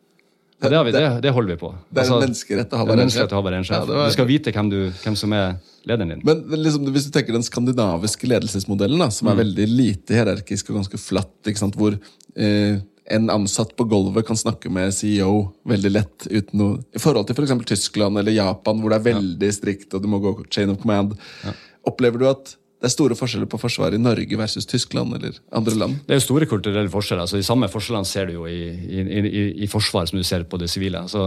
Det, 0.61 0.83
vi, 0.85 0.93
det, 0.93 1.03
det, 1.25 1.31
holder 1.33 1.55
vi 1.55 1.61
på. 1.61 1.71
Det 1.89 2.03
er 2.03 2.05
en 2.05 2.13
altså, 2.13 2.21
menneskerett 2.21 2.75
å 2.77 2.81
ha 2.81 2.85
bare 2.85 3.61
én 3.61 3.65
sjef. 3.65 3.79
Ja, 3.79 3.87
var... 3.89 4.11
Du 4.11 4.13
skal 4.13 4.29
vite 4.29 4.53
hvem, 4.53 4.69
du, 4.69 4.79
hvem, 5.01 5.17
som 5.17 5.33
er 5.33 5.55
lederen 5.89 6.13
din. 6.13 6.21
Men 6.27 6.43
liksom, 6.61 6.85
Hvis 6.93 7.09
du 7.09 7.15
tenker 7.15 7.37
den 7.37 7.47
skandinaviske 7.47 8.29
ledelsesmodellen, 8.29 9.01
da, 9.01 9.09
som 9.15 9.31
er 9.31 9.39
mm. 9.39 9.41
veldig 9.41 9.69
lite 9.73 10.19
hierarkisk 10.19 10.69
og 10.73 10.83
ganske 10.83 11.01
flatt, 11.01 11.49
hvor 11.81 11.97
eh, 11.97 12.83
en 13.11 13.33
ansatt 13.33 13.73
på 13.77 13.89
gulvet 13.91 14.29
kan 14.29 14.39
snakke 14.39 14.71
med 14.73 14.93
CEO 14.95 15.49
veldig 15.67 15.91
lett 15.91 16.29
uten 16.29 16.61
noe 16.61 16.77
I 16.95 17.01
forhold 17.03 17.27
til 17.27 17.39
f.eks. 17.39 17.57
For 17.57 17.71
Tyskland 17.73 18.21
eller 18.21 18.37
Japan, 18.37 18.83
hvor 18.83 18.93
det 18.93 19.01
er 19.01 19.09
veldig 19.15 19.53
strikt 19.57 19.97
og 19.97 20.05
du 20.05 20.11
må 20.13 20.21
gå 20.23 20.37
chain 20.53 20.71
of 20.71 20.79
command. 20.83 21.17
Ja. 21.47 21.57
Opplever 21.89 22.21
du 22.21 22.29
at 22.31 22.55
det 22.81 22.89
er 22.89 22.93
store 22.95 23.17
forskjeller 23.17 23.49
på 23.51 23.59
forsvaret 23.61 23.99
i 23.99 24.01
Norge 24.01 24.37
versus 24.41 24.65
Tyskland 24.69 25.13
eller 25.19 25.37
andre 25.53 25.75
land? 25.77 25.99
Det 26.07 26.15
er 26.15 26.21
jo 26.21 26.25
store 26.25 26.47
kulturelle 26.49 26.89
forskjeller. 26.89 27.27
altså 27.27 27.37
De 27.37 27.45
samme 27.45 27.69
forskjellene 27.69 28.09
ser 28.09 28.31
du 28.31 28.39
jo 28.39 28.47
i, 28.49 28.71
i, 28.73 29.03
i, 29.05 29.43
i 29.67 29.69
Forsvaret 29.69 30.09
som 30.09 30.17
du 30.17 30.25
ser 30.25 30.47
på 30.49 30.57
det 30.61 30.71
sivile. 30.73 31.03
Altså, 31.05 31.27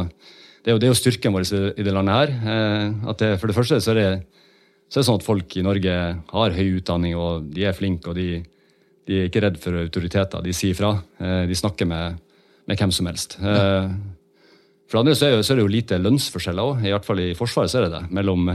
det, 0.64 0.72
er 0.72 0.74
jo, 0.74 0.80
det 0.82 0.88
er 0.88 0.94
jo 0.96 0.98
styrken 0.98 1.36
vår 1.36 1.46
i 1.78 1.86
det 1.86 1.94
landet 1.94 2.18
her. 2.18 2.34
Eh, 2.56 3.06
at 3.12 3.22
det, 3.22 3.30
for 3.38 3.52
det 3.52 3.58
første 3.60 3.78
så 3.86 3.94
er, 3.94 4.00
det, 4.00 4.42
så 4.90 4.98
er 4.98 5.04
det 5.04 5.08
sånn 5.12 5.22
at 5.22 5.28
folk 5.28 5.58
i 5.60 5.66
Norge 5.68 6.00
har 6.34 6.58
høy 6.58 6.80
utdanning, 6.80 7.14
og 7.22 7.46
de 7.54 7.70
er 7.70 7.78
flinke, 7.78 8.10
og 8.10 8.18
de, 8.18 8.42
de 9.06 9.22
er 9.22 9.30
ikke 9.30 9.46
redd 9.46 9.62
for 9.62 9.78
autoriteter. 9.84 10.42
De 10.42 10.58
sier 10.58 10.74
fra. 10.80 10.96
Eh, 11.22 11.44
de 11.52 11.62
snakker 11.62 11.86
med, 11.86 12.18
med 12.66 12.82
hvem 12.82 12.98
som 12.98 13.14
helst. 13.14 13.38
Ja. 13.44 13.54
Eh, 13.54 13.88
for 14.90 14.98
det 14.98 15.06
andre 15.06 15.18
så 15.18 15.30
er, 15.30 15.58
det 15.58 15.64
jo 15.64 15.70
lite 15.70 16.02
lønnsforskjeller 16.02 16.74
òg. 16.74 16.82
I 16.86 16.92
hvert 16.94 17.06
fall 17.06 17.22
i 17.22 17.32
Forsvaret 17.38 17.70
så 17.70 17.80
er 17.80 17.88
det 17.88 17.96
det. 17.96 18.04
Mellom, 18.14 18.50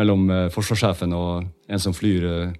mellom 0.00 0.28
uh, 0.30 0.44
forsvarssjefen 0.54 1.14
og 1.16 1.44
en 1.70 1.82
som 1.82 1.94
flyr 1.96 2.26
uh, 2.28 2.52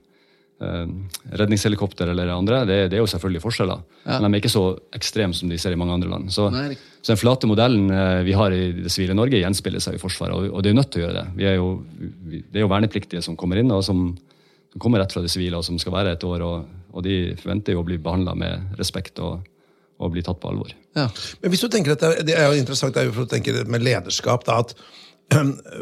redningshelikopter 1.34 2.08
eller 2.08 2.30
andre. 2.32 2.62
Det, 2.64 2.76
det, 2.92 2.98
er 2.98 3.02
jo 3.02 3.10
selvfølgelig 3.10 3.42
forskjeller. 3.42 3.80
Ja. 4.04 4.18
Men 4.22 4.30
de 4.30 4.38
er 4.38 4.42
ikke 4.44 4.52
så 4.54 4.66
ekstreme 4.96 5.36
som 5.36 5.50
de 5.50 5.58
ser 5.60 5.74
i 5.74 5.78
mange 5.80 5.96
andre 5.96 6.12
land. 6.12 6.30
Så, 6.32 6.46
så 7.02 7.12
den 7.12 7.20
flate 7.20 7.50
modellen 7.50 7.90
uh, 7.90 8.22
vi 8.26 8.36
har 8.38 8.54
i 8.54 8.68
det 8.84 8.92
sivile 8.92 9.16
Norge, 9.18 9.40
gjenspeiler 9.42 9.82
seg 9.82 9.98
i 9.98 10.02
Forsvaret. 10.02 10.36
Og, 10.36 10.52
og, 10.52 10.62
det 10.62 10.70
er 10.70 10.76
jo 10.76 10.80
nødt 10.80 10.92
til 10.94 11.02
å 11.02 11.06
gjøre 11.06 11.18
det. 11.18 11.48
Er 11.50 11.58
jo, 11.58 11.72
vi, 12.30 12.44
det 12.46 12.62
er 12.62 12.66
jo 12.66 12.70
vernepliktige 12.72 13.24
som 13.26 13.38
kommer 13.40 13.60
inn, 13.60 13.72
og 13.74 13.82
som, 13.86 14.06
som 14.72 14.84
kommer 14.84 15.02
rett 15.02 15.14
fra 15.14 15.24
det 15.24 15.32
sivile, 15.34 15.58
og 15.58 15.66
som 15.66 15.80
skal 15.82 15.98
være 15.98 16.14
et 16.16 16.28
år. 16.28 16.46
Og, 16.46 16.86
og 16.94 17.04
de 17.06 17.18
forventer 17.40 17.76
jo 17.76 17.82
å 17.82 17.88
bli 17.90 17.98
behandla 18.02 18.38
med 18.38 18.78
respekt. 18.80 19.18
og 19.24 19.42
og 20.02 20.12
bli 20.14 20.24
tatt 20.26 20.40
på 20.42 20.50
alvor. 20.50 20.72
Ja. 20.96 21.06
Men 21.42 21.52
hvis 21.52 21.62
du 21.62 21.68
tenker 21.72 21.94
at 21.94 22.02
det, 22.02 22.26
det 22.28 22.36
er 22.36 22.48
jo 22.50 22.58
interessant 22.58 22.94
det 22.96 23.04
er 23.04 23.08
jo 23.08 23.16
for 23.16 23.28
å 23.28 23.30
tenke 23.30 23.64
med 23.70 23.84
lederskap 23.84 24.46
da, 24.46 24.60
at 24.64 24.74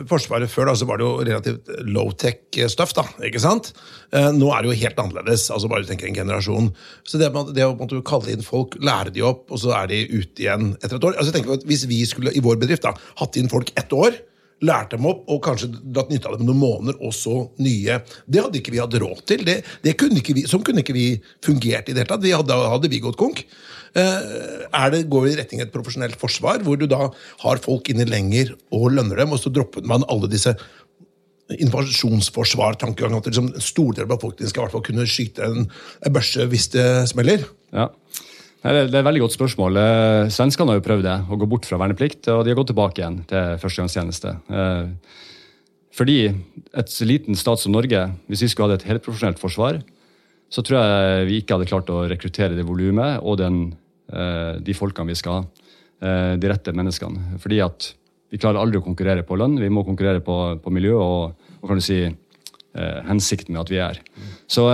Forsvaret 0.09 0.51
før 0.51 0.71
da, 0.71 0.75
så 0.79 0.87
var 0.89 1.01
det 1.01 1.07
jo 1.07 1.25
relativt 1.27 1.71
low-tech-stuff. 1.89 2.95
da, 2.97 3.05
ikke 3.27 3.43
sant? 3.43 3.73
Eh, 4.15 4.31
nå 4.37 4.49
er 4.55 4.63
det 4.63 4.71
jo 4.71 4.81
helt 4.85 5.01
annerledes. 5.03 5.49
altså 5.51 5.69
bare 5.69 5.87
tenker 5.89 6.09
en 6.09 6.19
generasjon. 6.19 6.71
Så 7.09 7.21
det, 7.21 7.33
det 7.57 7.67
å 7.67 7.77
måtte 7.77 8.01
kalle 8.07 8.33
inn 8.33 8.47
folk, 8.47 8.79
lære 8.81 9.15
de 9.15 9.25
opp, 9.27 9.51
og 9.51 9.61
så 9.63 9.75
er 9.83 9.91
de 9.93 10.03
ute 10.13 10.47
igjen 10.47 10.75
etter 10.81 10.97
et 10.97 11.09
år 11.09 11.17
altså 11.17 11.33
jeg 11.33 11.41
tenker 11.41 11.57
at 11.59 11.67
Hvis 11.69 11.87
vi 11.91 12.03
skulle 12.09 12.33
i 12.35 12.43
vår 12.43 12.61
bedrift 12.63 12.87
da, 12.87 12.95
hatt 13.21 13.37
inn 13.37 13.51
folk 13.53 13.73
ett 13.79 13.93
år, 13.93 14.17
lært 14.63 14.95
dem 14.95 15.07
opp 15.11 15.27
og 15.31 15.43
kanskje 15.45 15.73
dratt 15.75 16.11
nytte 16.13 16.31
av 16.31 16.39
dem 16.39 16.47
noen 16.47 16.61
måneder, 16.61 16.99
og 17.03 17.15
så 17.17 17.49
nye. 17.63 17.99
Det 18.31 18.45
hadde 18.45 18.61
ikke 18.61 18.75
vi 18.75 18.83
hatt 18.83 18.95
råd 19.03 19.25
til. 19.29 19.45
Det, 19.49 19.59
det 19.83 19.97
kunne 19.99 20.23
vi, 20.23 20.47
sånn 20.49 20.63
kunne 20.67 20.85
ikke 20.85 20.97
vi 20.97 21.07
fungert 21.45 21.91
i 21.91 21.97
det 21.97 22.05
hele 22.05 22.13
tatt. 22.15 22.25
Vi 22.25 22.35
hadde, 22.35 22.59
hadde 22.75 22.91
vi 22.93 23.03
gått 23.03 23.19
konk. 23.21 23.43
Eh, 23.93 24.91
det, 24.93 25.03
går 25.13 25.27
vi 25.27 25.33
i 25.35 25.39
retning 25.41 25.63
et 25.65 25.73
profesjonelt 25.75 26.17
forsvar, 26.21 26.63
hvor 26.65 26.79
du 26.81 26.87
da 26.91 27.11
har 27.45 27.65
folk 27.65 27.91
inne 27.93 28.09
lenger 28.09 28.55
og 28.73 28.93
lønner 28.97 29.21
dem, 29.21 29.35
og 29.35 29.43
så 29.43 29.53
dropper 29.53 29.85
man 29.89 30.07
alle 30.13 30.31
disse 30.33 30.55
invasjonsforsvartankeganger. 31.53 33.21
At 33.21 33.29
liksom, 33.29 33.51
stor 33.61 33.97
del 33.97 34.07
av 34.07 34.15
befolkningen 34.15 34.53
skal 34.53 34.63
i 34.63 34.67
hvert 34.67 34.77
fall 34.77 34.87
kunne 34.87 35.09
skyte 35.11 35.49
en, 35.49 35.67
børse 36.15 36.49
hvis 36.49 36.71
det 36.73 36.87
smeller. 37.13 37.45
Ja. 37.75 37.91
Det 38.63 38.71
er 38.71 38.87
et 38.87 38.95
veldig 38.95 39.25
godt 39.25 39.35
spørsmål. 39.35 39.77
Eh, 39.81 40.31
svenskene 40.31 40.71
har 40.71 40.79
jo 40.79 40.87
prøvd 40.87 41.05
det, 41.09 41.17
å 41.27 41.39
gå 41.41 41.49
bort 41.51 41.67
fra 41.67 41.81
verneplikt, 41.83 42.29
og 42.31 42.45
de 42.45 42.53
har 42.53 42.61
gått 42.61 42.71
tilbake 42.71 43.03
igjen 43.03 43.19
til 43.29 43.57
førstegangstjeneste. 43.59 44.37
Eh, 44.55 45.19
fordi 45.93 46.21
et 46.31 46.95
liten 47.05 47.37
stat 47.37 47.61
som 47.61 47.75
Norge, 47.75 48.07
hvis 48.31 48.47
vi 48.47 48.49
skulle 48.53 48.71
hatt 48.71 48.81
et 48.81 48.89
helprofesjonelt 48.89 49.43
forsvar, 49.43 49.83
så 50.53 50.63
tror 50.65 50.79
jeg 50.79 51.27
vi 51.29 51.41
ikke 51.41 51.57
hadde 51.57 51.69
klart 51.69 51.91
å 51.93 52.05
rekruttere 52.09 52.57
det 52.57 52.65
volumet 52.69 53.21
og 53.25 53.39
den 53.41 53.59
de 54.13 54.75
folkene 54.77 55.09
vi 55.09 55.17
skal 55.17 55.39
ha. 55.39 55.63
Eh, 56.03 56.35
de 56.35 56.51
rette 56.51 56.73
menneskene. 56.75 57.39
Fordi 57.39 57.61
at 57.63 57.93
vi 58.33 58.41
klarer 58.41 58.59
aldri 58.59 58.81
å 58.81 58.83
konkurrere 58.83 59.23
på 59.27 59.37
lønn, 59.39 59.61
vi 59.61 59.71
må 59.71 59.85
konkurrere 59.87 60.23
på, 60.25 60.37
på 60.59 60.73
miljø 60.75 60.97
og, 60.99 61.47
og, 61.61 61.69
kan 61.69 61.79
du 61.79 61.85
si 61.85 62.01
eh, 62.03 63.01
hensikten 63.07 63.55
med 63.55 63.63
at 63.63 63.71
vi 63.71 63.79
er. 63.85 64.01
Så, 64.51 64.65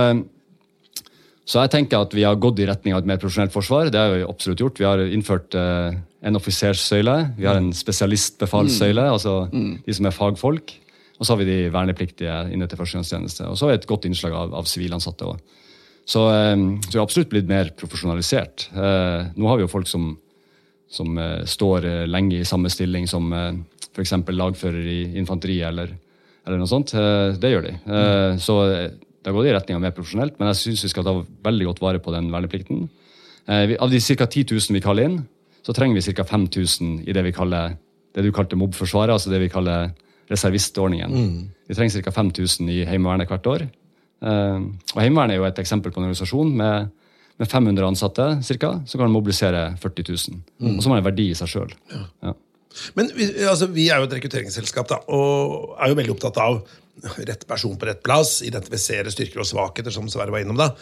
så, 1.43 1.59
jeg 1.59 1.73
tenker 1.75 2.01
at 2.01 2.15
vi 2.17 2.25
har 2.25 2.39
gått 2.41 2.63
i 2.63 2.65
retning 2.65 2.95
av 2.95 3.03
et 3.03 3.11
mer 3.11 3.21
profesjonelt 3.21 3.53
forsvar. 3.53 3.91
Det 3.93 4.01
har 4.01 4.15
vi 4.15 4.25
absolutt 4.25 4.63
gjort. 4.63 4.81
Vi 4.81 4.89
har 4.89 5.03
innført 5.05 5.53
en 5.53 6.39
offiserssøyle, 6.39 7.17
vi 7.37 7.45
har 7.45 7.61
en 7.61 7.69
spesialistbefalssøyle, 7.77 9.05
mm. 9.05 9.13
altså 9.19 9.35
mm. 9.53 9.71
de 9.85 9.97
som 9.99 10.09
er 10.09 10.17
fagfolk. 10.17 10.73
Og 11.19 11.27
så 11.27 11.35
har 11.35 11.43
vi 11.43 11.49
de 11.51 11.61
vernepliktige 11.75 12.41
inne 12.55 12.65
til 12.65 12.79
førstegangstjeneste. 12.79 13.51
Og 13.51 13.59
så 13.59 13.67
har 13.67 13.75
vi 13.75 13.81
et 13.83 13.89
godt 13.91 14.09
innslag 14.09 14.33
av 14.33 14.65
sivilansatte 14.71 15.29
òg. 15.29 15.58
Så, 16.09 16.25
ehm, 16.33 16.81
så 16.81 16.95
vi 16.95 16.97
har 16.97 17.05
absolutt 17.05 17.29
blitt 17.29 17.49
mer 17.49 17.69
profesjonalisert. 17.77 18.69
Eh, 18.73 19.29
nå 19.35 19.49
har 19.49 19.59
vi 19.59 19.65
jo 19.65 19.71
folk 19.71 19.89
som, 19.89 20.15
som 20.89 21.17
eh, 21.21 21.43
står 21.45 21.85
eh, 21.85 22.05
lenge 22.09 22.39
i 22.39 22.47
samme 22.47 22.71
stilling 22.73 23.05
som 23.09 23.29
f.eks. 23.33 24.15
lagfører 24.33 24.87
i 24.89 24.99
infanteriet 25.21 25.69
eller, 25.69 25.93
eller, 26.47 26.57
noe 26.57 26.71
sånt. 26.71 26.95
Det 26.95 27.51
gjør 27.51 27.67
de. 27.67 27.73
Så 28.41 28.55
det 28.65 29.27
har 29.27 29.35
gått 29.35 29.49
i 29.49 29.53
retning 29.53 29.77
av 29.77 29.83
mer 29.83 29.93
profesjonelt, 29.93 30.37
men 30.39 30.49
jeg 30.49 30.61
syns 30.63 30.85
vi 30.87 30.91
skal 30.93 31.05
ta 31.05 31.13
veldig 31.45 31.67
godt 31.67 31.81
vare 31.83 32.01
på 32.01 32.13
den 32.15 32.29
verneplikten. 32.33 32.87
Av 33.49 33.91
de 33.91 33.99
ca. 33.99 34.25
10 34.25 34.45
000 34.55 34.77
vi 34.77 34.81
kaller 34.85 35.09
inn, 35.09 35.19
så 35.65 35.75
trenger 35.75 35.99
vi 35.99 36.15
ca. 36.15 36.25
5000 36.25 37.03
i 37.09 37.15
det 37.17 37.25
vi 37.27 37.35
kaller 37.35 37.75
det 38.15 38.23
du 38.25 38.31
kalte 38.33 38.57
mobbforsvaret, 38.57 39.13
altså 39.13 39.33
det 39.33 39.41
vi 39.43 39.51
kaller 39.51 39.91
reservistordningen. 40.31 41.13
Mm. 41.13 41.49
Vi 41.69 41.77
trenger 41.77 42.05
ca. 42.05 42.13
5000 42.15 42.71
i 42.71 42.79
Heimevernet 42.89 43.29
hvert 43.29 43.49
år. 43.49 43.67
Eh, 44.19 44.59
og 44.95 45.01
Heimevernet 45.01 45.37
er 45.37 45.41
jo 45.41 45.47
et 45.47 45.61
eksempel 45.61 45.93
på 45.93 46.01
en 46.01 46.09
organisasjon 46.09 46.51
med, 46.59 46.91
med 47.39 47.49
500 47.49 47.87
ansatte 47.87 48.27
cirka, 48.45 48.75
som 48.89 49.01
kan 49.01 49.13
mobilisere 49.13 49.65
40 49.81 50.11
000. 50.11 50.43
Mm. 50.59 50.75
Og 50.75 50.85
må 50.85 50.95
har 50.95 51.03
en 51.03 51.09
verdi 51.09 51.29
i 51.31 51.37
seg 51.37 51.51
sjøl. 51.53 51.73
Ja. 51.93 52.05
Ja. 52.29 52.35
Men 52.93 53.09
vi, 53.15 53.25
altså, 53.49 53.67
vi 53.73 53.87
er 53.89 54.01
jo 54.01 54.07
et 54.07 54.15
rekrutteringsselskap 54.19 54.89
da, 54.91 54.99
og 55.09 55.75
er 55.79 55.91
jo 55.91 55.97
veldig 55.97 56.15
opptatt 56.15 56.37
av 56.43 56.61
rett 57.25 57.45
person 57.47 57.77
på 57.79 57.87
rett 57.87 58.01
plass, 58.03 58.39
identifisere 58.45 59.11
styrker 59.13 59.41
og 59.41 59.47
svakheter, 59.47 59.93
som 59.93 60.09
Sverre 60.11 60.33
var 60.35 60.43
innom. 60.43 60.59
da. 60.59 60.73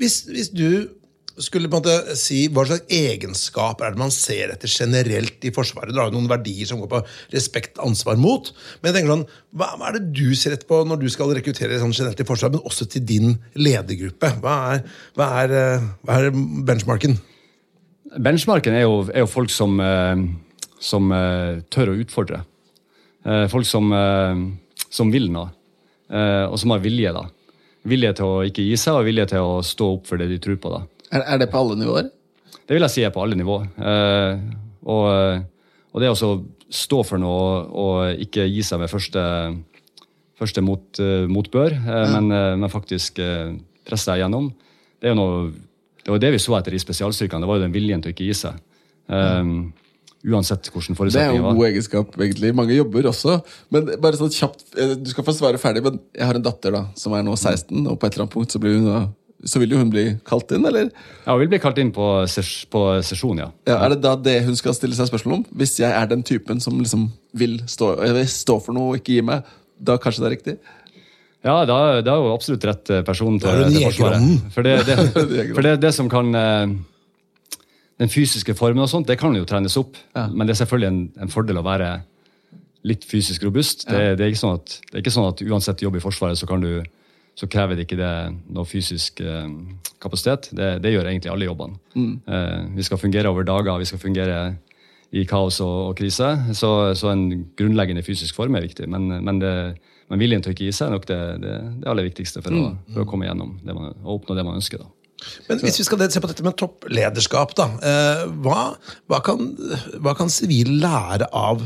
Hvis, 0.00 0.22
hvis 0.30 0.50
du 0.54 0.88
skulle 1.42 1.68
på 1.70 1.78
en 1.78 1.82
måte 1.82 2.16
si 2.18 2.44
Hva 2.52 2.64
slags 2.68 2.86
egenskaper 2.92 3.88
er 3.88 3.94
det 3.94 4.02
man 4.02 4.12
ser 4.14 4.52
etter 4.54 4.70
generelt 4.70 5.42
i 5.46 5.52
Forsvaret? 5.54 5.94
Du 5.94 6.00
har 6.00 6.12
noen 6.14 6.30
verdier 6.30 6.68
som 6.68 6.80
går 6.82 6.90
på 6.92 7.00
respekt, 7.34 7.80
ansvar, 7.82 8.18
mot. 8.20 8.52
Men 8.80 8.90
jeg 8.90 8.98
tenker 8.98 9.14
sånn, 9.14 9.26
hva, 9.58 9.72
er 9.88 9.98
det 9.98 10.04
du 10.14 10.34
ser 10.38 10.54
etter 10.54 10.68
på 10.70 10.82
når 10.86 11.02
du 11.02 11.08
skal 11.12 11.34
rekruttere 11.34 11.80
sånn 11.82 11.94
generelt 11.94 12.22
i 12.22 12.28
Forsvaret, 12.28 12.58
men 12.58 12.70
også 12.70 12.88
til 12.90 13.06
din 13.08 13.36
ledergruppe? 13.58 14.30
Hva 14.44 14.56
er, 14.76 14.84
hva 15.18 15.28
eh, 15.44 15.86
hva 16.06 16.20
er 16.20 16.30
benchmarken? 16.68 17.18
Benchmarken 18.14 18.78
er 18.78 18.86
jo, 18.86 19.02
er 19.10 19.24
jo 19.24 19.30
folk 19.30 19.50
som, 19.50 19.78
eh, 19.82 20.26
som, 20.78 21.12
eh, 21.12 21.62
tør 21.74 21.94
å 21.94 22.00
utfordre. 22.04 22.44
Folk 23.24 23.64
som, 23.64 23.88
som 24.92 25.08
vil 25.08 25.30
noe, 25.32 25.48
og 26.12 26.58
som 26.60 26.74
har 26.74 26.82
vilje. 26.84 27.08
da. 27.16 27.22
Vilje 27.88 28.10
til 28.18 28.26
å 28.28 28.42
ikke 28.44 28.66
gi 28.66 28.76
seg, 28.76 28.98
og 28.98 29.06
vilje 29.08 29.24
til 29.30 29.46
å 29.48 29.62
stå 29.64 29.86
opp 29.94 30.10
for 30.10 30.20
det 30.20 30.28
de 30.28 30.36
tror 30.44 30.58
på. 30.60 30.74
da. 30.74 30.82
Er, 31.14 31.22
er, 31.22 31.40
det 31.42 31.50
på 31.52 31.60
alle 31.60 31.78
nivåer? 31.78 32.10
Det 32.64 32.74
vil 32.74 32.84
jeg 32.86 32.94
si 32.94 33.04
er 33.06 33.12
på 33.14 33.22
alle 33.22 33.38
nivåer. 33.38 33.68
Eh, 33.78 34.40
og, 34.90 35.44
og, 35.92 36.02
det 36.02 36.10
å 36.10 36.32
stå 36.74 37.04
for 37.06 37.22
noe 37.22 37.60
og 37.70 38.24
ikke 38.24 38.48
gi 38.50 38.64
seg 38.66 38.82
ved 38.82 38.90
første, 38.90 39.22
første 40.40 40.64
mot, 40.64 40.84
uh, 40.98 41.28
motbør, 41.30 41.76
eh, 41.76 42.02
ja. 42.02 42.18
men, 42.18 42.34
men, 42.58 42.72
faktisk 42.72 43.22
presse 43.86 44.10
deg 44.10 44.24
gjennom, 44.24 44.50
det 44.98 45.10
er 45.10 45.14
jo 45.14 45.20
noe 45.20 45.38
det 46.04 46.12
var 46.12 46.20
det 46.20 46.34
vi 46.34 46.42
så 46.42 46.52
etter 46.58 46.74
i 46.76 46.82
spesialstyrkene. 46.82 47.40
Det 47.40 47.48
var 47.48 47.56
jo 47.56 47.64
den 47.64 47.72
viljen 47.72 48.02
til 48.04 48.10
å 48.10 48.12
ikke 48.12 48.26
gi 48.26 48.34
seg. 48.36 48.58
Um, 49.08 49.70
uansett 50.28 50.68
hvordan 50.68 50.98
forutsetninger 50.98 51.30
var. 51.30 51.32
Det 51.32 51.40
er 51.40 51.40
jo 51.40 51.52
en 51.54 51.60
god 51.60 51.68
egenskap, 51.70 52.18
egentlig. 52.18 52.50
Mange 52.58 52.76
jobber 52.76 53.08
også. 53.08 53.38
Men 53.72 53.88
bare 54.02 54.18
sånn 54.20 54.32
kjapt, 54.34 54.66
Du 55.00 55.08
skal 55.08 55.24
få 55.24 55.32
svare 55.32 55.60
ferdig, 55.62 55.80
men 55.86 55.96
jeg 56.12 56.28
har 56.28 56.36
en 56.36 56.44
datter 56.44 56.76
da, 56.76 56.82
som 57.00 57.16
er 57.16 57.24
nå 57.24 57.32
16, 57.38 57.86
og 57.88 57.96
på 57.96 58.04
et 58.04 58.18
eller 58.18 58.26
annet 58.26 58.36
punkt 58.36 58.52
så 58.52 58.60
blir 58.60 58.76
hun 58.76 58.90
så 59.48 59.60
vil 59.60 59.74
jo 59.74 59.80
hun 59.80 59.90
bli 59.92 60.04
kalt 60.26 60.52
inn, 60.56 60.64
eller? 60.68 60.88
Ja, 61.24 61.34
hun 61.34 61.42
vil 61.42 61.50
bli 61.52 61.60
kalt 61.62 61.78
inn 61.80 61.92
på, 61.94 62.06
ses 62.30 62.52
på 62.72 62.84
sesjon, 63.06 63.42
ja. 63.42 63.50
ja. 63.68 63.80
Er 63.84 63.94
det 63.94 64.00
da 64.04 64.14
det 64.16 64.38
hun 64.46 64.56
skal 64.58 64.76
stille 64.76 64.96
seg 64.96 65.10
spørsmål 65.10 65.40
om? 65.40 65.44
Hvis 65.60 65.76
jeg 65.82 65.90
er 65.92 66.08
den 66.10 66.24
typen 66.26 66.62
som 66.64 66.78
liksom 66.80 67.10
vil 67.36 67.58
stå, 67.70 67.94
vil 68.04 68.24
stå 68.30 68.58
for 68.64 68.76
noe 68.76 68.94
og 68.94 69.02
ikke 69.02 69.18
gi 69.18 69.26
meg, 69.26 69.44
da 69.78 69.98
kanskje 70.00 70.24
det 70.24 70.30
er 70.30 70.34
riktig? 70.36 70.56
Ja, 71.44 71.58
da, 71.68 71.76
da 72.00 72.16
er 72.16 72.24
hun 72.24 72.32
absolutt 72.32 72.64
rett 72.64 72.90
eh, 72.90 73.04
person 73.04 73.36
til, 73.40 73.66
til 73.68 73.84
Forsvaret. 73.84 74.48
For, 74.54 74.64
det, 74.64 74.78
det, 74.88 74.96
for 75.56 75.66
det, 75.66 75.76
det, 75.82 75.92
som 75.92 76.08
kan 76.08 76.30
eh, 76.40 76.72
Den 78.00 78.10
fysiske 78.10 78.56
formen 78.56 78.80
og 78.86 78.88
sånt, 78.90 79.10
det 79.10 79.18
kan 79.20 79.36
jo 79.36 79.44
trenes 79.48 79.76
opp. 79.76 79.98
Ja. 80.16 80.24
Men 80.32 80.48
det 80.48 80.56
er 80.56 80.62
selvfølgelig 80.62 80.88
en, 80.88 81.02
en 81.20 81.32
fordel 81.32 81.60
å 81.60 81.66
være 81.66 81.92
litt 82.88 83.04
fysisk 83.08 83.44
robust. 83.44 83.84
Det, 83.88 84.14
det, 84.16 84.24
er 84.24 84.32
ikke 84.32 84.40
sånn 84.40 84.56
at, 84.56 84.78
det 84.88 84.96
er 84.96 85.04
ikke 85.04 85.14
sånn 85.14 85.28
at 85.28 85.42
uansett 85.44 85.84
jobb 85.84 86.00
i 86.00 86.02
Forsvaret, 86.04 86.40
så, 86.40 86.48
kan 86.48 86.64
du, 86.64 86.80
så 87.34 87.48
krever 87.50 87.76
det 87.76 87.86
ikke 87.88 87.98
det 87.98 88.12
noe 88.54 88.66
fysisk 88.68 89.20
eh, 89.24 89.48
kapasitet. 90.02 90.50
Det, 90.54 90.76
det, 90.84 90.92
gjør 90.94 91.10
egentlig 91.10 91.32
alle 91.32 91.48
jobbene. 91.48 91.80
Eh, 91.96 92.60
vi 92.76 92.86
skal 92.86 93.00
fungere 93.00 93.32
over 93.32 93.46
dager, 93.46 93.80
vi 93.82 93.88
skal 93.90 94.02
fungere 94.02 94.38
i 95.14 95.24
kaos 95.30 95.60
og, 95.62 95.74
og 95.90 95.96
krise. 95.98 96.30
Så, 96.54 96.70
så, 96.98 97.10
en 97.10 97.44
grunnleggende 97.58 98.04
fysisk 98.06 98.38
form 98.38 98.58
er 98.58 98.66
viktig. 98.66 98.86
Men, 98.90 99.10
men, 99.26 99.40
det, 99.42 99.54
men 100.10 100.22
viljen 100.22 100.42
til 100.42 100.52
å 100.52 100.56
ikke 100.56 100.68
gi 100.68 100.74
seg 100.74 100.90
er 100.90 100.96
nok 100.96 101.08
det, 101.10 101.22
det 101.42 101.56
aller 101.90 102.06
viktigste 102.06 102.42
for, 102.42 102.54
å, 102.54 102.74
for 102.94 103.04
å 103.04 103.08
komme 103.10 103.28
gjennom 103.28 103.56
det 103.62 103.76
man, 103.76 103.96
og 104.04 104.20
oppnå 104.20 104.38
det 104.38 104.46
man 104.46 104.60
ønsker. 104.60 104.82
da. 104.82 104.90
Men 105.48 105.60
hvis 105.62 105.78
vi 105.80 105.86
skal 105.86 106.04
se 106.10 106.20
på 106.22 106.30
dette 106.30 106.44
med 106.44 106.56
topplederskap, 106.60 107.54
da. 107.58 107.68
Eh, 107.90 108.24
hva, 108.44 108.74
hva, 109.10 109.20
kan, 109.24 109.50
hva 110.02 110.14
kan 110.18 110.32
sivile 110.32 110.76
lære 110.82 111.30
av 111.34 111.64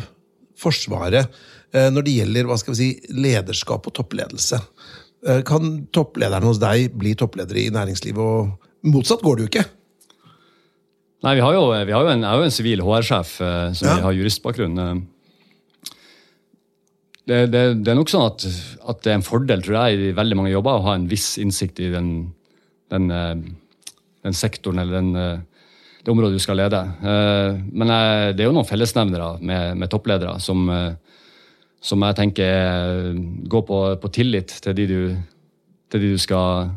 Forsvaret 0.59 1.29
eh, 1.71 1.89
når 1.93 2.07
det 2.07 2.15
gjelder 2.17 2.49
hva 2.49 2.57
skal 2.59 2.75
vi 2.75 2.79
si, 2.81 3.13
lederskap 3.15 3.85
og 3.87 3.95
toppledelse? 3.95 4.59
Eh, 5.27 5.43
kan 5.47 5.87
topplederen 5.95 6.47
hos 6.47 6.61
deg 6.63 6.95
bli 6.99 7.17
toppledere 7.19 7.65
i 7.65 7.75
næringslivet, 7.75 8.23
og 8.23 8.89
motsatt 8.93 9.25
går 9.25 9.37
det 9.37 9.45
jo 9.45 9.51
ikke? 9.53 9.67
Nei, 11.27 11.35
vi 11.35 11.43
har 11.43 11.55
jo, 11.57 11.63
vi 11.75 11.95
har 11.97 12.05
jo 12.07 12.13
en, 12.13 12.25
er 12.25 12.39
jo 12.39 12.47
en 12.47 12.55
sivil 12.55 12.83
HR-sjef 12.87 13.31
som 13.75 13.89
ja. 13.89 13.97
har 14.05 14.15
juristbakgrunn. 14.15 14.79
Det, 17.27 17.41
det, 17.51 17.63
det, 17.83 17.91
er 17.91 17.99
nok 17.99 18.13
sånn 18.13 18.29
at, 18.29 18.45
at, 18.87 19.01
det 19.03 19.11
er 19.11 19.19
en 19.19 19.27
fordel 19.27 19.65
tror 19.67 19.81
jeg, 19.81 19.99
i 19.99 20.13
veldig 20.17 20.39
mange 20.39 20.53
jobber 20.53 20.79
å 20.79 20.85
ha 20.87 20.95
en 20.95 21.09
viss 21.11 21.33
innsikt 21.43 21.83
i 21.83 21.91
den 21.91 22.13
den, 22.89 23.11
eh, 23.11 23.37
den 24.23 24.35
sektoren 24.35 24.79
eller 24.79 24.93
den, 24.93 25.17
eh, 25.17 25.39
det 26.05 26.11
området 26.11 26.33
du 26.33 26.39
skal 26.39 26.57
lede. 26.57 26.81
Eh, 27.03 27.61
men 27.73 27.89
det 28.35 28.41
er 28.41 28.49
jo 28.49 28.55
noen 28.57 28.69
fellesnevnere 28.69 29.39
med, 29.41 29.77
med 29.77 29.91
toppledere 29.91 30.39
som, 30.41 30.69
som, 31.81 32.03
jeg 32.03 32.19
tenker 32.19 33.15
går 33.51 33.65
på, 33.69 33.79
på 34.03 34.11
tillit 34.15 34.55
til 34.65 34.77
de, 34.77 34.87
du, 34.91 35.01
til 35.93 36.03
de, 36.03 36.13
du, 36.15 36.21
skal 36.21 36.71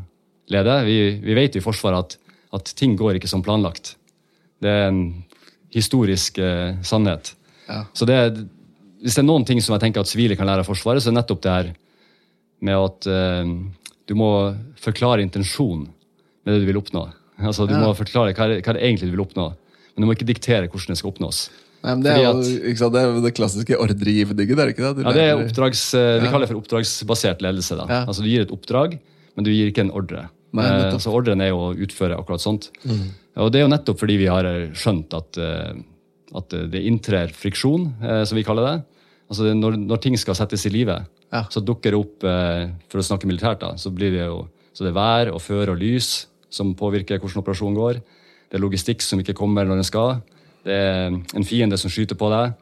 lede. 0.52 0.78
Vi, 0.88 0.98
vi 1.24 1.38
vet 1.38 1.58
i 1.58 1.64
Forsvaret 1.64 2.16
at, 2.16 2.34
at, 2.58 2.74
ting 2.78 2.96
går 3.00 3.18
ikke 3.18 3.32
som 3.32 3.44
planlagt. 3.46 3.96
Det 4.62 4.70
er 4.70 4.90
en 4.92 5.04
historisk 5.74 6.38
eh, 6.44 6.78
sannhet. 6.86 7.34
Ja. 7.68 7.86
Så 7.98 8.06
det, 8.06 8.18
hvis 9.02 9.18
det 9.18 9.24
er 9.24 9.30
noen 9.30 9.48
ting 9.48 9.62
som 9.64 9.74
jeg 9.76 9.86
tenker 9.86 10.04
at 10.04 10.12
sivile 10.12 10.38
kan 10.38 10.50
lære 10.50 10.66
av 10.66 10.70
Forsvaret, 10.70 11.02
så 11.02 11.10
er 11.10 11.16
det 11.16 11.22
nettopp 11.22 11.42
det 11.46 11.56
her 11.56 11.72
med 12.62 12.78
at 12.78 13.10
eh, 13.10 13.56
du 14.12 14.14
må 14.20 14.30
forklare 14.82 15.24
intensjonen 15.24 15.88
med 16.46 16.54
det 16.54 16.62
du 16.62 16.70
vil 16.70 16.82
oppnå. 16.82 17.08
Altså, 17.42 17.66
du 17.66 17.74
ja. 17.74 17.82
må 17.82 17.94
forklare 17.98 18.36
hva, 18.38 18.48
hva 18.60 18.76
det 18.76 18.84
egentlig 18.84 19.10
du 19.10 19.16
vil 19.16 19.26
oppnå, 19.26 19.50
men 19.96 20.04
du 20.04 20.08
må 20.08 20.16
ikke 20.18 20.30
diktere 20.30 20.70
hvordan 20.70 20.94
det 20.94 21.00
skal 21.02 21.14
oppnås. 21.14 21.46
Nei, 21.82 21.94
men 21.96 22.04
det, 22.06 22.12
er 22.14 22.28
jo, 22.28 22.34
sant, 22.78 22.94
det, 22.94 23.02
er 23.02 23.16
det 23.24 23.32
klassiske 23.34 23.78
ordregivningen, 23.82 24.60
er 24.60 24.70
det 24.70 24.76
ikke 24.76 24.92
det? 24.94 25.06
ja, 25.06 25.14
det 25.16 25.24
er 25.26 25.40
oppdrags, 25.40 25.82
eh, 25.98 26.20
Vi 26.22 26.30
kaller 26.30 26.46
det 26.46 26.52
for 26.52 26.62
oppdragsbasert 26.62 27.42
ledelse. 27.42 27.78
Ja. 27.80 28.04
Altså 28.04 28.22
Du 28.22 28.30
gir 28.30 28.46
et 28.46 28.54
oppdrag, 28.54 29.00
men 29.36 29.48
du 29.48 29.50
gir 29.50 29.72
ikke 29.72 29.88
en 29.88 29.94
ordre. 29.98 30.28
Nei, 30.58 30.68
eh, 30.68 30.98
så 31.02 31.14
Ordren 31.16 31.42
er 31.42 31.50
jo 31.50 31.64
å 31.70 31.72
utføre 31.74 32.20
akkurat 32.20 32.44
sånt. 32.44 32.70
Mm. 32.86 33.08
Og 33.42 33.50
Det 33.52 33.62
er 33.62 33.66
jo 33.66 33.74
nettopp 33.74 34.04
fordi 34.04 34.20
vi 34.22 34.30
har 34.30 34.46
skjønt 34.78 35.16
at, 35.18 35.42
eh, 35.42 35.74
at 36.38 36.58
det 36.72 36.86
inntrer 36.86 37.34
friksjon, 37.34 37.90
som 38.28 38.38
vi 38.38 38.46
kaller 38.46 38.68
det. 38.68 38.78
Altså 39.32 39.50
Når, 39.56 39.80
når 39.82 40.02
ting 40.04 40.16
skal 40.20 40.38
settes 40.38 40.68
i 40.68 40.72
live, 40.72 41.00
ja. 41.32 41.46
så 41.50 41.64
dukker 41.64 41.92
det 41.92 42.00
opp 42.00 42.24
For 42.92 43.00
å 43.00 43.04
snakke 43.04 43.28
militært, 43.28 43.64
da, 43.64 43.74
så 43.80 43.92
blir 43.92 44.12
det 44.12 44.26
jo 44.28 44.46
så 44.72 44.86
det 44.86 44.94
er 44.94 44.98
vær 44.98 45.32
og 45.36 45.42
føre 45.44 45.74
og 45.74 45.82
lys 45.82 46.28
som 46.52 46.74
påvirker 46.78 47.20
hvordan 47.20 47.42
operasjonen 47.44 47.78
går. 47.78 48.00
Det 48.52 48.60
er 48.60 48.64
logistikk 48.64 49.04
som 49.04 49.20
ikke 49.22 49.36
kommer 49.38 49.68
når 49.68 49.82
den 49.82 49.88
skal. 49.88 50.22
Det 50.66 50.76
er 50.76 51.08
en 51.12 51.48
fiende 51.48 51.80
som 51.80 51.92
skyter 51.92 52.18
på 52.20 52.30
deg. 52.34 52.54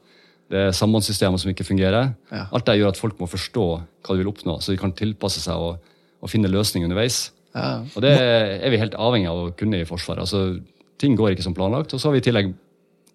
Det 0.50 0.62
er 0.68 0.72
sambandssystemer 0.74 1.42
som 1.42 1.52
ikke 1.52 1.68
fungerer. 1.68 2.14
Ja. 2.34 2.46
Alt 2.56 2.66
det 2.70 2.80
gjør 2.80 2.94
at 2.94 3.02
folk 3.02 3.20
må 3.22 3.28
forstå 3.30 3.66
hva 3.78 4.16
de 4.16 4.24
vil 4.24 4.32
oppnå, 4.32 4.58
så 4.64 4.74
de 4.74 4.80
kan 4.82 4.96
tilpasse 4.98 5.44
seg 5.44 5.62
og, 5.62 5.92
og 6.24 6.32
finne 6.32 6.50
løsninger 6.50 6.90
underveis. 6.90 7.28
Ja. 7.54 7.84
Og 7.84 8.02
det 8.06 8.16
er 8.16 8.74
vi 8.74 8.82
helt 8.82 8.98
avhengig 8.98 9.30
av 9.30 9.44
å 9.44 9.52
kunne 9.58 9.82
i 9.82 9.88
Forsvaret. 9.90 10.26
Altså, 10.26 10.62
ting 11.02 11.16
går 11.20 11.36
ikke 11.36 11.46
som 11.46 11.58
planlagt. 11.58 11.94
Og 11.94 12.02
så 12.02 12.10
er 12.10 12.18
vi 12.18 12.24
i 12.24 12.28
tillegg 12.30 12.52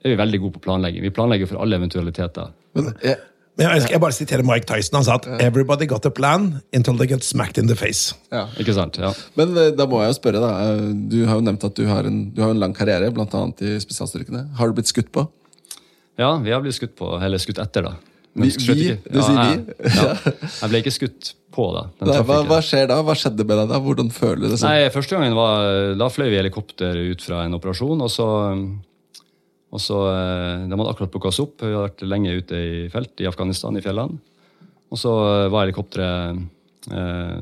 er 0.04 0.12
vi 0.12 0.20
veldig 0.20 0.40
gode 0.42 0.58
på 0.58 0.64
planlegging. 0.66 1.02
Vi 1.04 1.14
planlegger 1.16 1.48
for 1.48 1.64
alle 1.64 1.78
eventualiteter. 1.80 2.50
Men, 2.76 2.90
jeg, 3.02 3.16
jeg, 3.60 3.84
jeg 3.92 4.00
bare 4.02 4.14
sitere 4.16 4.44
Mike 4.46 4.66
Tyson. 4.66 4.96
Han 4.98 5.04
sa 5.06 5.18
at 5.20 5.26
'everybody 5.42 5.86
got 5.86 6.06
a 6.06 6.10
plan 6.10 6.60
until 6.74 6.96
they 6.98 7.06
get 7.06 7.24
smacked 7.24 7.58
in 7.58 7.68
the 7.70 7.76
face'. 7.78 8.14
Ja. 8.32 8.48
Ikke 8.58 8.74
sant, 8.74 8.98
ja. 8.98 9.12
Men 9.38 9.56
eh, 9.56 9.70
da 9.76 9.86
må 9.86 10.00
jeg 10.02 10.14
jo 10.14 10.18
spørre, 10.18 10.40
da. 10.42 10.50
Eh, 10.64 10.88
du 11.10 11.20
har 11.28 11.38
jo 11.38 11.44
nevnt 11.46 11.64
at 11.64 11.76
du 11.76 11.86
har 11.86 12.08
en, 12.08 12.30
du 12.34 12.42
har 12.42 12.50
en 12.50 12.58
lang 12.58 12.74
karriere, 12.74 13.12
bl.a. 13.14 13.44
i 13.60 13.76
spesialstyrkene. 13.82 14.48
Har 14.58 14.68
du 14.68 14.74
blitt 14.74 14.90
skutt 14.90 15.12
på? 15.14 15.28
Ja, 16.18 16.36
vi 16.42 16.50
har 16.50 16.62
blitt 16.62 16.74
skutt 16.74 16.96
på, 16.98 17.14
eller 17.22 17.38
skutt 17.42 17.62
etter, 17.62 17.86
da. 17.86 17.94
Vi, 18.34 18.50
vi? 18.50 18.96
Du 19.06 19.20
sier 19.22 19.38
vi? 19.38 19.74
Ja, 19.94 20.14
jeg 20.18 20.70
ble 20.72 20.80
ikke 20.82 20.94
skutt 20.94 21.34
på, 21.54 21.68
da. 21.76 21.84
Nei, 22.02 22.18
hva, 22.26 22.40
hva, 22.48 22.58
skjer 22.64 22.88
da? 22.90 22.98
Hva 23.06 23.14
skjedde 23.18 23.46
med 23.46 23.60
deg 23.60 23.70
da? 23.70 23.78
Hvordan 23.82 24.10
føler 24.10 24.42
du 24.42 24.48
det? 24.48 24.58
Sånn? 24.58 24.72
Nei, 24.74 24.90
Første 24.94 25.14
gangen 25.14 25.38
var, 25.38 25.94
da 25.98 26.10
fløy 26.10 26.26
vi 26.32 26.40
helikopter 26.40 26.98
ut 27.12 27.22
fra 27.22 27.44
en 27.46 27.54
operasjon, 27.54 28.02
og 28.02 28.10
så 28.10 28.26
og 29.74 29.82
så, 29.82 29.98
eh, 30.12 30.68
De 30.68 30.76
hadde 30.76 30.92
akkurat 30.92 31.10
plukka 31.10 31.32
oss 31.32 31.42
opp. 31.42 31.58
Vi 31.58 31.72
hadde 31.72 31.88
vært 31.88 32.06
lenge 32.06 32.37
ute 32.38 32.54
i 32.54 32.88
felt 32.92 33.18
i 33.20 33.26
Afghanistan, 33.26 33.74
i 33.76 33.82
fjellene. 33.82 34.20
Og 34.94 35.00
så 35.00 35.10
eh, 35.10 35.50
var 35.50 35.66
helikopteret 35.66 36.38
eh, 36.94 37.40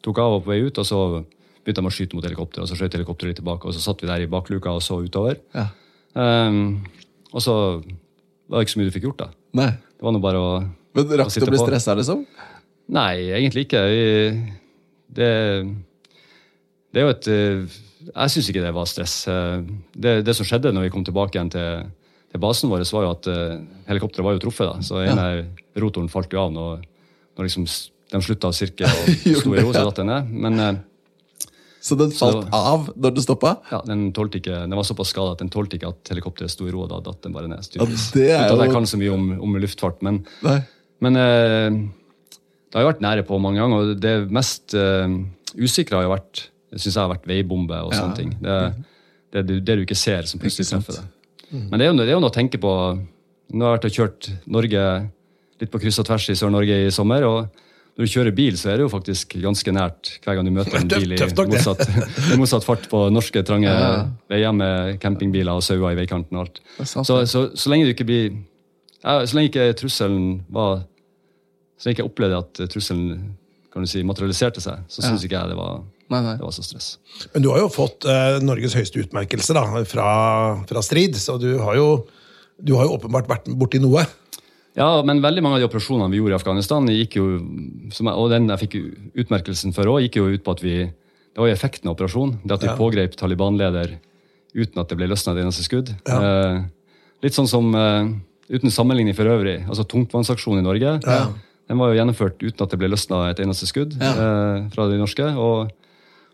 tok 0.00 0.22
av 0.22 0.38
og 0.38 0.46
på 0.46 0.54
vei 0.54 0.62
ut, 0.64 0.80
og 0.80 0.86
så 0.88 1.00
begynte 1.60 1.82
de 1.84 1.90
å 1.90 1.92
skyte 1.92 2.16
mot 2.16 2.24
helikopteret. 2.24 2.64
Og 2.64 2.70
så 2.70 2.78
skjøt 2.78 2.96
helikopteret 2.96 3.34
litt 3.34 3.40
tilbake, 3.42 3.68
og 3.68 3.76
så 3.76 3.84
satt 3.84 4.00
vi 4.00 4.08
der 4.08 4.24
i 4.24 4.30
bakluka 4.30 4.72
og 4.72 4.80
så 4.84 5.02
utover. 5.04 5.36
Ja. 5.52 5.68
Um, 6.16 6.80
og 7.30 7.44
så 7.44 7.54
var 8.48 8.56
det 8.56 8.64
ikke 8.64 8.72
så 8.72 8.80
mye 8.80 8.88
du 8.88 8.94
fikk 8.96 9.06
gjort, 9.10 9.20
da. 9.20 9.28
Nei. 9.60 9.68
Det 9.76 10.06
var 10.06 10.16
noe 10.16 10.24
bare 10.24 10.40
å 10.40 10.48
Men 10.96 11.12
Rakk 11.20 11.36
du 11.36 11.44
å 11.44 11.52
bli 11.52 11.60
stressa, 11.60 11.94
liksom? 11.98 12.24
Nei, 12.90 13.12
egentlig 13.36 13.66
ikke. 13.68 13.84
Vi, 13.92 14.00
det, 15.20 15.30
det 16.90 17.02
er 17.02 17.06
jo 17.06 17.12
et 17.12 17.30
jeg 18.08 18.32
syns 18.32 18.50
ikke 18.50 18.64
det 18.64 18.74
var 18.74 18.88
stress. 18.88 19.14
Eh, 19.30 19.62
det, 19.92 20.20
det, 20.26 20.34
som 20.36 20.46
skjedde 20.48 20.72
når 20.74 20.88
vi 20.88 20.92
kom 20.94 21.04
tilbake 21.06 21.36
igjen 21.36 21.52
til, 21.52 21.88
til 22.32 22.42
basen 22.42 22.72
vår, 22.72 22.84
var 22.96 23.06
jo 23.06 23.14
at 23.14 23.30
uh, 23.30 23.56
helikopteret 23.90 24.26
var 24.26 24.36
jo 24.36 24.44
truffet. 24.46 24.68
da, 24.68 24.84
Så 24.86 25.02
ene 25.04 25.26
ja. 25.28 25.48
rotoren 25.82 26.10
falt 26.12 26.32
jo 26.32 26.44
av 26.44 26.54
når, 26.54 26.84
når 27.36 27.48
liksom, 27.48 27.66
de 28.10 28.22
slutta 28.24 28.50
å 28.50 28.56
sirke 28.56 28.88
og 28.90 29.10
sto 29.10 29.52
i 29.52 29.64
ro. 29.64 29.74
Så 29.74 29.84
datt 29.84 30.00
den 30.00 30.10
ned. 30.12 30.32
Men, 30.46 30.60
uh, 30.60 31.48
så 31.80 31.96
den 31.96 32.12
falt 32.12 32.44
så, 32.44 32.52
av 32.56 32.90
når 32.96 33.16
du 33.16 33.22
stoppa? 33.24 33.54
Ja, 33.72 33.80
den, 33.88 34.10
ikke, 34.12 34.62
den 34.64 34.76
var 34.76 34.84
såpass 34.88 35.12
skada 35.14 35.36
at 35.36 35.40
den 35.44 35.52
tålte 35.52 35.78
ikke 35.78 35.92
at 35.94 36.12
helikopteret 36.12 36.52
sto 36.52 36.68
i 36.68 36.72
ro. 36.74 36.84
og 36.84 36.92
Da 36.92 37.00
datt 37.04 37.24
den 37.24 37.36
bare 37.36 37.48
ned. 37.52 37.64
Ja, 37.76 37.88
det 37.88 38.28
er 38.28 38.52
jo... 38.52 38.60
jeg 38.60 38.74
kan 38.76 38.88
så 38.88 39.00
mye 39.00 39.12
om, 39.16 39.32
om 39.40 39.60
luftfart. 39.60 40.00
Men, 40.04 40.22
men 41.00 41.16
eh, 41.16 41.80
det 42.68 42.76
har 42.76 42.84
jo 42.84 42.90
vært 42.92 43.04
nære 43.04 43.24
på 43.28 43.40
mange 43.40 43.62
ganger. 43.64 43.80
og 43.80 44.02
Det 44.04 44.14
mest 44.28 44.76
usikre 45.56 45.98
har 45.98 46.04
jo 46.04 46.12
vært 46.12 46.44
det 46.70 46.78
syns 46.78 46.94
jeg 46.94 47.02
har 47.02 47.10
vært 47.10 47.26
veibombe 47.28 47.78
og 47.86 47.94
sånne 47.94 48.18
ting. 48.18 48.34
Det, 48.40 48.58
det, 49.34 49.42
det, 49.46 49.56
det, 49.66 49.78
du 49.78 49.86
ikke 49.86 49.98
ser, 49.98 50.28
som 50.30 50.42
plutselig 50.42 50.68
treffer 50.70 51.00
deg. 51.00 51.08
Mm. 51.50 51.64
Men 51.64 51.74
det 51.74 51.86
er, 51.86 51.88
jo, 51.88 51.96
det 51.98 52.06
er 52.06 52.14
jo 52.14 52.22
noe 52.22 52.30
å 52.30 52.36
tenke 52.36 52.60
på. 52.62 52.74
Nå 53.50 53.66
har 53.66 53.74
jeg 53.74 53.78
vært 53.80 53.88
og 53.88 53.96
kjørt 53.96 54.30
Norge 54.58 54.84
litt 55.60 55.72
på 55.72 55.80
kryss 55.82 55.98
og 56.00 56.06
tvers 56.08 56.28
i 56.30 56.38
Sør-Norge 56.38 56.78
i 56.86 56.94
sommer. 56.94 57.26
og 57.26 57.66
når 58.00 58.06
du 58.06 58.12
kjører 58.14 58.32
bil, 58.32 58.54
så 58.56 58.70
er 58.70 58.78
det 58.78 58.84
jo 58.86 58.90
faktisk 58.92 59.34
ganske 59.42 59.72
nært 59.76 60.12
hver 60.24 60.38
gang 60.38 60.46
du 60.46 60.52
møter 60.54 60.78
en 60.78 60.88
bil 60.94 61.10
i 61.12 61.18
motsatt, 61.20 61.82
motsatt 62.40 62.64
fart 62.64 62.86
på 62.88 63.02
norske, 63.12 63.42
trange 63.44 63.68
ja. 63.68 64.06
veier 64.30 64.54
med 64.56 64.94
campingbiler 65.02 65.58
og 65.58 65.66
sauer 65.66 65.92
i 65.92 65.98
veikanten 65.98 66.38
og 66.38 66.46
alt. 66.46 66.62
Så, 66.78 67.04
så, 67.04 67.42
så, 67.52 67.72
lenge 67.72 67.90
du 67.90 67.92
ikke 67.92 68.06
blir 68.08 68.30
ja, 69.02 69.18
Så 69.26 69.36
lenge 69.36 69.50
ikke 69.50 69.66
trusselen 69.76 70.40
var 70.48 70.86
Så 71.76 71.88
lenge 71.88 71.98
ikke 71.98 72.04
jeg 72.06 72.12
opplevde 72.12 72.40
at 72.40 72.62
trusselen 72.72 73.34
kan 73.70 73.84
du 73.84 73.90
si, 73.90 74.00
materialiserte 74.06 74.62
seg, 74.64 74.80
så 74.90 75.04
syns 75.04 75.22
ikke 75.26 75.36
jeg 75.36 75.52
det 75.52 75.58
var 75.60 75.82
Nei, 76.10 76.20
nei. 76.24 76.36
Det 76.40 76.42
var 76.42 76.54
så 76.54 76.64
stress. 76.66 76.94
Men 77.34 77.44
du 77.44 77.52
har 77.52 77.60
jo 77.62 77.68
fått 77.70 78.06
eh, 78.08 78.40
Norges 78.42 78.74
høyeste 78.74 79.02
utmerkelse 79.04 79.54
da, 79.54 79.62
fra, 79.86 80.08
fra, 80.66 80.82
Strid, 80.82 81.14
så 81.20 81.36
du 81.38 81.52
har, 81.62 81.76
jo, 81.78 81.90
du 82.58 82.74
har 82.78 82.88
jo 82.88 82.96
åpenbart 82.96 83.30
vært 83.30 83.46
borti 83.60 83.78
noe. 83.82 84.02
Ja, 84.78 84.88
men 85.06 85.22
veldig 85.22 85.42
mange 85.44 85.58
av 85.58 85.62
de 85.62 85.68
operasjonene 85.68 86.10
vi 86.10 86.18
gjorde 86.18 86.34
i 86.34 86.38
Afghanistan, 86.38 86.88
gikk 86.90 87.18
jo, 87.18 87.28
jeg, 87.90 88.06
og 88.10 88.30
den 88.32 88.50
jeg 88.50 88.62
fikk 88.64 88.76
utmerkelsen 89.22 89.74
for 89.76 89.90
òg, 89.90 90.02
gikk 90.06 90.18
jo 90.18 90.30
ut 90.30 90.46
på 90.46 90.56
at 90.56 90.64
vi 90.64 90.74
Det 91.30 91.38
var 91.38 91.46
jo 91.46 91.54
effekten 91.54 91.86
av 91.86 91.94
operasjonen. 91.94 92.40
Det 92.42 92.56
at 92.56 92.64
vi 92.64 92.66
ja. 92.66 92.74
pågrep 92.74 93.12
Taliban-leder 93.14 93.92
uten 94.50 94.80
at 94.82 94.90
det 94.90 94.96
ble 94.98 95.06
løsna 95.06 95.36
et 95.36 95.44
eneste 95.44 95.62
skudd. 95.62 95.92
Ja. 96.08 96.16
Eh, 96.18 96.56
litt 97.22 97.36
sånn 97.36 97.48
som 97.50 97.70
eh, 97.74 98.10
Uten 98.50 98.72
sammenligning 98.74 99.14
for 99.14 99.30
øvrig. 99.30 99.60
altså 99.62 99.84
Tungtvannsaksjonen 99.86 100.58
i 100.58 100.66
Norge. 100.66 100.96
Ja. 101.06 101.28
Den 101.70 101.78
var 101.78 101.92
jo 101.92 102.00
gjennomført 102.00 102.40
uten 102.42 102.64
at 102.64 102.72
det 102.72 102.80
ble 102.80 102.88
løsna 102.90 103.28
et 103.30 103.38
eneste 103.38 103.68
skudd 103.70 103.94
eh, 103.94 104.56
fra 104.74 104.86
de 104.90 104.98
norske. 104.98 105.22
og 105.38 105.70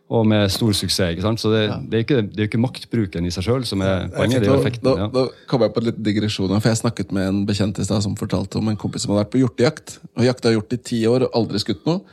og 0.07 0.27
med 0.31 0.47
stor 0.55 0.71
suksess. 0.71 1.17
ikke 1.17 1.25
sant? 1.25 1.41
Så 1.43 1.51
det, 1.51 1.63
ja. 1.67 1.79
det, 1.83 1.99
er, 1.99 2.05
ikke, 2.05 2.21
det 2.31 2.45
er 2.45 2.49
ikke 2.51 2.61
maktbruken 2.63 3.27
i 3.27 3.33
seg 3.35 3.49
sjøl 3.49 3.65
som 3.67 3.83
er 3.83 4.07
poenget. 4.15 4.45
det 4.45 4.51
er 4.53 4.61
effekten. 4.61 4.91
Ja. 4.93 5.09
Da, 5.11 5.25
da 5.27 5.49
kom 5.51 5.65
jeg 5.67 5.75
på 5.75 5.83
litt 5.83 5.99
digresjoner, 6.07 6.63
for 6.63 6.71
jeg 6.71 6.81
snakket 6.85 7.11
med 7.17 7.27
en 7.33 7.41
bekjent 7.49 7.81
i 7.83 7.87
stad 7.89 8.05
som 8.05 8.15
fortalte 8.19 8.61
om 8.61 8.71
en 8.71 8.79
kompis 8.79 9.03
som 9.03 9.13
hadde 9.13 9.25
vært 9.25 9.35
på 9.35 9.43
hjortejakt. 9.43 9.99
og 10.15 10.29
Jakta 10.29 10.55
hjort 10.55 10.77
i 10.77 10.81
ti 10.93 11.01
år 11.11 11.27
og 11.27 11.41
aldri 11.43 11.63
skutt 11.63 11.83
noe. 11.91 12.05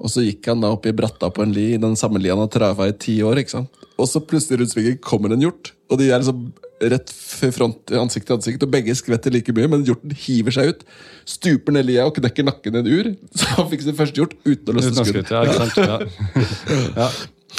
Og 0.00 0.14
så 0.14 0.22
gikk 0.24 0.46
han 0.48 0.62
da 0.62 0.70
opp 0.72 0.86
i 0.88 0.94
bratta 0.96 1.28
på 1.34 1.42
en 1.44 1.52
li, 1.52 1.74
den 1.80 1.98
samme 1.98 2.22
lia 2.22 2.36
han 2.36 2.44
har 2.46 2.52
trava 2.54 2.86
i 2.88 2.94
ti 2.96 3.18
år. 3.26 3.42
ikke 3.42 3.56
sant? 3.58 3.82
Og 4.00 4.08
så 4.08 4.22
plutselig 4.22 4.62
rundt 4.62 4.72
svingen 4.72 5.00
kommer 5.04 5.34
en 5.34 5.42
hjort, 5.42 5.74
og 5.90 5.98
de 6.00 6.06
er 6.08 6.22
liksom 6.22 6.46
rett 6.80 7.10
front 7.52 7.92
ansikt 7.98 8.30
til 8.30 8.38
ansikt, 8.38 8.62
og 8.64 8.70
begge 8.72 8.94
skvetter 8.96 9.34
like 9.34 9.52
mye, 9.52 9.68
men 9.68 9.82
hjorten 9.84 10.14
hiver 10.16 10.54
seg 10.54 10.70
ut, 10.72 10.86
stuper 11.28 11.76
ned 11.76 11.90
lia 11.90 12.06
og 12.08 12.14
knekker 12.16 12.46
nakken 12.46 12.78
i 12.78 12.80
en 12.80 12.88
ur. 12.88 13.10
Så 13.42 13.50
han 13.58 13.68
fikk 13.74 13.84
sin 13.84 13.98
første 13.98 14.22
hjort 14.22 14.38
uten 14.46 14.72
å 14.72 14.78
løsne 14.78 14.94
Uten 14.94 15.10
skudd. 15.10 15.28
ja. 15.34 15.44
Ja. 15.84 16.00
ja. 17.02 17.10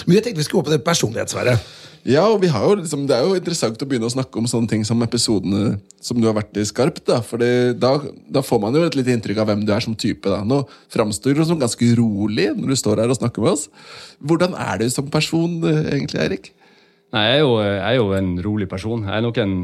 Men 0.05 0.17
jeg 0.17 0.25
tenkte 0.25 0.41
vi 0.41 0.47
skulle 0.47 0.63
gå 0.63 0.69
på 0.69 0.75
det 0.75 0.83
personlighetsværet. 0.85 1.71
Ja, 2.07 2.23
og 2.25 2.39
vi 2.41 2.49
har 2.49 2.63
jo 2.65 2.79
liksom, 2.79 3.03
Det 3.05 3.13
er 3.13 3.27
jo 3.27 3.37
interessant 3.37 3.81
å 3.83 3.85
begynne 3.85 4.07
å 4.09 4.13
snakke 4.13 4.39
om 4.39 4.47
sånne 4.49 4.69
ting 4.71 4.85
som 4.87 5.01
episodene 5.05 5.75
som 6.01 6.17
du 6.17 6.25
har 6.25 6.33
vært 6.33 6.57
i 6.57 6.65
Skarpt. 6.65 7.03
da, 7.05 7.19
for 7.21 7.37
da, 7.37 7.91
da 8.25 8.41
får 8.41 8.61
man 8.63 8.73
jo 8.73 8.85
et 8.87 8.97
lite 8.97 9.13
inntrykk 9.13 9.43
av 9.43 9.51
hvem 9.51 9.65
du 9.65 9.73
er 9.73 9.85
som 9.85 9.93
type. 9.93 10.25
da. 10.25 10.41
Nå 10.43 10.63
framstår 10.89 11.37
du 11.37 11.43
som 11.45 11.61
ganske 11.61 11.91
rolig 11.99 12.49
når 12.57 12.73
du 12.73 12.79
står 12.79 13.03
her 13.03 13.13
og 13.13 13.19
snakker 13.19 13.45
med 13.45 13.53
oss. 13.53 13.69
Hvordan 14.17 14.57
er 14.57 14.81
du 14.81 14.89
som 14.89 15.13
person 15.13 15.61
eh, 15.61 15.93
egentlig, 15.93 16.21
Eirik? 16.23 16.51
Nei, 17.13 17.27
jeg 17.27 17.37
er, 17.37 17.43
jo, 17.43 17.53
jeg 17.61 17.85
er 17.85 17.95
jo 17.99 18.11
en 18.17 18.33
rolig 18.41 18.69
person. 18.71 19.05
Jeg 19.05 19.17
er 19.17 19.25
nok 19.27 19.41
en 19.43 19.55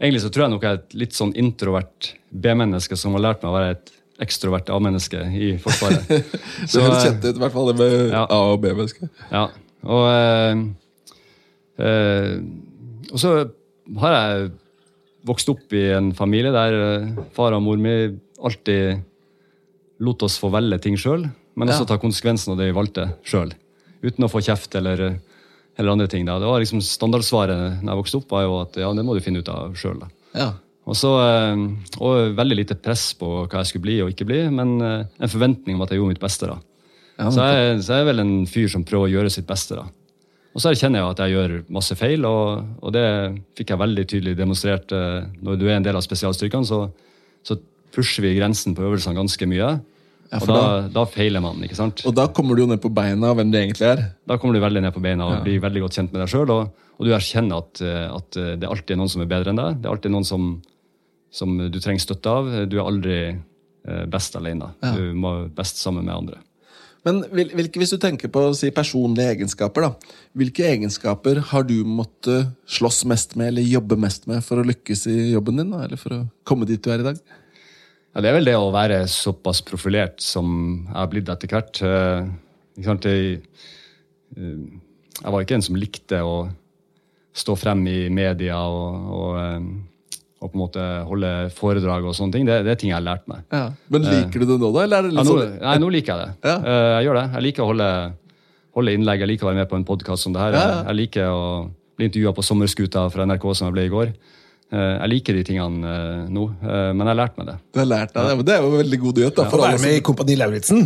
Egentlig 0.00 0.22
så 0.22 0.30
tror 0.32 0.46
jeg 0.46 0.52
nok 0.54 0.62
jeg 0.64 0.72
er 0.72 0.78
et 0.78 0.94
litt 0.96 1.12
sånn 1.12 1.32
introvert 1.36 2.14
B-menneske 2.32 2.96
som 2.96 3.12
har 3.18 3.20
lært 3.20 3.42
meg 3.44 3.50
å 3.50 3.56
være 3.58 3.74
et 3.74 3.90
ekstrovert 4.20 4.68
A-menneske 4.74 5.20
i 5.32 5.52
Forsvaret. 5.62 6.06
Det 6.10 6.68
Så, 6.68 6.82
høres 6.84 7.04
kjent 7.06 7.24
ut, 7.24 7.36
i 7.36 7.40
hvert 7.42 7.54
fall 7.54 7.70
det 7.72 7.76
med 7.80 7.94
ja. 8.12 8.24
A- 8.26 8.40
og 8.52 8.60
B-mennesker. 8.62 9.08
Ja, 9.32 9.46
og 9.88 10.06
eh, 10.12 10.64
eh, 11.84 12.34
Og 13.10 13.18
så 13.22 13.32
har 14.00 14.16
jeg 14.16 14.50
vokst 15.28 15.48
opp 15.52 15.72
i 15.76 15.86
en 15.96 16.12
familie 16.16 16.52
der 16.54 16.76
eh, 16.80 17.08
far 17.36 17.56
og 17.56 17.64
mor 17.64 17.80
mi 17.80 17.94
alltid 18.40 19.00
lot 20.00 20.22
oss 20.24 20.38
få 20.40 20.48
velge 20.54 20.78
ting 20.80 20.96
sjøl, 21.00 21.26
men 21.56 21.68
også 21.68 21.84
Ja. 21.84 21.90
ta 21.92 21.98
konsekvensen 22.00 22.52
av 22.54 22.60
det 22.60 22.70
vi 22.70 22.76
valgte 22.76 23.10
sjøl. 23.28 23.50
Uten 24.00 24.24
å 24.24 24.30
få 24.32 24.40
kjeft 24.40 24.72
eller, 24.78 25.18
eller 25.76 25.92
andre 25.92 26.06
ting. 26.08 26.24
Da. 26.24 26.38
Det 26.40 26.48
var 26.48 26.62
liksom 26.62 26.80
Standardsvaret 26.80 27.82
når 27.82 27.90
jeg 27.92 28.00
vokste 28.00 28.20
opp, 28.22 28.30
var 28.32 28.46
jo 28.46 28.54
at 28.62 28.78
ja, 28.80 28.88
det 28.96 29.04
må 29.04 29.12
du 29.16 29.20
finne 29.20 29.42
ut 29.42 29.50
av 29.52 29.74
sjøl. 29.76 30.00
Ja. 30.32 30.54
Og 30.88 30.96
så, 30.96 31.10
eh, 31.20 31.62
og 32.00 32.34
veldig 32.38 32.56
lite 32.62 32.74
press 32.80 33.10
på 33.18 33.28
hva 33.44 33.60
jeg 33.60 33.70
skulle 33.70 33.84
bli 33.84 33.98
og 34.02 34.10
ikke 34.14 34.26
bli, 34.26 34.40
men 34.54 34.80
eh, 34.80 35.04
en 35.20 35.32
forventning 35.32 35.76
om 35.76 35.84
at 35.84 35.92
jeg 35.92 36.00
gjorde 36.00 36.14
mitt 36.14 36.22
beste. 36.22 36.48
da. 36.50 36.58
Ja, 37.20 37.28
så, 37.30 37.46
jeg, 37.52 37.82
så 37.84 37.98
jeg 37.98 38.06
er 38.06 38.08
vel 38.08 38.22
en 38.24 38.36
fyr 38.48 38.70
som 38.72 38.84
prøver 38.88 39.10
å 39.10 39.12
gjøre 39.12 39.30
sitt 39.34 39.46
beste. 39.46 39.76
da. 39.76 39.84
Og 40.50 40.62
så 40.64 40.72
erkjenner 40.72 41.02
jeg 41.02 41.12
at 41.12 41.20
jeg 41.22 41.34
gjør 41.36 41.52
masse 41.76 41.94
feil, 42.00 42.24
og, 42.26 42.64
og 42.80 42.94
det 42.96 43.04
fikk 43.60 43.70
jeg 43.74 43.82
veldig 43.84 44.06
tydelig 44.10 44.36
demonstrert. 44.38 44.90
eh, 44.96 45.28
Når 45.44 45.60
du 45.60 45.66
er 45.68 45.76
en 45.76 45.86
del 45.86 45.98
av 46.00 46.02
spesialstyrkene, 46.06 46.66
så, 46.66 46.86
så 47.46 47.58
pusher 47.94 48.24
vi 48.24 48.34
grensen 48.38 48.74
på 48.74 48.82
øvelsene 48.88 49.18
ganske 49.18 49.46
mye. 49.50 49.76
Ja, 50.30 50.38
og 50.38 50.46
da, 50.46 50.54
da, 50.54 50.90
da 50.94 51.02
feiler 51.10 51.42
man, 51.42 51.58
ikke 51.66 51.74
sant? 51.74 52.04
Og 52.06 52.14
da 52.14 52.28
kommer 52.34 52.54
du 52.54 52.62
jo 52.62 52.68
ned 52.70 52.78
på 52.82 52.90
beina 52.94 53.32
av 53.32 53.38
hvem 53.40 53.50
du 53.50 53.58
egentlig 53.58 53.88
er. 53.88 54.02
Da 54.30 54.36
kommer 54.38 54.54
du 54.54 54.62
veldig 54.62 54.82
ned 54.84 54.94
på 54.94 55.02
beina 55.02 55.26
og 55.26 55.40
blir 55.46 55.62
veldig 55.62 55.82
godt 55.82 55.98
kjent 55.98 56.12
med 56.14 56.22
deg 56.22 56.30
sjøl. 56.30 56.52
Og, 56.54 56.84
og 57.00 57.08
du 57.08 57.14
erkjenner 57.16 57.64
at, 57.64 57.80
eh, 57.82 58.04
at 58.14 58.38
eh, 58.38 58.52
det 58.62 58.68
alltid 58.70 58.94
er 58.94 59.00
noen 59.00 59.10
som 59.10 59.24
er 59.24 59.30
bedre 59.32 59.50
enn 59.50 59.58
deg. 59.58 59.80
Det 59.80 59.90
er 59.90 59.96
alltid 59.96 60.14
noen 60.14 60.28
som, 60.28 60.52
som 61.34 61.56
du 61.58 61.80
trenger 61.82 62.04
støtte 62.04 62.36
av. 62.36 62.52
Du 62.70 62.78
er 62.78 62.84
aldri 62.84 63.16
eh, 63.26 64.04
best 64.12 64.38
alene. 64.38 64.70
Ja. 64.84 64.94
Du 64.94 65.18
må 65.18 65.34
best 65.56 65.82
sammen 65.82 66.06
med 66.06 66.14
andre. 66.14 66.38
Men 67.08 67.22
hvilke, 67.32 67.80
hvis 67.80 67.94
du 67.94 67.98
tenker 67.98 68.30
på 68.30 68.42
si 68.54 68.68
personlige 68.76 69.34
egenskaper, 69.34 69.88
da. 69.88 70.16
Hvilke 70.36 70.66
egenskaper 70.68 71.40
har 71.50 71.64
du 71.66 71.78
måttet 71.88 72.52
slåss 72.70 73.02
mest 73.08 73.38
med 73.40 73.50
eller 73.50 73.66
jobbe 73.66 73.96
mest 73.98 74.28
med 74.30 74.44
for 74.46 74.60
å 74.60 74.66
lykkes 74.68 75.06
i 75.10 75.18
jobben 75.32 75.62
din? 75.62 75.72
da? 75.72 75.86
Eller 75.86 76.00
for 76.00 76.14
å 76.14 76.24
komme 76.46 76.68
dit 76.68 76.82
du 76.84 76.90
er 76.92 77.02
i 77.02 77.08
dag? 77.10 77.22
Ja, 78.14 78.22
Det 78.22 78.30
er 78.30 78.38
vel 78.40 78.48
det 78.48 78.56
å 78.58 78.70
være 78.74 79.04
såpass 79.10 79.60
profilert 79.66 80.18
som 80.24 80.48
jeg 80.88 80.96
har 80.96 81.10
blitt 81.12 81.28
etter 81.30 81.52
hvert. 81.52 81.82
Eh? 81.86 82.30
Jeg, 82.80 83.42
eh, 84.36 84.56
jeg 85.20 85.34
var 85.34 85.44
ikke 85.44 85.58
en 85.58 85.62
som 85.62 85.78
likte 85.78 86.22
å 86.26 86.48
stå 87.36 87.54
frem 87.58 87.84
i 87.86 88.00
media 88.10 88.58
og, 88.66 89.12
og, 89.14 89.38
eh, 89.38 90.18
og 90.40 90.48
på 90.48 90.56
en 90.56 90.62
måte 90.64 90.86
holde 91.06 91.32
foredrag 91.54 92.08
og 92.08 92.16
sånne 92.16 92.34
ting. 92.34 92.48
Det, 92.48 92.62
det 92.66 92.74
er 92.74 92.80
ting 92.80 92.90
jeg 92.90 92.98
har 92.98 93.06
lært 93.06 93.28
meg. 93.30 93.44
Men 93.92 94.08
liker 94.08 94.42
du 94.42 94.48
det 94.48 94.58
nå, 94.58 94.72
da? 94.74 94.82
Eller 94.88 95.04
er 95.04 95.06
det 95.06 95.14
Ja, 95.14 95.22
nå, 95.22 95.36
sånn 95.36 95.54
nei, 95.60 95.76
nå 95.84 95.92
liker 95.94 96.16
jeg 96.16 96.24
det. 96.24 96.50
Ja. 96.50 96.56
Jeg 96.96 97.06
gjør 97.06 97.20
det. 97.20 97.26
Jeg 97.36 97.46
liker 97.46 97.62
å 97.62 97.70
holde, 97.70 97.90
holde 98.80 98.96
innlegg, 98.96 99.22
jeg 99.22 99.32
liker 99.34 99.46
å 99.46 99.52
være 99.52 99.60
med 99.60 99.70
på 99.70 99.78
en 99.78 99.86
podkast 99.86 100.26
som 100.26 100.34
det 100.34 100.42
her. 100.42 100.56
Ja, 100.56 100.66
ja. 100.72 100.82
Jeg 100.90 101.02
liker 101.04 101.30
å 101.30 101.46
bli 102.00 102.08
intervjua 102.08 102.34
på 102.34 102.42
Sommerskuta 102.42 103.06
fra 103.12 103.28
NRK, 103.28 103.46
som 103.54 103.68
jeg 103.68 103.76
ble 103.76 103.86
i 103.86 103.92
går. 103.92 104.14
Eh, 104.72 104.96
Jeg 105.02 105.10
liker 105.10 105.34
de 105.34 105.42
tingene 105.48 105.82
eh, 105.94 106.28
nå, 106.30 106.44
eh, 106.62 106.90
men 106.94 107.02
jeg 107.02 107.10
har 107.10 107.18
lært 107.24 107.38
meg 107.40 107.46
det. 107.50 107.56
Du 107.74 107.80
har 107.82 107.88
lært 107.90 108.12
deg 108.14 108.28
det, 108.28 108.36
men 108.38 108.46
det 108.46 108.54
er 108.54 108.62
jo 108.62 108.70
veldig 108.76 109.00
god 109.02 109.18
nyhet. 109.18 109.34
da, 109.40 109.48
for 109.50 109.58
å 109.58 109.66
være 109.66 109.82
med 109.82 109.96
i 109.98 110.04
Kompani 110.06 110.36
Lauritzen. 110.38 110.84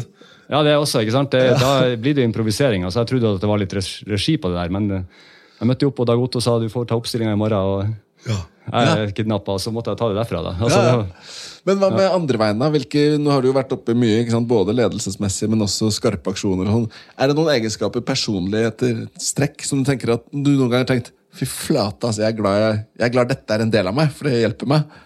Ja, 0.49 0.63
det 0.65 0.73
er 0.73 0.81
også, 0.81 1.01
ikke 1.05 1.13
sant? 1.17 1.31
Det, 1.33 1.43
Da 1.61 1.73
blir 1.97 2.15
det 2.17 2.25
improvisering. 2.29 2.85
Altså, 2.85 3.01
jeg 3.05 3.13
trodde 3.13 3.35
at 3.37 3.41
det 3.45 3.49
var 3.49 3.61
litt 3.61 3.75
regi 3.75 4.37
på 4.41 4.49
det 4.53 4.57
der, 4.61 4.73
men 4.73 4.89
jeg 4.93 5.69
møtte 5.69 5.85
jo 5.87 5.93
opp, 5.93 6.01
og 6.01 6.09
Dag 6.11 6.21
Otto 6.21 6.41
sa 6.45 6.59
du 6.61 6.67
får 6.73 6.89
ta 6.89 6.97
oppstillinga 7.01 7.33
i 7.33 7.41
morgen. 7.41 7.53
og 7.57 8.41
Jeg 8.73 8.89
er 9.05 9.13
kidnappa, 9.13 9.53
og 9.57 9.61
så 9.61 9.73
måtte 9.73 9.93
jeg 9.93 10.01
ta 10.01 10.09
det 10.09 10.17
derfra. 10.21 10.43
da. 10.45 10.53
Altså, 10.61 10.81
Ja, 10.81 10.97
ja. 10.97 11.03
det 11.03 11.67
Men 11.67 11.79
hva 11.81 11.91
med 11.97 12.11
andre 12.13 12.39
veien, 12.41 12.59
da? 12.61 12.69
Hvilke, 12.73 13.19
nå 13.21 13.31
har 13.33 13.41
du 13.41 13.49
jo 13.49 13.55
vært 13.57 13.73
oppe 13.73 13.95
mye, 13.97 14.21
ikke 14.25 14.33
sant? 14.37 14.49
både 14.49 14.75
ledelsesmessig, 14.77 15.49
men 15.49 15.61
også 15.65 15.89
skarpe 15.93 16.33
aksjoner. 16.33 16.69
og 16.69 16.73
sånn. 16.77 16.91
Er 17.19 17.29
det 17.29 17.37
noen 17.37 17.53
egenskaper, 17.57 18.01
personligheter, 18.05 19.09
strekk, 19.21 19.65
som 19.65 19.83
du 19.83 19.91
tenker 19.91 20.13
at 20.15 20.25
du 20.33 20.51
noen 20.57 20.71
gang 20.71 20.85
har 20.85 20.91
tenkt 20.93 21.13
Fy 21.35 21.49
flate, 21.51 22.07
altså, 22.07 22.23
jeg 22.23 22.31
er, 22.31 22.39
glad 22.39 22.61
jeg, 22.63 22.81
jeg 23.01 23.07
er 23.09 23.15
glad 23.15 23.31
dette 23.33 23.57
er 23.57 23.65
en 23.65 23.73
del 23.75 23.91
av 23.91 23.97
meg, 23.97 24.13
for 24.15 24.31
det 24.31 24.39
hjelper 24.39 24.71
meg. 24.71 24.99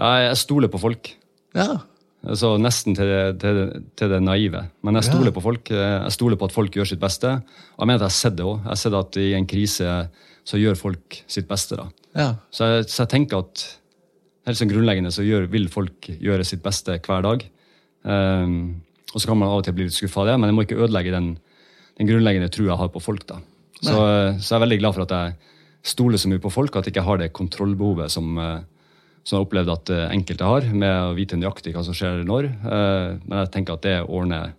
Ja, 0.00 0.12
jeg 0.28 0.38
stoler 0.40 0.72
på 0.72 0.80
folk. 0.80 1.10
Ja, 1.52 1.82
Altså, 2.22 2.52
nesten 2.62 2.94
til 2.94 3.08
det, 3.10 3.22
til, 3.42 3.56
det, 3.58 3.80
til 3.98 4.12
det 4.12 4.20
naive. 4.22 4.60
Men 4.86 4.94
jeg 4.94 5.08
stoler 5.08 5.34
på 5.34 5.42
folk. 5.42 5.72
Jeg 5.74 6.14
stoler 6.14 6.38
på 6.38 6.46
at 6.46 6.54
folk 6.54 6.76
gjør 6.78 6.92
sitt 6.92 7.00
beste. 7.02 7.32
Og 7.74 7.82
jeg 7.82 7.90
mener 7.90 7.98
at 7.98 8.04
jeg 8.04 8.12
har 8.12 8.18
sett 8.20 8.36
det 8.38 8.46
òg. 8.46 8.60
Jeg 8.60 8.70
har 8.70 8.78
sett 8.78 8.98
at 8.98 9.18
i 9.18 9.28
en 9.34 9.48
krise 9.50 9.94
så 10.46 10.60
gjør 10.60 10.78
folk 10.78 11.18
sitt 11.30 11.48
beste. 11.50 11.78
da. 11.78 11.88
ja. 12.18 12.28
Så 12.54 12.68
jeg, 12.70 12.86
så 12.90 13.02
jeg 13.02 13.12
tenker 13.16 13.42
at 13.42 13.64
helt 14.46 14.58
sånn 14.58 14.70
grunnleggende 14.70 15.10
så 15.14 15.26
gjør, 15.26 15.48
vil 15.50 15.66
folk 15.70 16.12
gjøre 16.14 16.46
sitt 16.46 16.62
beste 16.62 16.98
hver 17.02 17.26
dag. 17.26 17.42
Um, 18.06 18.82
og 19.12 19.18
så 19.18 19.28
kan 19.28 19.38
man 19.38 19.50
av 19.50 19.60
og 19.60 19.66
til 19.66 19.74
bli 19.76 19.86
litt 19.88 19.94
skuffa 19.94 20.22
av 20.22 20.30
det, 20.30 20.38
men 20.40 20.50
jeg 20.50 20.56
må 20.56 20.64
ikke 20.66 20.78
ødelegge 20.82 21.14
den, 21.14 21.28
den 21.98 22.10
grunnleggende 22.10 22.50
trua 22.54 22.72
jeg 22.72 22.82
har 22.84 22.94
på 22.94 23.02
folk. 23.02 23.26
da. 23.28 23.42
Så, 23.82 23.94
så 24.38 24.54
jeg 24.54 24.58
er 24.58 24.64
veldig 24.66 24.78
glad 24.82 24.94
for 24.94 25.02
at 25.06 25.14
jeg 25.16 25.34
stoler 25.92 26.20
så 26.22 26.28
mye 26.30 26.38
på 26.44 26.52
folk, 26.54 26.76
at 26.78 26.86
jeg 26.86 26.94
ikke 26.94 27.02
har 27.08 27.18
det 27.18 27.32
kontrollbehovet 27.34 28.10
som, 28.14 28.28
eh, 28.38 28.60
som 29.26 29.36
jeg 29.36 29.40
har 29.40 29.46
opplevd 29.48 29.72
at 29.74 29.90
eh, 29.90 30.04
enkelte 30.14 30.46
har, 30.46 30.68
med 30.70 30.98
å 31.08 31.14
vite 31.18 31.36
nøyaktig 31.40 31.72
hva 31.74 31.82
som 31.86 31.94
skjer 31.98 32.22
når. 32.28 32.46
Eh, 32.46 33.08
men 33.26 33.40
jeg 33.42 33.50
tenker 33.56 33.74
at 33.78 33.82
det 33.88 33.96
ordner 34.06 34.52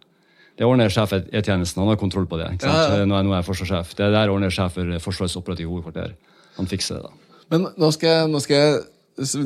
det 0.53 0.67
ordner 0.69 0.91
sjef 0.93 1.09
E-tjenesten. 1.17 1.80
Han 1.82 1.89
har 1.89 1.97
kontroll 1.97 2.28
på 2.30 2.38
det. 2.38 2.45
ikke 2.53 2.67
sant? 2.69 2.91
Ja, 2.93 2.97
ja. 3.01 3.05
Nå 3.09 3.15
er, 3.17 3.24
nå 3.26 3.32
er 3.34 3.39
jeg 3.39 3.47
forsvarssjef. 3.47 3.95
Det 3.97 4.09
der 4.13 4.30
ordner 4.30 4.51
sjef 4.53 4.76
for 4.78 4.91
Forsvarets 5.01 5.34
operative 5.39 5.71
hovedkvarter. 5.71 6.11
Han 6.59 6.67
fikser 6.69 6.99
det, 6.99 7.07
da. 7.07 7.39
Men 7.49 7.65
nå 7.82 7.89
skal, 7.95 8.11
jeg, 8.11 8.28
nå, 8.30 8.41
skal 8.43 8.59
jeg, 8.59 8.84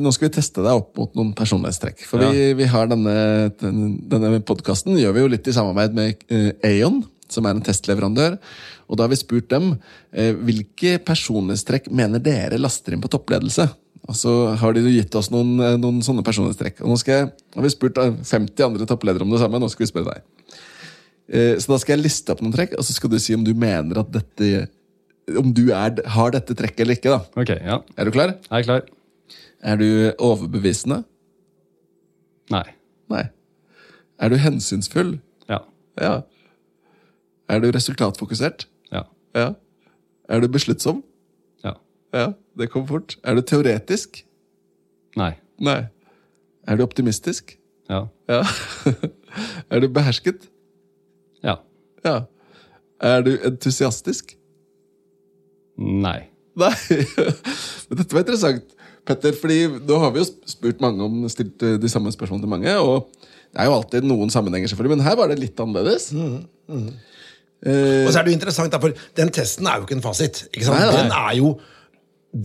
nå 0.04 0.12
skal 0.12 0.28
vi 0.28 0.34
teste 0.36 0.60
deg 0.66 0.82
opp 0.82 0.90
mot 1.00 1.16
noen 1.16 1.30
personlighetstrekk. 1.38 2.04
For 2.10 2.20
vi, 2.26 2.50
vi 2.60 2.68
har 2.68 2.90
denne, 2.92 3.14
den- 3.62 3.96
denne 4.12 4.42
podkasten 4.44 4.98
gjør 5.00 5.16
vi 5.16 5.24
jo 5.24 5.30
litt 5.32 5.48
i 5.48 5.54
samarbeid 5.56 5.96
med 5.96 6.28
eh, 6.28 6.52
Aon, 6.74 7.00
som 7.32 7.48
er 7.48 7.56
en 7.56 7.64
testleverandør. 7.64 8.36
Og 8.88 8.96
da 8.96 9.04
har 9.04 9.12
vi 9.12 9.18
spurt 9.20 9.48
dem 9.52 9.74
eh, 10.12 10.32
hvilke 10.32 10.96
personlighetstrekk 11.04 11.90
mener 11.92 12.22
dere 12.24 12.58
laster 12.60 12.94
inn 12.96 13.02
på 13.04 13.10
toppledelse. 13.12 13.66
Og 14.08 14.16
så 14.16 14.32
har 14.56 14.72
de 14.72 14.80
gitt 14.88 15.12
oss 15.20 15.28
noen, 15.34 15.58
eh, 15.60 15.74
noen 15.80 15.98
sånne 16.04 16.24
personlighetstrekk. 16.24 16.80
Og 16.80 16.94
nå 16.94 16.96
jeg, 17.04 17.28
har 17.58 17.66
vi 17.66 17.72
spurt 17.74 17.98
eh, 18.00 18.14
50 18.24 18.64
andre 18.70 18.86
toppledere 18.88 19.26
om 19.26 19.34
det 19.34 19.42
samme. 19.42 19.60
Nå 19.60 19.68
skal 19.72 19.84
vi 19.84 19.90
spørre 19.92 20.14
deg. 20.14 20.56
Eh, 21.28 21.54
Så 21.60 21.68
da 21.74 21.76
skal 21.82 21.98
jeg 21.98 22.06
liste 22.06 22.32
opp 22.32 22.40
noen 22.40 22.54
trekk, 22.56 22.78
og 22.80 22.86
så 22.88 22.96
skal 22.96 23.12
du 23.12 23.18
si 23.20 23.36
om 23.36 23.44
du 23.44 23.52
mener 23.52 24.00
at 24.00 24.08
dette 24.14 24.68
Om 25.36 25.50
du 25.52 25.66
er, 25.76 25.98
har 26.08 26.30
dette 26.32 26.54
trekket 26.56 26.80
eller 26.86 26.96
ikke. 26.96 27.12
da. 27.12 27.42
Ok, 27.42 27.50
ja. 27.60 27.82
Er 28.00 28.08
du 28.08 28.10
klar? 28.14 28.32
Jeg 28.48 28.62
er 28.62 28.64
klar. 28.64 28.86
Er 29.60 29.76
du 29.76 29.88
overbevisende? 30.24 31.02
Nei. 32.54 32.64
Nei. 33.12 33.26
Er 34.24 34.32
du 34.32 34.38
hensynsfull? 34.40 35.18
Ja. 35.50 35.58
Ja. 36.00 36.14
Er 37.52 37.60
du 37.60 37.68
resultatfokusert? 37.76 38.64
Ja. 39.38 39.52
Er 40.28 40.42
du 40.42 40.48
besluttsom? 40.52 41.02
Ja. 41.64 41.76
Ja, 42.14 42.26
det 42.58 42.70
kom 42.72 42.86
fort. 42.88 43.16
Er 43.22 43.38
du 43.38 43.44
teoretisk? 43.46 44.22
Nei. 45.18 45.32
Nei. 45.62 45.80
Er 46.68 46.78
du 46.78 46.84
optimistisk? 46.84 47.54
Ja. 47.88 48.06
Ja. 48.28 48.42
er 49.72 49.84
du 49.84 49.88
behersket? 49.88 50.48
Ja. 51.44 51.60
Ja. 52.04 52.16
Er 53.00 53.22
du 53.22 53.36
entusiastisk? 53.46 54.34
Nei. 55.78 56.28
Nei. 56.58 56.74
Men 57.88 58.00
dette 58.00 58.12
var 58.12 58.24
interessant, 58.24 58.74
Petter, 59.08 59.36
fordi 59.38 59.62
nå 59.70 59.98
har 60.02 60.12
vi 60.12 60.20
jo 60.20 60.28
spurt 60.50 60.82
mange 60.84 61.04
om 61.06 61.22
stilt 61.32 61.62
eh, 61.64 61.78
de 61.80 61.88
samme 61.88 62.10
spørsmålene 62.12 62.44
til 62.44 62.52
mange, 62.52 62.74
og 62.82 63.06
det 63.54 63.62
er 63.62 63.68
jo 63.70 63.76
alltid 63.78 64.04
noen 64.04 64.32
sammenhenger, 64.32 64.68
selvfølgelig, 64.68 64.98
men 64.98 65.06
her 65.06 65.16
var 65.16 65.30
det 65.30 65.38
litt 65.40 65.60
annerledes. 65.62 66.10
Eh, 67.66 68.06
Og 68.06 68.12
så 68.14 68.20
er 68.20 68.22
det 68.28 68.32
jo 68.32 68.38
interessant, 68.38 68.74
for 68.80 68.92
den 69.18 69.30
testen 69.34 69.66
er 69.66 69.80
jo 69.80 69.86
ikke 69.88 69.96
en 69.98 70.02
fasit. 70.04 70.44
Ikke 70.54 70.64
sant? 70.68 70.78
Nei, 70.78 70.86
nei. 70.92 71.02
Den, 71.02 71.12
er 71.12 71.34
jo, 71.40 71.48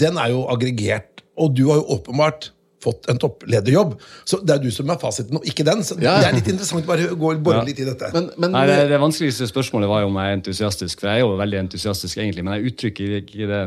den 0.03 0.18
er 0.18 0.30
jo 0.34 0.43
aggregert, 0.49 1.22
og 1.38 1.53
du 1.57 1.68
har 1.70 1.82
jo 1.84 1.86
åpenbart 1.99 2.49
fått 2.84 3.05
en 3.07 3.16
topplederjobb. 3.22 3.93
Så 4.28 4.41
det 4.43 4.57
er 4.57 4.59
du 4.59 4.68
som 4.74 4.89
er 4.91 4.97
fasiten, 4.99 5.38
og 5.39 5.45
ikke 5.47 5.64
den. 5.64 5.84
Så 5.88 5.95
Ja. 6.01 6.18
det 6.20 6.28
er 6.28 6.34
litt 6.36 6.49
interessant 6.51 6.86
bare 6.86 7.05
å 7.14 7.16
gå 7.16 7.30
bore 7.41 7.61
Ja. 7.61 7.64
litt 7.64 7.80
i 7.80 7.86
dette. 7.88 8.09
men, 8.14 8.30
men 8.38 8.51
Nei, 8.51 8.66
det, 8.68 8.89
det 8.89 8.99
vanskeligste 8.99 9.47
spørsmålet 9.47 9.88
var 9.88 10.01
jo 10.01 10.07
om 10.07 10.18
jeg 10.20 10.34
er 10.34 10.38
entusiastisk. 10.41 10.99
For 10.99 11.07
jeg 11.07 11.22
er 11.22 11.24
jo 11.24 11.38
veldig 11.39 11.59
entusiastisk, 11.61 12.18
egentlig, 12.18 12.43
men 12.43 12.57
jeg 12.59 12.74
uttrykker 12.74 13.16
ikke 13.22 13.47
det 13.47 13.61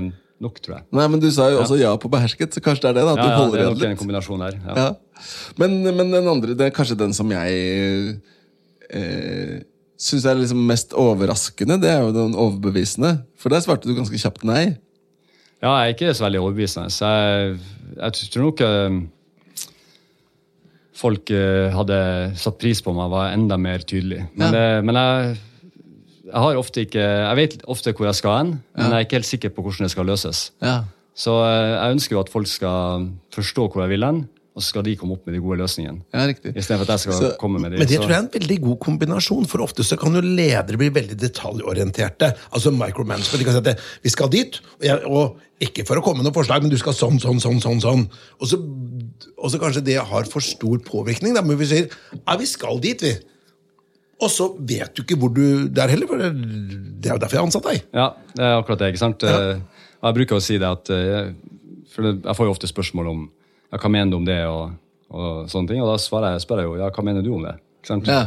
nok, 0.44 0.60
tror 0.60 0.74
jeg. 0.76 0.84
Nei, 0.92 1.06
men 1.08 1.20
du 1.22 1.30
sa 1.32 1.46
jo 1.48 1.62
også 1.62 1.78
ja 1.80 1.94
på 1.96 2.10
behersket, 2.12 2.52
så 2.52 2.60
kanskje 2.60 2.82
det 2.82 2.90
er 2.90 2.98
det? 2.98 3.04
da, 3.06 3.12
at 3.12 3.16
Ja, 3.16 3.24
du 3.24 3.30
ja, 3.30 3.36
holder 3.38 3.56
det 3.56 3.56
er 3.56 3.64
igjen 3.64 3.72
nok 3.78 3.82
en 3.86 3.88
litt. 3.94 3.98
kombinasjon 4.02 4.42
her, 4.44 4.58
Ja. 4.66 4.74
Ja. 4.76 4.90
Men, 5.56 5.82
men 5.96 6.10
den 6.12 6.28
andre, 6.28 6.54
det 6.58 6.66
er 6.66 6.70
kanskje 6.76 6.98
den 6.98 7.14
som 7.16 7.30
jeg 7.32 8.20
eh, 8.90 9.62
syns 9.96 10.26
er 10.28 10.36
liksom 10.36 10.60
mest 10.68 10.92
overraskende, 10.98 11.78
det 11.80 11.88
er 11.90 12.02
jo 12.04 12.12
den 12.12 12.34
overbevisende. 12.36 13.14
For 13.40 13.48
der 13.52 13.62
svarte 13.64 13.88
du 13.88 13.94
ganske 13.96 14.18
kjapt 14.20 14.44
nei. 14.44 14.76
Ja, 15.64 15.70
jeg 15.80 15.86
er 15.86 15.94
ikke 15.94 16.14
så 16.14 16.26
veldig 16.26 16.40
overbevisende. 16.42 16.90
Så 16.92 17.08
jeg, 17.08 17.58
jeg 17.96 18.30
tror 18.34 18.44
nok 18.50 18.60
eh, 18.66 18.98
folk 20.96 21.30
eh, 21.34 21.68
hadde 21.74 21.98
satt 22.40 22.58
pris 22.60 22.80
på 22.84 22.92
meg, 22.96 23.10
var 23.12 23.32
enda 23.34 23.58
mer 23.60 23.84
tydelig. 23.84 24.22
Men, 24.34 24.46
Ja. 24.46 24.52
det, 24.52 24.84
men 24.84 24.94
jeg, 25.00 25.36
jeg 26.26 26.42
har 26.42 26.56
ofte 26.60 26.82
ikke 26.86 26.98
Jeg 27.06 27.36
vet 27.36 27.56
ofte 27.70 27.92
hvor 27.94 28.06
jeg 28.08 28.14
skal 28.20 28.36
hen, 28.38 28.52
men 28.76 28.90
jeg 28.90 28.96
er 29.00 29.04
ikke 29.06 29.16
helt 29.20 29.32
sikker 29.32 29.52
på 29.54 29.62
hvordan 29.64 29.86
det 29.86 29.92
skal 29.94 30.06
løses. 30.08 30.50
Ja. 30.64 30.78
Så 31.16 31.32
eh, 31.44 31.72
jeg 31.76 31.96
ønsker 31.96 32.16
jo 32.16 32.20
at 32.24 32.32
folk 32.32 32.46
skal 32.50 33.08
forstå 33.32 33.68
hvor 33.72 33.84
jeg 33.86 33.94
vil 33.96 34.04
hen, 34.04 34.24
og 34.56 34.62
så 34.64 34.70
skal 34.72 34.84
de 34.86 34.94
komme 34.96 35.12
opp 35.18 35.26
med 35.28 35.34
de 35.36 35.40
gode 35.44 35.58
løsningene. 35.60 36.00
Ja, 36.16 36.22
riktig. 36.30 36.54
Istedenfor 36.56 36.86
at 36.88 36.92
jeg 36.94 37.00
skal 37.04 37.12
Så- 37.20 37.36
komme 37.36 37.60
med 37.60 37.72
de. 37.74 37.78
Men 37.78 37.86
det 37.86 37.98
så- 37.98 38.02
tror 38.02 38.08
jeg 38.14 38.16
er 38.16 38.24
en 38.24 38.40
veldig 38.40 38.60
god 38.62 38.78
kombinasjon, 38.80 39.46
for 39.46 39.58
ofte 39.60 39.84
så 39.84 39.98
kan 40.00 40.14
jo 40.16 40.22
ledere 40.24 40.78
bli 40.80 40.88
veldig 40.88 41.16
detaljorienterte. 41.20 42.30
Altså 42.52 42.72
micromanagement. 42.72 43.36
De 43.38 43.44
kan 43.44 43.52
si 43.52 43.58
at 43.58 43.64
det, 43.64 43.78
vi 44.02 44.08
skal 44.08 44.28
dit, 44.32 44.58
og, 44.80 44.82
jeg, 44.88 45.04
og 45.04 45.36
ikke 45.60 45.86
for 45.86 45.96
å 46.00 46.02
komme 46.02 46.22
med 46.22 46.24
noe 46.24 46.32
forslag, 46.32 46.62
men 46.62 46.70
du 46.72 46.78
skal 46.78 46.94
sånn, 46.96 47.20
sånn, 47.20 47.38
sånn, 47.38 47.60
sånn. 47.60 47.80
sånn. 47.84 48.08
Og 48.40 48.48
så, 48.48 48.56
og 49.36 49.50
så 49.52 49.60
kanskje 49.60 49.84
det 49.84 49.96
har 50.00 50.24
for 50.24 50.40
stor 50.40 50.78
påvirkning. 50.78 51.34
Da, 51.34 51.42
men 51.42 51.58
vi 51.58 51.66
sier 51.66 51.90
ja, 52.26 52.36
vi 52.36 52.46
skal 52.46 52.78
dit, 52.80 52.98
vi. 53.02 53.12
Og 54.22 54.30
så 54.32 54.48
vet 54.58 54.94
du 54.96 55.02
ikke 55.02 55.18
hvor 55.20 55.28
du 55.34 55.68
der 55.68 55.84
er 55.84 55.88
heller, 55.98 56.06
for 56.08 56.16
det, 56.16 56.32
er 56.32 57.12
jo 57.12 57.18
derfor 57.20 57.36
jeg 57.36 57.40
har 57.42 57.46
ansatt 57.50 57.62
deg. 57.68 57.82
Ja, 57.92 58.14
det 58.34 58.42
er 58.42 58.62
akkurat 58.62 58.78
det. 58.78 58.94
ikke 58.94 59.04
sant? 59.04 59.20
Ja. 59.20 59.60
og 60.00 60.14
Jeg 60.14 60.14
bruker 60.26 60.36
å 60.36 60.42
si 60.42 60.56
det 60.56 60.66
at 60.70 60.88
eh, 60.88 61.32
For 61.92 62.02
jeg 62.12 62.22
får 62.36 62.46
jo 62.48 62.54
ofte 62.54 62.68
spørsmål 62.68 63.08
om 63.10 63.30
ja, 63.76 63.82
hva 63.84 63.92
mener 63.92 64.10
du 64.10 64.18
om 64.18 64.26
det, 64.26 64.40
og, 64.48 64.74
og 65.12 65.46
sånne 65.52 65.70
ting. 65.70 65.84
Og 65.84 65.92
da 65.92 66.00
svarer 66.00 66.34
jeg, 66.34 66.46
spør 66.48 66.64
jeg 66.64 66.70
jo 66.72 66.80
ja, 66.80 66.90
hva 66.96 67.04
mener 67.06 67.22
du 67.24 67.30
om 67.36 67.44
det? 67.46 67.54
Ikke 67.82 67.92
sant? 67.92 68.08
Ja. 68.10 68.24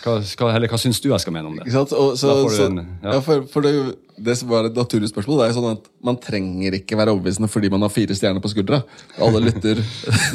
Hva, 0.00 0.14
hva, 0.24 0.46
eller 0.56 0.70
hva 0.72 0.78
syns 0.80 0.96
du 1.04 1.10
jeg 1.10 1.20
skal 1.20 1.34
mene 1.36 1.50
om 1.50 1.56
det? 1.58 1.66
Ikke 1.66 1.76
sant? 1.76 1.90
Og, 1.92 2.14
så, 2.16 2.32
så, 2.48 2.66
en- 2.70 2.80
ja. 3.04 3.14
ja. 3.14 3.18
for, 3.24 3.42
for 3.52 3.64
det, 3.66 3.72
det 4.16 4.36
som 4.40 4.48
var 4.48 4.68
et 4.70 4.76
naturlig 4.76 5.10
spørsmål, 5.12 5.42
det 5.42 5.44
er 5.46 5.52
jo 5.52 5.56
sånn 5.58 5.74
at 5.74 5.90
man 6.08 6.16
trenger 6.24 6.76
ikke 6.78 6.96
være 6.96 7.12
overbevisende 7.12 7.50
fordi 7.52 7.68
man 7.72 7.84
har 7.84 7.92
fire 7.92 8.16
stjerner 8.16 8.40
på 8.44 8.52
skuldra. 8.52 8.80
Alle 9.20 9.42
lytter. 9.48 9.82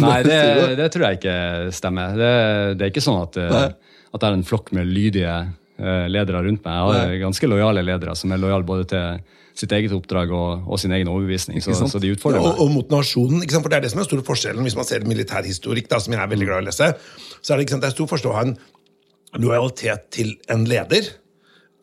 Nei, 0.06 0.20
det, 0.28 0.40
det 0.82 0.90
tror 0.94 1.08
jeg 1.10 1.20
ikke 1.22 1.38
stemmer. 1.74 2.14
Det, 2.22 2.32
det 2.78 2.88
er 2.88 2.94
ikke 2.94 3.06
sånn 3.06 3.24
at, 3.24 3.42
at 3.42 4.20
det 4.22 4.30
er 4.30 4.38
en 4.38 4.46
flokk 4.46 4.70
med 4.78 4.90
lydige 4.94 5.34
ledere 5.78 6.44
rundt 6.46 6.64
meg. 6.64 6.76
Jeg 6.76 6.86
har 6.86 7.10
Nei. 7.10 7.18
ganske 7.24 7.50
lojale 7.50 7.84
ledere 7.84 8.16
som 8.16 8.32
er 8.32 8.40
lojale 8.40 8.68
både 8.68 8.86
til 8.94 9.26
sitt 9.56 9.72
eget 9.72 9.94
oppdrag 9.96 10.32
og, 10.36 10.68
og 10.68 10.80
sin 10.82 10.94
egen 10.96 11.10
overbevisning. 11.12 11.62
Så, 11.64 11.76
så 11.76 12.00
de 12.02 12.12
utfordrer 12.16 12.44
meg. 12.44 12.54
meg. 12.54 12.62
og 12.64 12.72
mot 12.74 12.96
nasjonen. 12.98 13.44
For 13.50 13.72
det 13.72 13.80
er 13.80 13.86
det 13.86 13.92
som 13.94 14.04
er 14.04 14.08
store 14.08 14.26
forskjellen 14.28 14.68
hvis 14.68 14.78
man 14.78 14.88
ser 14.88 15.06
militærhistorikk, 15.08 15.88
da, 15.92 16.02
som 16.04 16.16
jeg 16.16 16.24
er 16.24 16.32
veldig 16.32 16.48
glad 16.50 16.64
i 16.64 16.66
å 16.66 16.70
lese. 16.70 16.90
Så 17.40 17.54
er 17.54 17.60
det, 17.60 17.68
ikke 17.68 17.78
sant, 17.78 17.86
det 17.86 17.92
er 17.92 17.96
stor 17.96 18.10
forskjell 18.12 18.34
å 18.34 18.40
ha 18.40 18.48
en 18.50 18.58
lojalitet 19.44 20.10
til 20.16 20.36
en 20.52 20.68
leder 20.68 21.12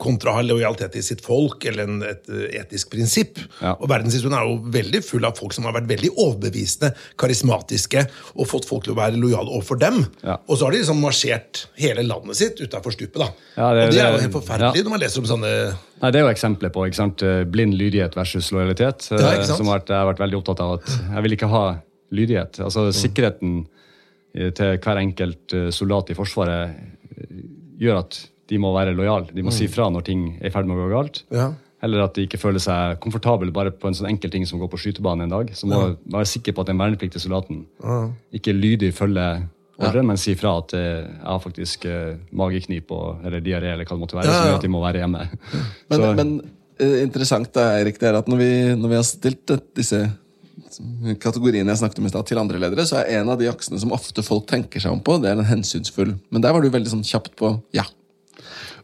kontra 0.02 0.32
å 0.32 0.36
ha 0.40 0.42
lojalitet 0.44 0.92
til 0.96 1.04
sitt 1.06 1.20
folk 1.24 1.64
eller 1.70 1.86
en, 1.88 2.00
et 2.08 2.26
eh, 2.32 2.58
etisk 2.60 2.90
prinsipp. 2.92 3.38
Ja. 3.62 3.76
Og 3.78 3.86
Verdenshistorien 3.92 4.34
er 4.40 4.48
jo 4.50 4.56
veldig 4.74 5.00
full 5.06 5.24
av 5.28 5.36
folk 5.38 5.54
som 5.54 5.68
har 5.68 5.76
vært 5.76 5.86
veldig 5.92 6.10
overbevisende, 6.18 6.90
karismatiske, 7.22 8.02
og 8.34 8.48
fått 8.50 8.66
folk 8.68 8.84
til 8.88 8.94
å 8.96 8.98
være 8.98 9.20
lojale 9.22 9.52
overfor 9.54 9.78
dem. 9.82 10.02
Ja. 10.26 10.36
Og 10.48 10.58
så 10.58 10.66
har 10.66 10.74
de 10.74 10.82
liksom 10.82 11.00
marsjert 11.02 11.64
hele 11.78 12.04
landet 12.08 12.36
sitt 12.40 12.60
utafor 12.64 12.94
stupet. 12.96 13.18
da. 13.22 13.30
Ja, 13.56 13.70
det- 13.74 13.86
og 13.86 13.92
det 13.94 14.00
er 14.02 14.12
jo 14.16 14.22
helt 14.26 14.36
forferdelig 14.40 14.84
når 14.84 14.90
man 14.96 15.00
leser 15.06 15.20
om 15.22 15.26
sånne 15.30 15.52
Nei, 16.02 16.10
Det 16.10 16.18
er 16.18 16.24
jo 16.26 16.32
eksempler 16.34 16.70
på 16.74 16.82
ikke 16.88 16.98
sant? 16.98 17.22
eh, 17.22 17.44
blind 17.44 17.74
lydighet 17.78 18.16
versus 18.18 18.50
lojalitet. 18.50 19.06
eh, 19.12 19.44
som 19.46 19.66
har 19.68 19.78
vært, 19.78 19.88
jeg 19.88 19.96
har 20.02 20.12
vært 20.12 20.18
veldig 20.24 20.38
opptatt 20.42 20.60
av 20.60 20.72
at 20.80 20.88
jeg 21.14 21.22
vil 21.22 21.32
ikke 21.36 21.48
ha 21.48 21.64
lydighet. 22.12 22.58
Altså 22.60 22.88
Sikkerheten 22.92 23.66
til 24.34 24.78
hver 24.80 24.96
enkelt 24.98 25.54
soldat 25.76 26.10
i 26.10 26.14
Forsvaret 26.14 26.74
gjør 27.78 27.98
at 28.00 28.18
de 28.50 28.58
må 28.60 28.72
være 28.74 28.94
lojale. 28.96 29.30
De 29.34 29.44
må 29.46 29.52
si 29.54 29.68
fra 29.70 29.88
når 29.92 30.04
ting 30.06 30.24
er 30.40 30.50
i 30.50 30.54
ferd 30.54 30.66
med 30.68 30.76
å 30.76 30.86
gå 30.86 30.90
galt. 30.92 31.22
Ja. 31.34 31.52
Eller 31.82 32.04
at 32.04 32.14
de 32.14 32.26
ikke 32.28 32.38
føler 32.38 32.62
seg 32.62 33.00
komfortable 33.02 33.50
bare 33.54 33.72
på 33.74 33.88
en 33.90 33.96
sånn 33.98 34.10
enkel 34.12 34.30
ting 34.30 34.44
som 34.46 34.60
å 34.60 34.64
gå 34.64 34.70
på 34.70 34.78
skytebanen 34.84 35.26
en 35.26 35.34
dag. 35.34 35.50
Så 35.58 35.66
må 35.70 35.80
være 36.14 36.28
sikker 36.30 36.54
på 36.54 36.62
at 36.62 36.70
den 36.70 36.78
vernepliktige 36.78 37.22
soldaten 37.24 37.64
ikke 38.34 38.54
lydig 38.54 38.92
følger 38.94 39.44
ordren, 39.82 40.06
men 40.06 40.20
sier 40.20 40.38
fra 40.38 40.56
at 40.60 40.74
eh, 40.78 41.02
jeg 41.02 41.26
har 41.26 41.40
faktisk 41.42 41.86
eh, 41.90 42.16
mageknip 42.38 42.90
og, 42.94 43.22
eller 43.26 43.42
diaré 43.42 43.72
eller 43.72 43.88
hva 43.88 43.96
det 43.96 44.02
måtte 44.04 44.18
være, 44.18 44.28
Ja, 44.30 44.34
som 44.36 44.50
gjør 44.50 44.58
at 44.60 44.66
de 44.66 44.70
må 44.70 44.82
være 44.84 45.00
hjemme. 45.02 45.22
Men, 45.90 45.96
Så- 45.98 46.10
men 46.18 46.32
interessant 46.82 47.00
interessant 47.02 47.50
da, 47.54 47.64
Erik, 47.80 47.98
det 48.00 48.08
er 48.10 48.16
at 48.20 48.28
når 48.30 48.38
vi, 48.40 48.50
når 48.78 48.90
vi 48.92 48.96
har 49.00 49.06
stilt 49.06 49.50
eh, 49.54 49.64
disse 49.76 50.00
kategoriene 51.22 51.72
jeg 51.72 51.80
snakket 51.82 52.00
om 52.00 52.06
i 52.08 52.12
stad, 52.12 52.26
til 52.28 52.40
andre 52.40 52.60
ledere, 52.62 52.84
så 52.88 53.00
er 53.00 53.18
en 53.20 53.32
av 53.32 53.40
de 53.40 53.48
aksene 53.50 53.80
som 53.80 53.92
ofte 53.94 54.24
folk 54.24 54.46
tenker 54.50 54.82
seg 54.82 54.94
om 54.94 55.02
på, 55.04 55.18
det 55.22 55.32
er 55.32 55.40
den 55.40 55.48
hensynsfull. 55.48 56.14
Men 56.32 56.44
der 56.44 56.54
var 56.54 56.64
du 56.64 56.70
veldig 56.72 56.92
sånn 56.94 57.04
kjapt 57.06 57.34
på 57.38 57.52
ja. 57.76 57.84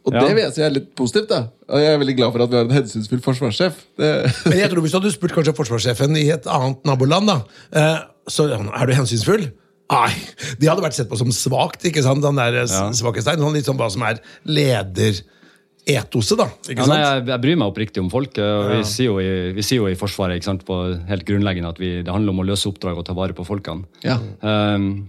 Og 0.06 0.12
Ja. 0.14 0.20
det 0.24 0.34
vil 0.34 0.42
jeg 0.44 0.52
si 0.54 0.62
er 0.62 0.70
litt 0.70 0.94
positivt. 0.96 1.28
da 1.28 1.48
Og 1.68 1.78
jeg 1.80 1.92
er 1.94 1.98
veldig 1.98 2.16
glad 2.16 2.32
for 2.32 2.42
at 2.42 2.50
vi 2.50 2.56
har 2.56 2.64
en 2.64 2.70
hensynsfull 2.78 3.20
forsvarssjef. 3.20 3.74
Det, 3.98 4.10
Men 4.46 4.58
jeg 4.58 4.70
tror 4.70 4.80
hvis 4.82 4.92
du 4.92 4.98
hadde 5.00 5.12
spurt 5.12 5.32
kanskje 5.36 5.54
forsvarssjefen 5.56 6.16
i 6.16 6.28
et 6.30 6.46
annet 6.46 6.84
naboland, 6.84 7.26
da, 7.26 7.38
eh, 7.72 7.98
så 8.28 8.46
er 8.52 8.86
du 8.86 8.92
hensynsfull? 8.94 9.50
Nei, 9.90 10.12
De 10.60 10.66
hadde 10.68 10.82
vært 10.84 10.92
sett 10.94 11.08
på 11.08 11.16
som 11.16 11.28
svakt. 11.32 11.82
ikke 11.84 12.02
sant? 12.04 12.20
Den 12.22 12.36
der 12.36 12.52
eh, 12.62 12.66
Ja. 12.68 12.90
svakhetstegn. 12.92 13.38
Sånn 13.40 13.54
litt 13.54 13.64
sånn 13.64 13.78
hva 13.80 13.90
som 13.90 14.02
er 14.02 14.18
lederetoset, 14.46 16.36
da. 16.36 16.46
ikke 16.68 16.76
Ja, 16.78 16.84
sant? 16.84 16.92
nei, 16.92 17.00
jeg, 17.04 17.26
jeg 17.32 17.40
bryr 17.44 17.56
meg 17.56 17.72
oppriktig 17.72 18.02
om 18.04 18.10
folk. 18.12 18.36
og 18.38 18.70
Vi, 18.76 18.82
sier 18.84 19.08
jo 19.12 19.18
i, 19.20 19.52
vi 19.56 19.62
sier 19.64 19.80
jo 19.82 19.88
i 19.88 19.96
Forsvaret 19.98 20.36
ikke 20.36 20.44
sant, 20.50 20.64
på 20.68 20.76
helt 21.08 21.24
grunnleggende 21.28 21.68
at 21.72 21.78
vi, 21.80 22.02
det 22.02 22.12
handler 22.12 22.34
om 22.36 22.42
å 22.44 22.48
løse 22.50 22.68
oppdrag 22.70 22.98
og 23.00 23.06
ta 23.08 23.14
vare 23.16 23.32
på 23.36 23.46
folkene. 23.48 23.84
ja. 24.04 24.18
Um, 24.42 25.08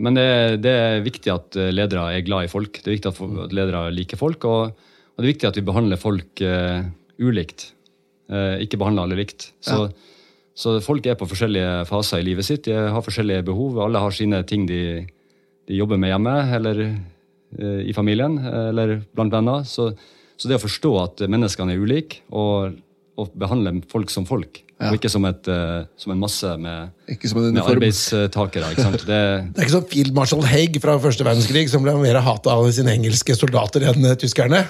men 0.00 0.16
det, 0.16 0.24
det 0.64 0.72
er 0.72 1.04
viktig 1.04 1.32
at 1.32 1.58
eh, 1.60 1.72
ledere 1.74 2.06
er 2.14 2.24
glad 2.24 2.46
i 2.46 2.50
folk. 2.50 2.80
Det 2.80 2.88
er 2.88 2.96
viktig 2.96 3.12
at, 3.12 3.52
ledere 3.52 3.84
liker 3.92 4.20
folk. 4.20 4.46
Og, 4.48 4.72
og 4.72 5.20
det 5.20 5.26
er 5.26 5.32
viktig 5.34 5.50
at 5.50 5.58
vi 5.58 5.66
behandler 5.68 6.00
folk 6.00 6.42
uh, 6.46 6.80
ulikt. 7.20 7.68
Uh, 8.32 8.56
ikke 8.64 8.80
behandler 8.80 9.04
alle 9.04 9.18
likt. 9.20 9.50
Så, 9.60 9.84
så 10.56 10.78
folk 10.84 11.06
er 11.06 11.18
på 11.20 11.28
forskjellige 11.28 11.82
faser 11.90 12.22
i 12.22 12.26
livet 12.30 12.48
sitt. 12.48 12.64
De 12.64 12.72
har 12.94 13.04
forskjellige 13.04 13.44
behov. 13.50 13.82
Alle 13.84 14.00
har 14.00 14.16
sine 14.16 14.40
ting 14.48 14.64
de, 14.70 15.02
de 15.68 15.76
jobber 15.76 16.00
med 16.00 16.14
hjemme 16.14 16.36
eller 16.56 16.82
uh, 16.88 17.82
i 17.84 17.92
familien 17.92 18.40
eller 18.40 19.02
blant 19.12 19.36
venner. 19.36 19.68
Så, 19.68 19.90
så 20.40 20.48
det 20.48 20.56
å 20.56 20.64
forstå 20.64 20.94
at 21.02 21.26
menneskene 21.28 21.76
er 21.76 21.84
ulike, 21.84 22.24
og, 22.32 22.80
og 23.20 23.36
behandle 23.36 23.76
folk 23.92 24.10
som 24.10 24.24
folk, 24.26 24.64
Ja. 24.82 24.90
og 24.90 24.96
ikke 24.98 25.10
som, 25.12 25.24
et, 25.28 25.46
uh, 25.46 25.84
som 26.00 26.12
en 26.14 26.18
masse 26.18 26.48
med 26.58 27.18
som 27.30 27.38
med 27.44 27.62
arbeidstakere. 27.62 28.72
ikke 28.74 28.86
sant? 28.88 29.04
Det, 29.06 29.18
Det 29.54 29.60
er 29.60 29.66
ikke 29.68 29.74
sånn 29.76 29.88
Field 29.92 30.46
Haig 30.50 30.78
fra 30.82 30.96
første 31.02 31.26
verdenskrig 31.26 31.68
som 31.70 31.84
ble 31.86 31.94
mer 32.00 32.18
hata 32.24 32.56
av 32.56 32.66
sine 32.74 32.94
engelske 32.96 33.36
soldater 33.38 33.86
enn 33.92 34.08
eh, 34.10 34.16
tyskerne. 34.18 34.64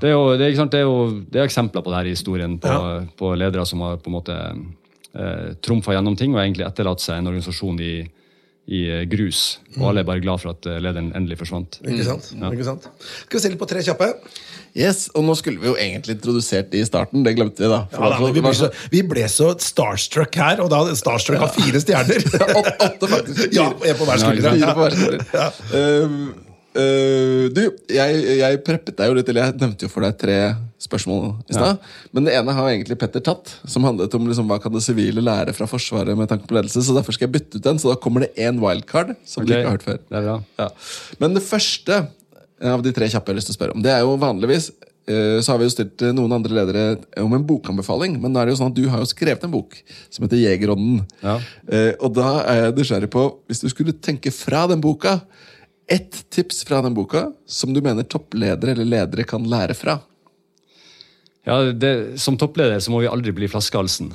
det, 0.00 0.08
er 0.08 0.14
jo, 0.14 0.22
det, 0.40 0.48
er, 0.48 0.70
det 0.72 0.80
er 0.80 0.86
jo 0.86 0.96
er 1.34 1.44
eksempler 1.44 1.84
på 1.84 1.92
det 1.92 1.98
her 1.98 2.08
i 2.08 2.14
historien, 2.16 2.56
på, 2.62 2.72
Ja. 2.72 3.02
på 3.20 3.34
ledere 3.36 3.66
som 3.68 3.82
har 3.84 4.00
på 4.00 4.08
en 4.08 4.16
måte 4.16 4.38
eh, 4.38 5.52
trumfa 5.60 5.92
gjennom 5.96 6.16
ting 6.16 6.32
og 6.34 6.40
egentlig 6.40 6.64
etterlatt 6.68 7.04
seg 7.04 7.20
en 7.20 7.28
organisasjon 7.32 7.80
i, 7.84 7.94
i 8.70 8.84
eh, 8.88 9.04
grus. 9.10 9.58
Og 9.76 9.90
alle 9.90 10.04
er 10.04 10.08
bare 10.08 10.24
glad 10.24 10.40
for 10.40 10.54
at 10.54 10.70
lederen 10.80 11.12
endelig 11.12 11.42
forsvant. 11.42 11.82
Ikke 11.84 12.06
sant? 12.08 12.32
Ikke 12.38 12.68
sant? 12.70 12.88
Skal 13.26 13.36
vi 13.36 13.44
se 13.44 13.52
litt 13.52 13.60
på 13.60 13.68
tre 13.68 13.84
kjappe? 13.84 14.14
Yes, 14.76 15.08
Og 15.14 15.24
nå 15.26 15.34
skulle 15.38 15.60
vi 15.62 15.70
jo 15.70 15.76
egentlig 15.78 16.16
introdusert 16.18 16.70
de 16.72 16.82
i 16.82 16.86
starten. 16.86 17.24
Det 17.26 17.34
glemte 17.38 17.64
vi, 17.64 17.70
da. 17.70 17.82
Ja, 17.90 18.12
da, 18.12 18.30
vi, 18.30 18.42
ble 18.44 18.52
så, 18.56 18.70
vi 18.92 19.02
ble 19.06 19.24
så 19.30 19.50
starstruck 19.62 20.36
her, 20.38 20.62
og 20.62 20.70
da 20.72 20.84
starstruck 20.98 21.42
av 21.46 21.56
fire 21.56 21.82
stjerner. 21.82 22.22
Åtte, 22.60 22.76
åtte, 22.86 23.10
faktisk. 23.10 23.42
Ja, 23.58 23.70
en 23.72 23.98
på 23.98 24.06
hver 24.06 24.22
skulder. 24.22 24.54
Ja. 24.60 24.70
skulder. 24.76 25.18
Um, 25.74 26.14
uh, 26.76 27.46
du, 27.50 27.64
jeg, 27.90 28.20
jeg 28.40 28.60
preppet 28.66 28.98
deg 29.00 29.10
jo 29.10 29.16
litt, 29.18 29.32
eller 29.32 29.48
jeg 29.48 29.58
nevnte 29.62 29.88
jo 29.88 29.92
for 29.92 30.06
deg 30.06 30.20
tre 30.20 30.38
spørsmål 30.80 31.26
i 31.50 31.56
stad. 31.56 31.82
Men 32.14 32.28
det 32.28 32.36
ene 32.38 32.54
har 32.56 32.70
egentlig 32.70 32.96
Petter 33.00 33.24
tatt, 33.26 33.50
som 33.68 33.84
handlet 33.84 34.14
om 34.16 34.30
liksom, 34.30 34.46
hva 34.50 34.60
kan 34.62 34.72
det 34.74 34.84
sivile 34.86 35.24
lære 35.24 35.54
fra 35.56 35.66
Forsvaret 35.70 36.16
med 36.18 36.30
tanke 36.30 36.46
på 36.48 36.56
ledelse. 36.56 36.84
Så 36.86 36.94
derfor 36.96 37.16
skal 37.16 37.26
jeg 37.26 37.34
bytte 37.40 37.58
ut 37.58 37.66
den, 37.66 37.82
så 37.82 37.90
da 37.92 37.98
kommer 38.00 38.24
det 38.24 38.32
én 38.38 38.62
wildcard 38.62 39.16
som 39.26 39.44
du 39.44 39.52
ikke 39.52 39.66
har 39.66 39.76
hørt 39.76 39.88
før. 39.88 40.00
Det. 40.06 40.24
Ja. 40.62 40.70
Men 41.20 41.36
det 41.36 41.44
første 41.44 42.04
av 42.60 42.82
de 42.84 42.92
tre 42.92 43.08
kjappe 43.08 43.30
jeg 43.30 43.34
har 43.34 43.38
lyst 43.40 43.50
til 43.50 43.56
å 43.56 43.58
spørre 43.58 43.76
om, 43.76 43.82
det 43.84 43.92
er 43.94 44.02
jo 44.04 44.16
vanligvis 44.20 44.70
eh, 45.08 45.38
så 45.40 45.52
har 45.52 45.60
vi 45.60 45.68
jo 45.68 45.74
stilt 45.74 46.04
eh, 46.04 46.14
noen 46.16 46.34
andre 46.36 46.58
ledere 46.58 46.84
om 47.22 47.36
en 47.36 47.46
bokanbefaling, 47.46 48.18
men 48.20 48.34
nå 48.34 48.40
er 48.40 48.48
det 48.48 48.56
jo 48.56 48.60
sånn 48.60 48.72
at 48.72 48.78
du 48.78 48.84
har 48.92 49.02
jo 49.02 49.08
skrevet 49.08 49.46
en 49.46 49.54
bok 49.54 49.78
som 50.08 50.26
heter 50.26 50.42
Jegerånden. 50.42 51.04
Ja. 51.24 51.38
Eh, 51.70 51.92
og 51.98 52.12
da 52.18 52.34
er 52.42 52.64
jeg 52.64 52.76
nysgjerrig 52.78 53.10
på, 53.14 53.24
hvis 53.48 53.64
du 53.64 53.70
skulle 53.72 53.96
tenke 53.96 54.32
fra 54.34 54.66
den 54.70 54.82
boka, 54.84 55.18
ett 55.90 56.20
tips 56.30 56.62
fra 56.68 56.82
den 56.84 56.94
boka 56.94 57.24
som 57.50 57.72
du 57.74 57.80
mener 57.82 58.06
toppledere 58.06 58.76
eller 58.76 58.86
ledere 58.86 59.26
kan 59.26 59.48
lære 59.50 59.74
fra. 59.74 59.98
Ja, 61.48 61.56
det, 61.72 62.20
som 62.20 62.36
toppleder 62.38 62.78
så 62.78 62.92
må 62.92 63.00
vi 63.02 63.08
aldri 63.10 63.32
bli 63.34 63.48
flaskehalsen. 63.50 64.12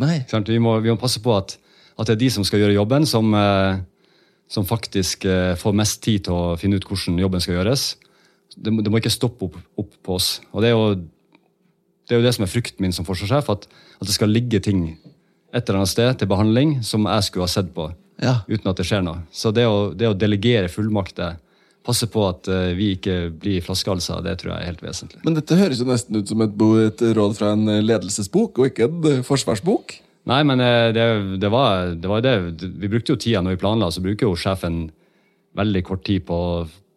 Nei. 0.00 0.20
Vi, 0.30 0.58
må, 0.62 0.76
vi 0.84 0.92
må 0.92 1.00
passe 1.00 1.20
på 1.24 1.32
at, 1.34 1.56
at 1.98 2.08
det 2.08 2.14
er 2.14 2.20
de 2.22 2.30
som 2.36 2.46
skal 2.46 2.62
gjøre 2.62 2.76
jobben, 2.76 3.08
som, 3.08 3.32
eh, 3.34 3.80
som 4.50 4.66
faktisk 4.66 5.24
eh, 5.30 5.54
får 5.58 5.76
mest 5.78 6.00
tid 6.02 6.24
til 6.26 6.34
å 6.34 6.56
finne 6.58 6.80
ut 6.80 6.86
hvordan 6.88 7.20
jobben 7.22 7.42
skal 7.44 7.60
gjøres. 7.60 7.84
Det, 8.58 8.72
må- 8.74 8.82
det 8.82 8.90
må 8.90 8.98
ikke 8.98 9.12
stoppe 9.14 9.46
opp, 9.46 9.56
opp 9.78 9.92
på 10.02 10.16
oss. 10.18 10.40
Og 10.50 10.64
det 10.64 10.72
er 10.72 10.76
jo 10.76 10.88
det 12.10 12.16
er 12.16 12.18
jo 12.18 12.26
det 12.26 12.32
som 12.34 12.42
er 12.42 12.50
frykten 12.50 12.82
min 12.82 12.92
som 12.96 13.06
forsvarssjef, 13.06 13.46
at, 13.52 13.68
at 14.00 14.08
det 14.08 14.14
skal 14.16 14.32
ligge 14.34 14.58
ting 14.64 14.80
et 15.54 15.62
eller 15.68 15.78
annet 15.84 15.92
sted 15.92 16.16
til 16.18 16.26
behandling 16.30 16.72
som 16.86 17.06
jeg 17.06 17.26
skulle 17.28 17.46
ha 17.46 17.52
sett 17.52 17.68
på, 17.74 17.84
Ja. 18.22 18.40
uten 18.50 18.66
at 18.72 18.76
det 18.82 18.86
skjer 18.88 19.04
noe. 19.06 19.22
Så 19.30 19.52
det 19.54 19.68
å, 19.70 19.92
det 19.94 20.08
å 20.10 20.16
delegere 20.18 20.66
fullmakter, 20.72 21.36
passe 21.86 22.08
på 22.10 22.24
at 22.28 22.50
eh, 22.50 22.72
vi 22.76 22.90
ikke 22.96 23.30
blir 23.40 23.62
flaskehalser, 23.64 24.18
det 24.26 24.34
tror 24.42 24.52
jeg 24.56 24.60
er 24.64 24.68
helt 24.72 24.82
vesentlig. 24.84 25.22
Men 25.24 25.38
dette 25.38 25.56
høres 25.56 25.78
jo 25.80 25.86
nesten 25.88 26.18
ut 26.18 26.28
som 26.28 26.42
et, 26.44 27.06
råd 27.16 27.38
fra 27.38 27.52
en 27.54 27.70
ledelsesbok, 27.86 28.58
og 28.58 28.68
ikke 28.72 28.88
en 28.90 29.06
eh, 29.14 29.22
forsvarsbok. 29.30 29.94
Nei, 30.28 30.42
men 30.44 30.60
eh, 30.60 30.90
det, 30.92 31.04
det 31.40 31.48
var 31.52 31.94
det. 31.96 32.08
Var 32.10 32.20
det. 32.26 32.34
Vi 32.82 32.88
brukte 32.92 33.14
jo 33.14 33.20
tida 33.20 33.40
når 33.42 33.56
vi 33.56 33.60
planla, 33.62 33.88
så 33.90 34.02
bruker 34.04 34.28
jo 34.28 34.36
sjefen 34.38 34.90
veldig 35.56 35.82
kort 35.88 36.04
tid 36.06 36.26
på, 36.28 36.38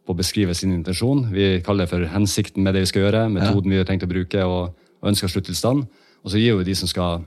på 0.05 0.13
å 0.13 0.17
beskrive 0.19 0.53
sin 0.57 0.73
intensjon. 0.75 1.23
Vi 1.33 1.61
kaller 1.65 1.87
det 1.87 1.93
for 1.93 2.03
hensikten 2.11 2.63
med 2.65 2.75
det 2.75 2.83
vi 2.83 2.91
skal 2.91 3.05
gjøre, 3.07 3.27
metoden 3.33 3.71
vi 3.71 3.79
har 3.79 3.87
tenkt 3.89 4.05
å 4.05 4.11
bruke, 4.11 4.43
og, 4.45 4.75
og 5.01 5.09
ønsker 5.13 5.31
slutttilstand. 5.31 5.87
Og 6.23 6.31
så 6.31 6.39
gir 6.41 6.53
jo 6.57 6.65
de 6.67 6.75
som 6.77 6.91
skal, 6.91 7.23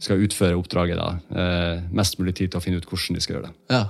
skal 0.00 0.22
utføre 0.22 0.56
oppdraget, 0.60 1.00
da, 1.00 1.08
eh, 1.34 1.82
mest 1.96 2.20
mulig 2.20 2.36
tid 2.38 2.52
til 2.52 2.60
å 2.60 2.64
finne 2.64 2.78
ut 2.80 2.86
hvordan 2.88 3.18
de 3.18 3.24
skal 3.24 3.38
gjøre 3.38 3.48
det. 3.50 3.56
Ja. 3.74 3.82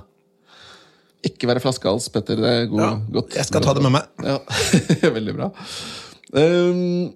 Ikke 1.23 1.47
være 1.47 1.61
flaskehals, 1.63 2.09
Petter. 2.11 2.39
Det 2.39 2.49
er 2.51 2.65
god, 2.71 2.81
Ja, 2.83 2.93
godt. 3.19 3.35
jeg 3.37 3.47
skal 3.47 3.63
ta 3.63 3.75
det 3.77 3.83
med 3.85 3.93
meg. 3.95 4.09
Ja, 4.25 4.39
Veldig 5.19 5.35
bra. 5.37 5.51
Um, 6.33 7.13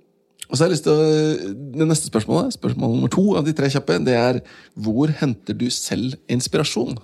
og 0.47 0.55
så 0.55 0.63
har 0.63 0.69
jeg 0.69 0.75
lyst 0.77 0.85
til 0.87 0.93
å, 0.95 1.53
Det 1.77 1.87
neste 1.89 2.07
spørsmålet, 2.11 2.53
spørsmål 2.55 2.93
nummer 2.95 3.11
to 3.11 3.35
av 3.35 3.45
de 3.45 3.53
tre 3.57 3.67
kjappe, 3.73 3.97
det 4.05 4.15
er 4.15 4.41
hvor 4.79 5.11
henter 5.19 5.53
du 5.57 5.67
selv 5.73 6.15
inspirasjon? 6.31 6.97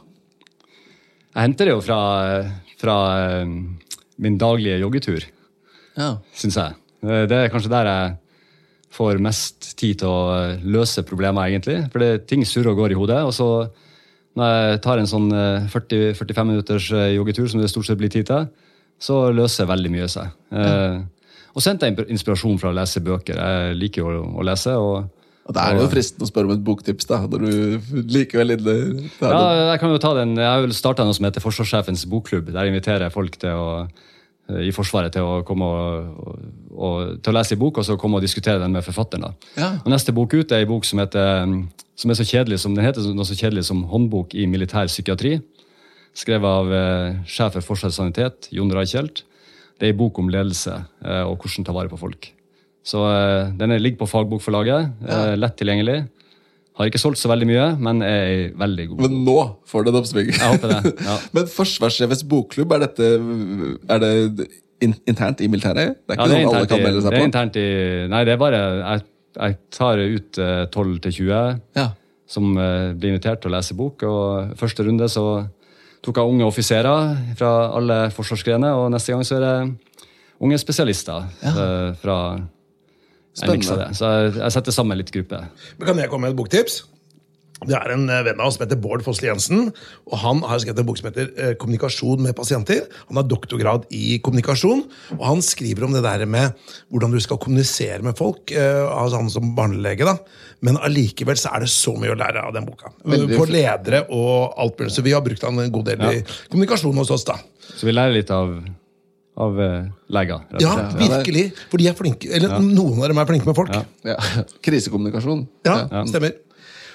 Jeg 1.33 1.41
henter 1.41 1.65
det 1.65 1.73
jo 1.73 1.81
fra, 1.83 1.99
fra 2.79 2.97
eh, 3.41 3.53
min 4.21 4.37
daglige 4.37 4.79
joggetur, 4.83 5.25
Ja. 5.97 6.17
syns 6.33 6.55
jeg. 6.55 6.75
Eh, 7.03 7.25
Det 7.27 7.37
er 7.37 7.49
kanskje 7.49 7.69
der 7.73 7.85
jeg 7.89 8.17
får 8.93 9.19
mest 9.19 9.71
tid 9.77 9.99
til 9.99 10.07
å 10.07 10.19
eh, 10.53 10.59
løse 10.63 11.01
problemer, 11.03 11.49
egentlig. 11.49 11.79
For 11.91 11.99
det, 11.99 12.27
ting 12.29 12.45
surrer 12.45 12.71
og 12.71 12.77
går 12.77 12.91
i 12.91 12.99
hodet. 12.99 13.23
og 13.25 13.33
så 13.33 13.69
når 14.35 14.49
jeg 14.71 14.81
tar 14.81 14.97
en 14.97 15.05
sånn 15.09 15.27
eh, 15.33 15.67
40-45 15.69 16.45
minutters 16.47 16.91
eh, 16.91 17.11
joggetur, 17.17 17.47
som 17.49 17.59
det 17.61 17.69
stort 17.69 17.85
sett 17.85 17.97
blir 17.99 18.09
tid 18.09 18.25
til, 18.29 18.47
så 19.01 19.33
løser 19.33 19.67
veldig 19.69 19.91
mye 19.91 20.07
seg. 20.09 20.29
Eh, 20.53 21.01
og 21.53 21.61
så 21.61 21.69
henter 21.69 21.91
jeg 21.91 22.09
inspirasjon 22.13 22.57
fra 22.61 22.71
å 22.71 22.77
lese 22.77 23.01
bøker. 23.03 23.37
Jeg 23.37 23.75
liker 23.77 24.01
jo 24.01 24.13
å, 24.23 24.23
å 24.41 24.45
lese. 24.45 24.73
og 24.73 25.03
Og 25.45 25.55
Det 25.55 25.61
er 25.61 25.77
jo 25.77 25.89
fristende 25.91 26.25
å 26.25 26.31
spørre 26.31 26.49
om 26.49 26.55
et 26.55 26.63
boktips, 26.65 27.05
da, 27.09 27.19
når 27.29 27.43
du 27.45 27.99
likevel 28.15 28.55
inne 28.55 28.75
Ja, 29.21 29.43
jeg 29.73 29.81
kan 29.81 29.93
jo 29.93 30.01
ta 30.01 30.15
den. 30.17 30.33
Jeg 30.39 30.49
har 30.49 30.63
vel 30.65 30.73
starta 30.73 31.05
noe 31.05 31.13
som 31.13 31.27
heter 31.27 31.43
Forsvarssjefens 31.43 32.07
bokklubb. 32.09 32.49
Der 32.55 32.71
inviterer 32.71 33.05
jeg 33.05 33.13
folk 33.13 33.37
til 33.43 33.53
å, 33.53 33.67
i 34.65 34.73
Forsvaret 34.73 35.13
til 35.13 35.27
å 35.29 35.43
komme 35.45 35.67
og, 35.69 36.39
og, 36.73 36.95
til 37.21 37.33
å 37.33 37.35
lese 37.37 37.53
en 37.53 37.61
bok, 37.61 37.77
og 37.77 37.85
så 37.85 37.99
komme 38.01 38.17
og 38.17 38.25
diskutere 38.25 38.57
den 38.63 38.73
med 38.73 38.87
forfatteren. 38.87 39.27
da. 39.29 39.51
Ja. 39.59 39.69
Og 39.83 39.91
Neste 39.93 40.15
bok 40.15 40.33
ut 40.33 40.55
er 40.55 40.65
en 40.65 40.71
bok 40.73 40.89
som, 40.89 41.03
heter, 41.03 41.53
som 42.01 42.15
er 42.15 42.17
så 42.17 42.25
kjedelig 42.25 42.63
som 42.65 42.73
den 42.73 42.87
heter 42.87 43.05
noe 43.13 43.29
så 43.29 43.37
kjedelig 43.37 43.67
som 43.69 43.85
Håndbok 43.93 44.33
i 44.33 44.47
militær 44.49 44.89
psykiatri. 44.89 45.37
Skrevet 46.17 46.45
av 46.45 46.73
eh, 46.73 47.21
sjef 47.29 47.55
for 47.57 47.73
Forsvarets 47.73 47.97
sanitet, 48.01 48.49
Jon 48.53 48.73
Reichelt. 48.73 49.23
Det 49.79 49.89
er 49.89 49.93
en 49.93 49.97
bok 49.99 50.19
om 50.21 50.29
ledelse 50.31 50.73
eh, 51.03 51.23
og 51.25 51.37
hvordan 51.41 51.65
ta 51.67 51.73
vare 51.75 51.89
på 51.91 51.97
folk. 51.99 52.29
Så 52.85 52.99
eh, 53.07 53.51
Den 53.57 53.71
er- 53.71 53.79
ligger 53.81 54.03
på 54.03 54.09
fagbokforlaget. 54.11 54.91
Eh, 55.07 55.35
lett 55.39 55.55
tilgjengelig. 55.59 56.01
Har 56.77 56.89
ikke 56.89 56.97
solgt 57.01 57.19
så 57.21 57.29
veldig 57.29 57.45
mye, 57.45 57.65
men 57.77 58.01
er 58.01 58.49
veldig 58.57 58.87
god. 58.89 59.01
Men 59.05 59.19
nå 59.27 59.37
får 59.69 59.83
du 59.85 59.89
en 59.91 59.99
oppsving. 59.99 60.31
Jeg 60.33 60.41
håper 60.55 60.71
det, 60.73 60.93
ja. 61.05 61.17
Men 61.35 61.45
Forsvarssjefens 61.53 62.23
bokklubb, 62.25 62.71
er 62.73 62.79
dette 62.87 63.09
er 63.93 63.99
det 64.01 64.47
in 64.81 64.95
internt 65.07 65.41
i 65.45 65.47
militæret? 65.53 65.99
Det 66.07 66.15
er 66.15 66.17
Ja, 66.17 66.23
ikke 66.23 66.29
det 66.31 66.37
er 66.39 66.45
noe 66.47 66.55
alle 66.57 66.71
kan 66.71 66.81
melde 66.83 67.01
seg 67.03 67.09
på? 67.09 67.13
det 67.13 67.19
er 67.21 67.27
internt 67.29 67.59
i 67.61 67.67
Nei, 68.09 68.23
det 68.25 68.33
er 68.33 68.39
bare 68.41 68.61
Jeg, 68.81 69.03
jeg 69.37 69.57
tar 69.77 70.01
ut 70.01 70.39
eh, 70.41 70.65
12 70.65 70.97
til 71.05 71.15
20 71.19 71.61
Ja. 71.77 71.85
som 72.33 72.49
blir 72.57 73.13
invitert 73.13 73.43
til 73.43 73.51
å 73.51 73.55
lese 73.55 73.77
bok. 73.77 74.01
Og 74.09 74.57
første 74.57 74.83
runde 74.87 75.05
så 75.13 75.27
tok 76.03 76.19
jeg 76.19 76.33
unge 76.33 76.47
offiserer 76.47 77.13
fra 77.39 77.51
alle 77.77 77.99
forsvarsgrener, 78.15 78.75
og 78.75 78.91
neste 78.91 79.13
gang 79.13 79.23
så 79.27 79.37
er 79.39 79.45
det 79.45 79.55
unge 80.43 80.57
spesialister 80.59 81.29
ja. 81.43 81.53
fra 82.01 82.17
en 82.35 82.49
Jeg 83.41 83.69
av 83.71 83.79
det. 83.79 83.87
Så 83.97 84.09
jeg, 84.11 84.33
jeg 84.37 84.55
setter 84.57 84.75
sammen 84.75 84.99
litt 84.99 85.13
gruppe. 85.13 85.39
Men 85.79 85.87
Kan 85.87 86.01
jeg 86.03 86.11
komme 86.11 86.27
med 86.27 86.35
et 86.35 86.37
boktips? 86.37 86.83
Det 87.67 87.75
er 87.77 87.93
en 87.95 88.05
eh, 88.09 88.21
venn 88.27 88.39
av 88.41 88.47
oss 88.51 88.57
som 88.57 88.65
heter 88.65 88.79
Bård 88.81 89.03
Fossli 89.05 89.27
Jensen. 89.29 89.71
og 90.09 90.17
Han 90.23 90.41
har 90.47 90.59
skrevet 90.63 90.79
en 90.83 90.87
bok 90.89 90.97
som 90.99 91.09
heter 91.11 91.29
eh, 91.37 91.53
'Kommunikasjon 91.55 92.21
med 92.25 92.35
pasienter'. 92.35 92.87
Han 93.09 93.17
har 93.21 93.23
doktorgrad 93.29 93.85
i 93.91 94.19
kommunikasjon, 94.23 94.83
og 95.19 95.23
han 95.25 95.41
skriver 95.41 95.85
om 95.85 95.93
det 95.93 96.03
der 96.03 96.25
med 96.25 96.53
hvordan 96.91 97.11
du 97.11 97.19
skal 97.23 97.37
kommunisere 97.37 98.01
med 98.03 98.17
folk. 98.17 98.51
eh, 98.51 98.83
altså 98.87 99.17
han 99.21 99.29
som 99.29 99.55
barnelege 99.55 100.05
da. 100.05 100.17
Men 100.61 100.77
allikevel 100.77 101.35
så 101.37 101.49
er 101.55 101.59
det 101.65 101.69
så 101.69 101.95
mye 101.99 102.13
å 102.13 102.19
lære 102.19 102.43
av 102.47 102.53
den 102.53 102.65
boka. 102.65 102.91
For 103.37 103.45
ledere 103.51 104.05
og 104.09 104.53
alt 104.57 104.77
mulig. 104.79 104.91
Så 104.91 105.01
vi 105.03 105.11
har 105.11 105.21
brukt 105.21 105.41
han 105.43 105.59
en 105.59 105.71
god 105.71 105.85
del 105.85 106.01
i 106.01 106.23
kommunikasjon 106.49 106.95
hos 106.95 107.11
oss. 107.11 107.23
da. 107.25 107.35
Så 107.75 107.85
vi 107.85 107.91
lærer 107.91 108.13
litt 108.13 108.31
av, 108.31 108.53
av 109.37 109.57
leger. 110.09 110.41
Ja, 110.61 110.75
virkelig. 110.99 111.51
For 111.69 111.77
de 111.81 111.87
er 111.89 111.93
flinke, 111.97 112.29
eller 112.31 112.59
noen 112.59 113.01
av 113.01 113.07
dem 113.11 113.17
er 113.17 113.25
flinke 113.25 113.45
med 113.49 113.55
folk. 113.55 113.73
Ja. 113.73 113.83
Ja. 114.03 114.43
Krisekommunikasjon. 114.65 115.47
Ja, 115.65 116.03
stemmer. 116.07 116.33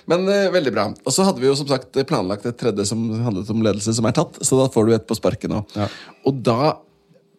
Men 0.09 0.25
uh, 0.29 0.49
veldig 0.55 0.73
bra. 0.75 0.87
Og 1.05 1.13
så 1.15 1.27
hadde 1.29 1.43
vi 1.43 1.49
jo 1.51 1.57
som 1.59 1.69
sagt 1.69 1.97
planlagt 2.09 2.47
et 2.49 2.57
tredje 2.61 2.87
som 2.89 3.03
handlet 3.27 3.51
om 3.53 3.63
ledelse, 3.65 3.93
som 3.99 4.07
er 4.09 4.17
tatt. 4.17 4.39
Så 4.45 4.57
da 4.61 4.69
får 4.73 4.89
du 4.89 4.95
et 4.97 5.07
på 5.09 5.17
sparket 5.19 5.53
nå. 5.53 5.63
Ja. 5.77 5.89
Og 6.29 6.39
da, 6.47 6.75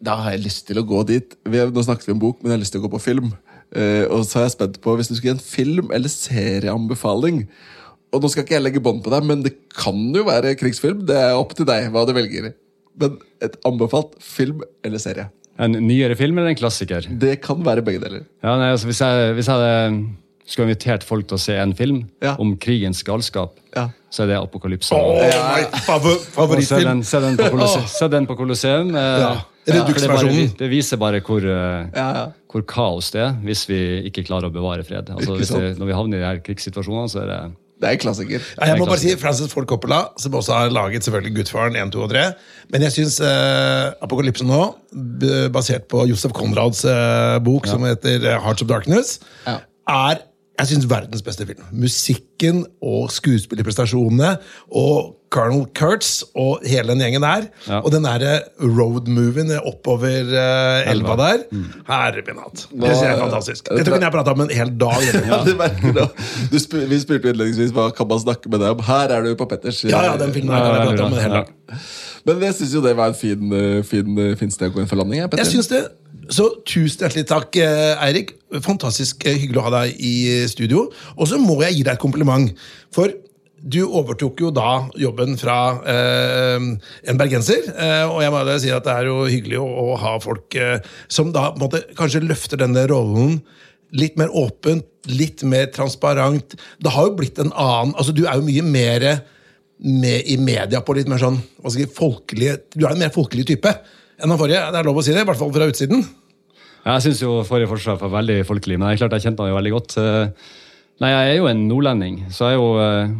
da 0.00 0.14
har 0.22 0.36
jeg 0.36 0.44
lyst 0.46 0.68
til 0.70 0.78
å 0.78 0.86
gå 0.86 1.02
dit. 1.08 1.34
Vi, 1.50 1.58
har- 1.58 1.72
nå 1.74 1.82
snakket 1.86 2.06
vi 2.10 2.14
om 2.14 2.22
bok, 2.22 2.38
men 2.42 2.52
jeg 2.52 2.58
har 2.58 2.62
lyst 2.64 2.76
til 2.76 2.82
å 2.82 2.86
gå 2.86 2.92
på 2.94 3.02
film. 3.02 3.32
Uh, 3.74 4.06
og 4.14 4.24
så 4.26 4.40
er 4.40 4.48
jeg 4.48 4.56
spent 4.56 4.80
på 4.82 4.94
hvis 4.98 5.10
du 5.10 5.16
skulle 5.18 5.34
gi 5.34 5.36
en 5.38 5.44
film- 5.44 5.92
eller 5.94 6.10
serieanbefaling. 6.14 7.44
Og 8.10 8.22
nå 8.24 8.30
skal 8.32 8.42
ikke 8.46 8.56
jeg 8.56 8.64
legge 8.64 8.82
bånd 8.82 9.04
på 9.04 9.12
deg, 9.12 9.26
men 9.28 9.42
det 9.44 9.52
kan 9.70 9.98
jo 10.14 10.24
være 10.26 10.56
krigsfilm. 10.58 11.04
Det 11.06 11.18
er 11.18 11.36
opp 11.38 11.52
til 11.58 11.68
deg 11.68 11.90
hva 11.94 12.02
du 12.08 12.14
velger. 12.16 12.52
Men 13.00 13.18
et 13.42 13.54
anbefalt 13.68 14.16
film 14.22 14.64
eller 14.86 14.98
serie. 15.02 15.28
En 15.60 15.74
nyere 15.84 16.16
film 16.18 16.38
eller 16.40 16.54
en 16.54 16.58
klassiker? 16.58 17.06
Det 17.20 17.36
kan 17.44 17.60
være 17.66 17.84
begge 17.86 18.00
deler. 18.02 18.24
Ja, 18.42 18.56
nei, 18.58 18.70
altså, 18.72 18.88
hvis, 18.90 18.98
jeg, 19.04 19.34
hvis 19.36 19.46
jeg 19.50 19.60
hadde 19.60 19.94
skulle 20.50 20.66
invitert 20.68 21.04
folk 21.06 21.28
til 21.30 21.38
å 21.38 21.40
se 21.40 21.54
en 21.62 21.72
film 21.78 22.02
Ja. 22.22 22.34
om 22.42 22.56
krigens 22.58 23.02
galskap, 23.06 23.52
Ja. 23.76 23.88
så 24.10 24.24
er 24.24 24.32
det 24.32 24.38
Apokalypse. 24.40 24.90
Oh, 24.92 25.22
favor, 25.86 26.60
se 26.60 26.80
den, 26.84 27.02
se 27.06 27.20
den 27.22 27.36
Colosseum. 27.52 27.86
Se 27.86 28.08
den 28.10 28.26
på 28.26 28.36
Colosseum. 28.36 28.90
eh, 28.96 29.20
Ja, 29.20 29.30
det, 29.66 30.08
bare, 30.08 30.48
det 30.58 30.70
viser 30.72 30.96
bare 30.98 31.20
hvor, 31.22 31.38
eh, 31.44 31.86
Ja, 31.94 32.08
ja. 32.16 32.26
hvor 32.50 32.62
kaos 32.66 33.10
det 33.14 33.20
er 33.22 33.32
hvis 33.44 33.66
vi 33.70 33.80
ikke 34.10 34.24
klarer 34.26 34.50
å 34.50 34.52
bevare 34.54 34.82
fred. 34.84 35.10
Altså, 35.14 35.36
hvis 35.38 35.52
det, 35.54 35.76
når 35.78 35.86
vi 35.86 35.92
havner 35.98 36.16
i 36.16 36.20
de 36.20 36.26
her 36.26 36.40
krigssituasjonene, 36.42 37.10
så 37.12 37.22
er 37.22 37.26
det 37.30 37.40
Det 37.80 37.88
er 37.88 37.92
en 37.92 37.98
klassiker. 38.02 38.40
Ja, 38.58 38.66
jeg 38.74 38.78
må 38.78 38.84
bare 38.90 38.98
si. 39.00 39.14
Francis 39.16 39.52
Ford 39.54 39.64
Coppola, 39.70 40.00
som 40.20 40.32
også 40.36 40.52
har 40.52 40.68
laget 40.74 41.00
selvfølgelig 41.06 41.36
Gudfaren 41.38 41.76
1, 41.80 41.92
2 41.94 42.02
og 42.04 42.10
3. 42.10 42.24
Men 42.74 42.82
jeg 42.82 42.92
syns 42.92 43.20
eh, 43.24 43.92
Apokalypsen 44.04 44.50
nå, 44.50 44.74
basert 45.54 45.86
på 45.88 46.02
Josef 46.10 46.34
Conrads 46.36 46.84
eh, 46.84 47.38
bok 47.44 47.66
som 47.70 47.84
heter 47.88 48.26
eh, 48.34 48.40
Hearts 48.44 48.60
of 48.62 48.68
Darkness, 48.68 49.20
Ja. 49.46 49.60
er 49.88 50.20
jeg 50.60 50.68
synes 50.74 50.90
verdens 50.90 51.22
beste 51.24 51.46
film. 51.48 51.64
Musikken 51.72 52.64
og 52.84 53.08
skuespillerprestasjonene 53.14 54.34
og 54.76 55.16
Colonel 55.30 55.62
Kurtz 55.78 56.24
og 56.34 56.64
hele 56.66 56.90
den 56.90 57.04
gjengen 57.04 57.22
der. 57.22 57.46
Ja. 57.68 57.78
Og 57.80 57.92
den 57.94 58.04
derre 58.04 58.40
road-movien 58.60 59.52
oppover 59.60 60.26
uh, 60.32 60.90
elva 60.90 61.16
der. 61.20 61.44
der. 61.46 61.78
Herre 61.88 62.24
min 62.26 62.42
hatt. 62.42 62.66
Det 62.66 62.90
synes 62.90 63.04
jeg 63.06 63.14
er 63.14 63.22
fantastisk. 63.22 63.70
Dette 63.70 63.94
kunne 63.94 64.08
jeg 64.08 64.16
prata 64.16 64.34
om 64.34 64.44
en 64.46 64.52
hel 64.60 64.74
dag. 64.80 65.08
Ja, 65.30 65.40
du 65.46 65.52
merker 65.58 65.94
det. 65.94 66.06
du 66.50 66.58
sp 66.58 66.80
vi 66.90 66.98
spurte 66.98 67.30
innledningsvis 67.30 67.72
hva 67.76 67.90
kan 67.94 68.08
man 68.10 68.20
snakke 68.22 68.50
med 68.50 68.62
deg 68.64 68.74
om. 68.74 68.84
Her 68.84 69.14
er 69.14 69.26
du 69.26 69.34
på 69.38 69.46
Petters. 69.50 69.84
Ja, 69.86 70.02
ja, 70.08 70.16
den 70.20 70.34
filmen 70.34 70.54
her 70.56 70.66
kan 70.66 70.76
jeg 70.76 70.88
prate 70.90 71.06
om 71.06 71.14
en 71.14 71.22
hel 71.22 71.36
dag. 71.38 71.52
Men 72.26 72.42
jeg 72.44 72.56
syns 72.58 72.74
jo 72.76 72.82
det 72.84 72.96
var 72.98 73.12
en 73.12 73.16
fin, 73.16 73.52
eh, 73.56 73.82
fin, 73.86 74.18
eh, 74.18 74.34
fin 74.36 74.50
sted 74.52 74.68
å 74.68 74.74
gå 74.74 74.82
inn 74.82 74.90
for 74.90 75.00
landing. 75.00 75.22
Jeg, 75.22 75.30
Petter. 75.30 75.44
Jeg 75.44 75.52
synes 75.54 75.70
det. 75.70 75.84
Så 76.30 76.46
tusen 76.68 77.02
hjertelig 77.04 77.26
takk, 77.26 77.56
eh, 77.58 78.04
Eirik. 78.06 78.36
Fantastisk 78.62 79.24
eh, 79.26 79.38
hyggelig 79.40 79.58
å 79.58 79.66
ha 79.66 79.72
deg 79.80 79.98
i 79.98 80.14
eh, 80.30 80.46
studio. 80.50 80.86
Og 81.16 81.26
så 81.26 81.40
må 81.42 81.58
jeg 81.64 81.80
gi 81.80 81.82
deg 81.86 81.96
et 81.96 82.02
kompliment. 82.02 82.52
For 82.94 83.10
du 83.60 83.80
overtok 83.84 84.40
jo 84.40 84.52
da 84.54 84.86
jobben 84.98 85.34
fra 85.40 85.56
eh, 85.90 86.68
en 87.10 87.18
bergenser. 87.20 87.66
Eh, 87.74 88.04
og 88.06 88.22
jeg 88.22 88.32
må 88.32 88.44
da 88.46 88.56
si 88.62 88.70
at 88.72 88.86
det 88.86 88.94
er 88.94 89.10
jo 89.10 89.24
hyggelig 89.26 89.58
å, 89.60 89.66
å 89.66 89.98
ha 90.00 90.14
folk 90.22 90.54
eh, 90.54 90.78
som 91.10 91.34
da 91.34 91.50
måte, 91.60 91.82
kanskje 91.98 92.22
løfter 92.24 92.62
denne 92.62 92.86
rollen 92.90 93.40
litt 93.90 94.14
mer 94.20 94.30
åpent, 94.38 94.86
litt 95.10 95.42
mer 95.42 95.66
transparent. 95.74 96.54
Det 96.78 96.94
har 96.94 97.10
jo 97.10 97.16
blitt 97.18 97.40
en 97.42 97.50
annen 97.50 97.96
altså 97.98 98.14
Du 98.14 98.22
er 98.22 98.38
jo 98.38 98.46
mye 98.46 98.62
mer 98.62 99.06
med 99.80 100.28
i 100.30 100.36
media 100.38 100.78
på 100.84 100.94
litt 100.94 101.08
mer 101.10 101.18
sånn 101.18 101.40
hva 101.58 101.70
skal 101.72 101.86
jeg 101.86 101.94
folkelige 101.96 102.58
Du 102.74 102.84
er 102.84 102.92
en 102.92 103.00
mer 103.00 103.12
folkelig 103.14 103.46
type 103.48 103.72
enn 104.22 104.32
den 104.32 104.38
forrige. 104.40 104.62
Det 104.72 104.80
er 104.80 104.88
lov 104.88 105.00
å 105.00 105.04
si 105.04 105.14
det, 105.14 105.24
i 105.24 105.28
hvert 105.28 105.40
fall 105.40 105.52
fra 105.54 105.68
utsiden. 105.70 106.04
Jeg 106.80 107.04
syns 107.04 107.20
jo 107.20 107.40
forrige 107.44 107.68
forsvar 107.68 107.98
var 108.00 108.12
veldig 108.20 108.38
folkelig, 108.48 108.78
men 108.78 108.88
det 108.88 108.94
er 108.94 109.02
klart 109.02 109.16
jeg 109.18 109.26
kjente 109.28 109.44
han 109.44 109.52
jo 109.52 109.58
veldig 109.58 109.74
godt. 109.76 109.96
Eh, 110.00 110.56
Nei, 111.00 111.08
jeg 111.14 111.30
er 111.30 111.38
jo 111.38 111.46
en 111.48 111.60
nordlending, 111.64 112.16
så 112.28 112.50
jeg, 112.50 112.58
jo, 112.60 112.74
eh, 112.76 113.12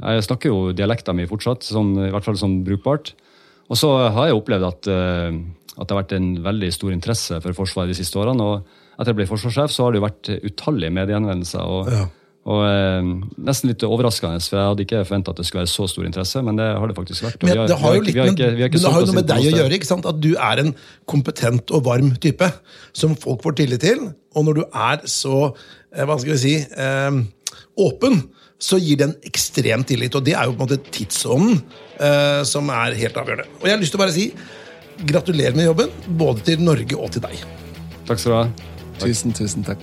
jeg 0.00 0.24
snakker 0.24 0.48
jo 0.48 0.60
dialekta 0.72 1.12
mi 1.12 1.26
fortsatt, 1.28 1.66
sånn, 1.68 1.90
i 2.06 2.12
hvert 2.14 2.24
fall 2.24 2.38
sånn 2.40 2.62
brukbart. 2.64 3.12
Og 3.68 3.76
så 3.76 3.90
har 4.14 4.30
jeg 4.30 4.38
opplevd 4.38 4.64
at, 4.64 4.88
eh, 4.88 5.36
at 5.76 5.84
det 5.84 5.92
har 5.92 6.00
vært 6.00 6.14
en 6.16 6.30
veldig 6.46 6.70
stor 6.72 6.94
interesse 6.94 7.40
for 7.44 7.58
Forsvaret 7.58 7.92
de 7.92 7.98
siste 7.98 8.16
årene. 8.16 8.40
og 8.40 8.64
etter 8.96 9.12
jeg 9.12 9.18
ble 9.18 9.26
forsvarssjef, 9.28 9.68
så 9.68 9.84
har 9.84 9.92
det 9.92 10.00
jo 10.00 10.06
vært 10.06 10.30
utallige 10.48 10.94
mediehenvendelser. 10.96 11.60
og 11.60 11.90
Ja. 11.92 12.06
Og 12.46 12.62
eh, 12.62 13.08
Nesten 13.48 13.70
litt 13.72 13.82
overraskende, 13.86 14.38
for 14.44 14.58
jeg 14.60 14.70
hadde 14.70 14.84
ikke 14.86 15.02
forventa 15.02 15.32
at 15.34 15.40
det 15.40 15.46
skulle 15.48 15.64
være 15.64 15.72
så 15.72 15.88
stor 15.90 16.06
interesse, 16.06 16.42
men 16.46 16.60
det 16.60 16.68
har 16.78 16.90
det 16.90 16.96
faktisk 16.98 17.26
vært. 17.26 17.42
Men 17.42 17.62
det 17.66 17.78
har 17.82 17.96
jo 17.96 18.04
noe 18.04 19.16
med 19.18 19.28
deg 19.32 19.48
å 19.48 19.54
gjøre. 19.56 19.72
ikke 19.80 19.88
sant? 19.88 20.06
At 20.06 20.20
du 20.22 20.32
er 20.34 20.62
en 20.62 20.72
kompetent 21.10 21.74
og 21.74 21.86
varm 21.88 22.12
type 22.22 22.50
som 22.94 23.16
folk 23.18 23.42
får 23.46 23.58
tillit 23.62 23.82
til. 23.82 24.06
Og 24.36 24.46
når 24.46 24.60
du 24.60 24.64
er 24.68 25.02
så 25.10 25.40
eh, 25.48 26.04
hva 26.06 26.18
skal 26.22 26.36
vi 26.36 26.40
si, 26.44 26.54
eh, 26.62 27.18
åpen, 27.82 28.22
så 28.62 28.78
gir 28.80 29.00
det 29.00 29.10
en 29.10 29.18
ekstrem 29.28 29.82
tillit. 29.88 30.14
Og 30.14 30.24
det 30.24 30.36
er 30.36 30.46
jo 30.46 30.54
på 30.54 30.62
en 30.62 30.68
måte 30.68 30.92
tidsånden 30.94 31.58
eh, 31.98 32.42
som 32.48 32.70
er 32.72 32.96
helt 33.02 33.18
avgjørende. 33.20 33.50
Og 33.58 33.68
jeg 33.68 33.74
har 33.74 33.82
lyst 33.82 33.96
til 33.96 34.00
å 34.00 34.04
bare 34.06 34.16
si 34.16 34.30
gratulerer 35.06 35.58
med 35.58 35.66
jobben, 35.66 35.90
både 36.16 36.46
til 36.46 36.62
Norge 36.64 36.96
og 36.96 37.10
til 37.12 37.26
deg. 37.26 37.42
Takk 38.06 38.22
skal 38.22 38.30
du 38.32 38.38
ha. 38.38 38.44
Tusen, 39.02 39.34
tusen 39.36 39.66
takk. 39.66 39.82